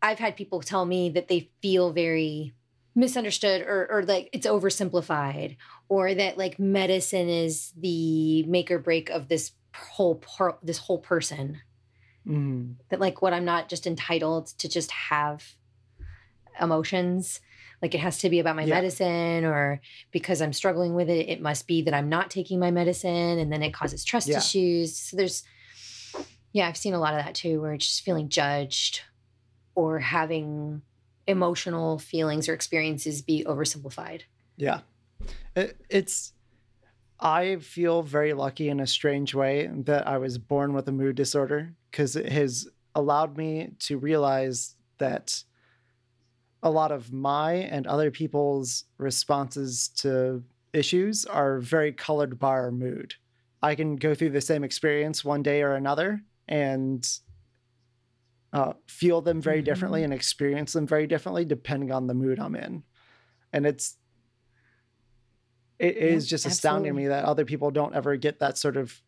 i've 0.03 0.19
had 0.19 0.37
people 0.37 0.61
tell 0.61 0.87
me 0.87 1.11
that 1.11 1.29
they 1.29 1.51
feel 1.61 1.93
very 1.93 2.55
misunderstood 2.97 3.61
or, 3.63 3.87
or 3.91 4.03
like 4.03 4.31
it's 4.33 4.47
oversimplified 4.47 5.57
or 5.89 6.15
that 6.15 6.37
like 6.39 6.59
medicine 6.59 7.29
is 7.29 7.73
the 7.77 8.43
make 8.45 8.71
or 8.71 8.79
break 8.79 9.11
of 9.11 9.29
this 9.29 9.53
whole 9.77 10.15
per, 10.17 10.57
this 10.63 10.79
whole 10.79 10.99
person 10.99 11.61
Mhm. 12.27 12.77
that 12.89 12.99
like 12.99 13.23
what 13.23 13.33
I'm 13.35 13.45
not 13.45 13.69
just 13.69 13.87
entitled 13.87 14.47
to 14.59 14.69
just 14.69 14.91
have 14.91 15.45
emotions. 16.61 17.41
Like 17.83 17.95
it 17.95 17.99
has 18.01 18.19
to 18.21 18.31
be 18.31 18.41
about 18.41 18.57
my 18.57 18.65
Yeah. 18.65 18.75
medicine 18.77 19.45
or 19.45 19.81
because 20.11 20.41
I'm 20.41 20.55
struggling 20.55 20.95
with 20.95 21.11
it, 21.11 21.29
it 21.29 21.41
must 21.43 21.67
be 21.67 21.83
that 21.83 21.95
I'm 21.95 22.09
not 22.09 22.31
taking 22.31 22.59
my 22.59 22.71
medicine 22.71 23.39
and 23.39 23.53
then 23.53 23.63
it 23.63 23.75
causes 23.75 24.03
trust 24.05 24.27
Yeah. 24.29 24.39
issues. 24.39 24.99
So 24.99 25.17
there's 25.17 25.45
yeah, 26.53 26.67
I've 26.67 26.77
seen 26.79 26.95
a 26.95 26.99
lot 26.99 27.13
of 27.13 27.23
that 27.23 27.35
too, 27.35 27.61
where 27.61 27.75
it's 27.75 27.87
just 27.87 28.03
feeling 28.03 28.31
judged 28.31 29.03
or 29.75 29.99
having 29.99 30.81
emotional 31.27 31.99
feelings 31.99 32.49
or 32.49 32.55
experiences 32.55 33.23
be 33.23 33.45
oversimplified. 33.45 34.23
Yeah. 34.57 34.81
It, 35.55 35.77
it's, 35.89 36.33
I 37.19 37.57
feel 37.57 38.03
very 38.03 38.33
lucky 38.33 38.69
in 38.69 38.81
a 38.81 38.87
strange 38.87 39.35
way 39.35 39.69
that 39.85 40.07
I 40.07 40.19
was 40.19 40.39
born 40.39 40.73
with 40.73 40.89
a 40.89 40.93
mood 40.93 41.17
disorder 41.17 41.75
because 41.91 42.17
it 42.17 42.31
has 42.31 42.69
allowed 42.95 43.37
me 43.37 43.71
to 43.81 43.99
realize 43.99 44.77
that 44.99 45.43
a 46.63 46.71
lot 46.71 46.93
of 46.93 47.13
my 47.13 47.53
and 47.53 47.87
other 47.87 48.11
people's 48.11 48.85
responses 48.99 49.89
to 49.89 50.43
issues 50.73 51.25
are 51.25 51.59
very 51.59 51.93
colored 51.93 52.39
by 52.39 52.49
our 52.49 52.71
mood. 52.71 53.15
I 53.63 53.75
can 53.75 53.97
go 53.97 54.15
through 54.15 54.31
the 54.31 54.41
same 54.41 54.65
experience 54.65 55.25
one 55.25 55.43
day 55.43 55.63
or 55.63 55.75
another 55.75 56.23
and 56.49 57.09
uh, 58.57 58.73
feel 58.89 59.21
them 59.21 59.41
very 59.43 59.61
differently 59.61 60.01
Mhm. 60.01 60.05
and 60.05 60.15
experience 60.15 60.73
them 60.73 60.87
very 60.87 61.07
differently 61.07 61.45
depending 61.45 61.93
on 61.93 62.07
the 62.07 62.15
mood 62.15 62.39
I'm 62.39 62.57
in. 62.57 62.85
And 63.53 63.67
it's 63.67 63.99
it 65.79 65.97
Yeah, 65.97 66.03
is 66.03 66.27
just 66.27 66.47
astounding 66.47 66.93
to 66.93 66.97
me 66.97 67.09
that 67.09 67.25
other 67.27 67.45
people 67.45 67.71
don't 67.71 67.95
ever 67.95 68.17
get 68.17 68.41
that 68.41 68.57
sort 68.57 68.79
of 68.79 69.03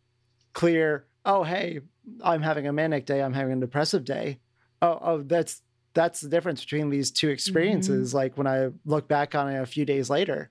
clear, 0.53 1.07
oh 1.25 1.45
hey, 1.45 1.81
I'm 2.23 2.43
having 2.43 2.67
a 2.67 2.73
manic 2.75 3.07
day, 3.07 3.23
I'm 3.23 3.33
having 3.33 3.55
a 3.57 3.61
depressive 3.61 4.05
day. 4.05 4.41
Oh, 4.83 4.99
oh, 5.01 5.23
that's 5.23 5.63
that's 5.95 6.21
the 6.21 6.29
difference 6.29 6.63
between 6.63 6.91
these 6.91 7.11
two 7.11 7.31
experiences. 7.31 8.13
Like 8.13 8.37
when 8.37 8.47
I 8.47 8.69
look 8.85 9.09
back 9.09 9.35
on 9.35 9.49
it 9.51 9.59
a 9.59 9.67
few 9.67 9.87
days 9.87 10.11
later, 10.11 10.51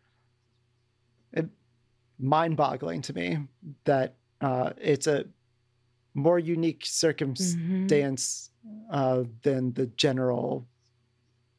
it 1.33 1.49
mind-boggling 2.17 3.03
to 3.03 3.13
me 3.13 3.47
that 3.85 4.15
uh, 4.41 4.71
it's 4.81 5.05
a 5.05 5.25
more 6.15 6.39
unique 6.39 6.83
circumstance 6.83 8.46
Mhm. 8.46 8.46
Uh, 8.91 9.23
than 9.43 9.73
the 9.73 9.87
general 9.87 10.67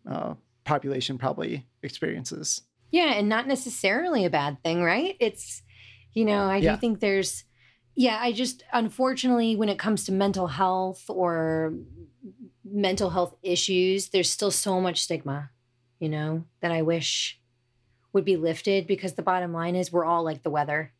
uh, 0.08 0.34
population 0.64 1.18
probably 1.18 1.66
experiences. 1.82 2.62
Yeah, 2.90 3.12
and 3.14 3.28
not 3.28 3.46
necessarily 3.46 4.24
a 4.24 4.30
bad 4.30 4.62
thing, 4.62 4.82
right? 4.82 5.16
It's, 5.20 5.62
you 6.14 6.24
know, 6.24 6.44
I 6.44 6.58
Yeah. 6.58 6.74
do 6.74 6.80
think 6.80 7.00
there's, 7.00 7.44
yeah, 7.94 8.18
I 8.20 8.32
just, 8.32 8.64
unfortunately, 8.72 9.56
when 9.56 9.68
it 9.68 9.78
comes 9.78 10.04
to 10.04 10.12
mental 10.12 10.46
health 10.46 11.04
or 11.08 11.74
mental 12.64 13.10
health 13.10 13.36
issues, 13.42 14.08
there's 14.08 14.30
still 14.30 14.50
so 14.50 14.80
much 14.80 15.02
stigma, 15.02 15.50
you 15.98 16.08
know, 16.08 16.44
that 16.60 16.72
I 16.72 16.82
wish 16.82 17.40
would 18.12 18.24
be 18.24 18.36
lifted 18.36 18.86
because 18.86 19.14
the 19.14 19.22
bottom 19.22 19.52
line 19.52 19.76
is 19.76 19.92
we're 19.92 20.04
all 20.04 20.24
like 20.24 20.42
the 20.42 20.50
weather. 20.50 20.92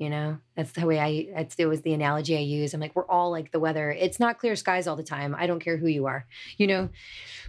You 0.00 0.08
know, 0.08 0.38
that's 0.56 0.72
the 0.72 0.86
way 0.86 0.98
I, 0.98 1.28
that's, 1.34 1.54
it 1.58 1.66
was 1.66 1.82
the 1.82 1.92
analogy 1.92 2.34
I 2.36 2.40
use. 2.40 2.72
I'm 2.72 2.80
like, 2.80 2.96
we're 2.96 3.06
all 3.06 3.30
like 3.30 3.52
the 3.52 3.60
weather. 3.60 3.92
It's 3.92 4.18
not 4.18 4.38
clear 4.38 4.56
skies 4.56 4.86
all 4.86 4.96
the 4.96 5.02
time. 5.04 5.36
I 5.38 5.46
don't 5.46 5.60
care 5.60 5.76
who 5.76 5.88
you 5.88 6.06
are. 6.06 6.26
You 6.56 6.66
know, 6.66 6.88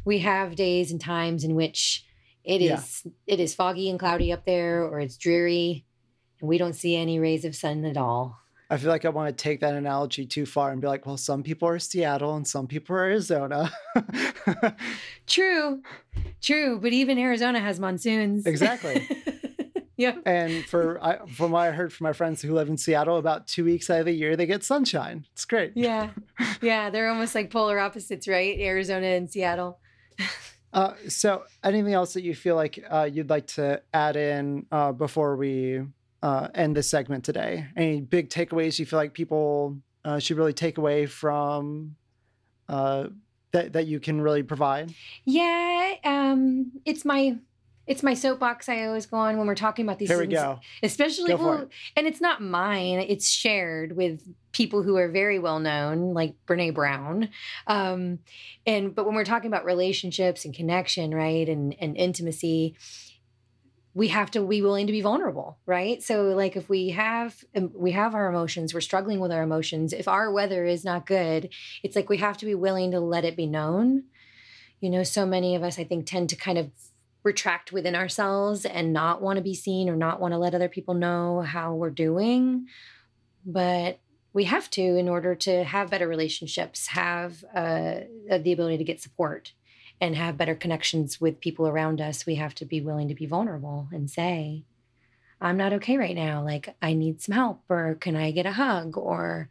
we 0.04 0.20
have 0.20 0.56
days 0.56 0.92
and 0.92 1.00
times 1.00 1.46
in 1.46 1.56
which 1.56 2.06
it 2.44 2.62
is 2.62 3.04
Yeah. 3.06 3.12
it 3.26 3.40
is 3.40 3.56
foggy 3.56 3.90
and 3.90 3.98
cloudy 4.00 4.34
up 4.34 4.46
there 4.46 4.84
or 4.84 5.00
it's 5.00 5.16
dreary 5.16 5.86
and 6.42 6.50
we 6.50 6.58
don't 6.58 6.74
see 6.74 6.96
any 6.98 7.20
rays 7.20 7.46
of 7.46 7.56
sun 7.56 7.86
at 7.86 7.96
all 7.98 8.38
I 8.70 8.78
feel 8.78 8.90
like 8.90 9.06
I 9.06 9.10
want 9.10 9.28
to 9.38 9.44
take 9.44 9.60
that 9.60 9.76
analogy 9.76 10.26
too 10.26 10.46
far 10.46 10.72
and 10.72 10.80
be 10.82 10.88
like, 10.88 11.06
well, 11.06 11.18
some 11.18 11.44
people 11.44 11.68
are 11.68 11.78
Seattle 11.78 12.36
and 12.38 12.48
some 12.48 12.68
people 12.68 12.96
are 12.96 13.04
Arizona. 13.04 13.70
true 15.28 15.82
true 16.42 16.80
but 16.82 16.94
even 16.94 17.18
arizona 17.18 17.60
has 17.60 17.80
monsoons 17.80 18.46
Exactly. 18.46 19.08
yeah 20.04 20.16
and 20.26 20.66
for 20.66 20.84
I, 21.10 21.12
from 21.38 21.52
what 21.52 21.62
I 21.68 21.72
heard 21.72 21.92
from 21.94 22.06
my 22.10 22.14
friends 22.14 22.42
who 22.42 22.54
live 22.60 22.70
in 22.70 22.78
Seattle, 22.78 23.18
about 23.18 23.48
two 23.54 23.64
weeks 23.66 23.90
out 23.90 24.00
of 24.02 24.06
the 24.06 24.18
year 24.22 24.36
they 24.36 24.46
get 24.46 24.64
sunshine. 24.64 25.18
It's 25.34 25.46
great. 25.46 25.72
yeah 25.76 26.10
yeah 26.62 26.90
they're 26.92 27.10
almost 27.14 27.34
like 27.36 27.50
polar 27.52 27.78
opposites 27.80 28.28
right 28.28 28.60
arizona 28.60 29.08
and 29.18 29.30
seattle 29.30 29.80
Uh, 30.74 30.94
so, 31.10 31.44
anything 31.66 31.94
else 31.94 32.14
that 32.14 32.24
you 32.24 32.34
feel 32.34 32.56
like 32.56 32.82
uh, 32.90 33.04
you'd 33.12 33.30
like 33.30 33.46
to 33.46 33.82
add 33.94 34.16
in 34.16 34.66
uh, 34.72 34.94
before 34.94 35.36
we 35.36 35.82
uh, 36.24 36.48
end 36.56 36.78
this 36.78 36.90
segment 36.90 37.26
today? 37.26 37.68
Any 37.76 38.00
big 38.00 38.30
takeaways 38.30 38.80
you 38.80 38.86
feel 38.86 38.98
like 38.98 39.14
people 39.14 39.76
uh, 40.06 40.20
should 40.20 40.38
really 40.38 40.54
take 40.54 40.78
away 40.78 41.08
from 41.08 41.98
uh, 42.70 43.08
that 43.52 43.74
that 43.74 43.86
you 43.88 44.00
can 44.00 44.22
really 44.22 44.44
provide? 44.44 44.94
yeah 45.26 45.96
um 46.06 46.72
it's 46.86 47.04
my 47.04 47.36
it's 47.92 48.04
my 48.04 48.14
soapbox 48.14 48.70
i 48.70 48.86
always 48.86 49.06
go 49.06 49.18
on 49.18 49.38
when 49.38 49.46
we're 49.48 49.56
talking 49.56 49.86
about 49.86 50.00
these 50.00 50.10
Here 50.10 50.18
we 50.18 50.26
things 50.28 50.40
go. 50.40 50.60
especially 50.82 51.30
Go 51.36 51.44
well, 51.46 51.58
it. 51.64 51.70
and 51.96 52.08
it's 52.08 52.22
not 52.22 52.42
mine 52.42 53.00
it's 53.00 53.30
shared 53.30 53.96
with 53.96 54.22
people 54.54 54.82
who 54.84 54.96
are 54.98 55.10
very 55.10 55.40
well 55.40 55.60
known 55.60 56.14
like 56.14 56.36
brene 56.48 56.74
brown 56.74 57.30
um 57.68 58.20
and 58.66 58.96
but 58.96 59.06
when 59.06 59.16
we're 59.16 59.26
talking 59.26 59.48
about 59.52 59.66
relationships 59.66 60.46
and 60.46 60.54
connection 60.54 61.14
right 61.14 61.48
and 61.50 61.76
and 61.80 61.98
intimacy 61.98 62.76
we 63.94 64.08
have 64.08 64.32
to 64.32 64.48
be 64.48 64.62
willing 64.62 64.88
to 64.88 64.94
be 64.94 65.02
vulnerable 65.02 65.58
right 65.66 66.02
so 66.02 66.24
like 66.30 66.56
if 66.56 66.70
we 66.70 66.90
have 66.92 67.44
um, 67.56 67.72
we 67.76 67.92
have 67.92 68.16
our 68.16 68.30
emotions 68.30 68.74
we're 68.74 68.80
struggling 68.82 69.20
with 69.20 69.32
our 69.34 69.44
emotions 69.44 69.92
if 69.92 70.08
our 70.08 70.32
weather 70.32 70.66
is 70.66 70.86
not 70.86 71.06
good 71.06 71.50
it's 71.84 71.96
like 71.96 72.10
we 72.10 72.18
have 72.18 72.38
to 72.38 72.46
be 72.46 72.56
willing 72.56 72.92
to 72.92 73.00
let 73.02 73.26
it 73.26 73.36
be 73.36 73.48
known 73.48 74.04
you 74.80 74.90
know 74.90 75.04
so 75.04 75.26
many 75.26 75.56
of 75.56 75.64
us 75.64 75.78
i 75.78 75.84
think 75.84 76.06
tend 76.06 76.30
to 76.30 76.36
kind 76.38 76.58
of 76.58 76.72
retract 77.24 77.72
within 77.72 77.96
ourselves 77.96 78.66
and 78.66 78.94
not 78.94 79.22
want 79.22 79.38
to 79.38 79.44
be 79.44 79.54
seen 79.54 79.90
or 79.90 79.96
not 79.96 80.20
want 80.20 80.34
to 80.34 80.38
let 80.38 80.56
other 80.56 80.70
people 80.70 80.94
know 80.94 81.42
how 81.42 81.74
we're 81.76 81.90
doing. 81.90 82.68
But 83.46 84.00
we 84.34 84.46
have 84.46 84.70
to 84.72 84.82
in 84.82 85.10
order 85.10 85.36
to 85.36 85.64
have 85.64 85.90
better 85.90 86.08
relationships 86.08 86.88
have 86.88 87.44
uh, 87.54 88.02
the 88.30 88.52
ability 88.54 88.78
to 88.78 88.84
get 88.84 89.02
support 89.02 89.54
and 90.00 90.16
have 90.16 90.38
better 90.38 90.56
connections 90.56 91.22
with 91.22 91.40
people 91.40 91.68
around 91.68 92.02
us 92.02 92.26
we 92.26 92.36
have 92.36 92.56
to 92.56 92.66
be 92.66 92.82
willing 92.82 93.08
to 93.08 93.16
be 93.16 93.26
vulnerable 93.26 93.88
and 93.92 94.10
say 94.10 94.64
i'm 95.40 95.58
not 95.58 95.74
okay 95.74 95.98
right 95.98 96.16
now. 96.16 96.44
Like 96.44 96.76
i 96.82 96.94
need 96.94 97.22
some 97.22 97.36
help 97.36 97.62
or 97.70 97.96
can 97.96 98.16
i 98.16 98.32
get 98.32 98.46
a 98.46 98.54
hug 98.54 98.98
or 98.98 99.50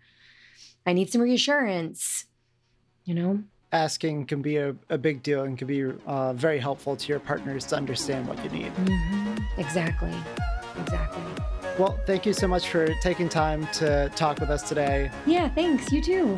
i 0.86 0.92
need 0.92 1.10
some 1.10 1.20
reassurance 1.20 2.26
you 3.04 3.14
know 3.14 3.42
Asking 3.72 4.26
can 4.26 4.42
be 4.42 4.56
a, 4.56 4.74
a 4.88 4.98
big 4.98 5.22
deal 5.22 5.44
and 5.44 5.56
can 5.56 5.68
be 5.68 5.84
uh, 6.06 6.32
very 6.32 6.58
helpful 6.58 6.96
to 6.96 7.08
your 7.08 7.20
partners 7.20 7.64
to 7.66 7.76
understand 7.76 8.26
what 8.26 8.42
you 8.42 8.50
need. 8.50 8.72
exactly 9.58 10.12
exactly 10.80 11.22
Well, 11.78 11.98
thank 12.06 12.26
you 12.26 12.32
so 12.32 12.48
much 12.48 12.68
for 12.68 12.88
taking 13.00 13.28
time 13.28 13.66
to 13.74 14.10
talk 14.16 14.40
with 14.40 14.50
us 14.50 14.68
today. 14.68 15.10
yeah 15.24 15.48
thanks 15.50 15.92
you 15.92 16.02
too 16.02 16.36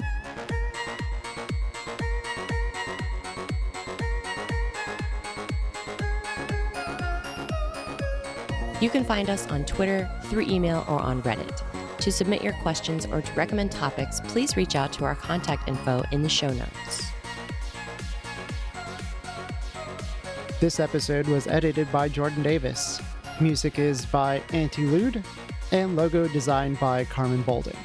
You 8.80 8.90
can 8.90 9.04
find 9.04 9.30
us 9.30 9.46
on 9.46 9.64
Twitter, 9.64 10.10
through 10.24 10.42
email, 10.42 10.84
or 10.88 10.98
on 10.98 11.22
Reddit. 11.22 11.62
To 11.98 12.10
submit 12.10 12.42
your 12.42 12.52
questions 12.54 13.06
or 13.06 13.22
to 13.22 13.32
recommend 13.34 13.70
topics, 13.70 14.20
please 14.24 14.56
reach 14.56 14.74
out 14.74 14.92
to 14.94 15.04
our 15.04 15.14
contact 15.14 15.68
info 15.68 16.02
in 16.10 16.22
the 16.22 16.28
show 16.28 16.52
notes. 16.52 17.11
This 20.62 20.78
episode 20.78 21.26
was 21.26 21.48
edited 21.48 21.90
by 21.90 22.08
Jordan 22.08 22.44
Davis. 22.44 23.02
Music 23.40 23.80
is 23.80 24.06
by 24.06 24.40
Anti 24.52 24.86
Lude, 24.86 25.20
and 25.72 25.96
logo 25.96 26.28
designed 26.28 26.78
by 26.78 27.04
Carmen 27.04 27.42
Bolding. 27.42 27.76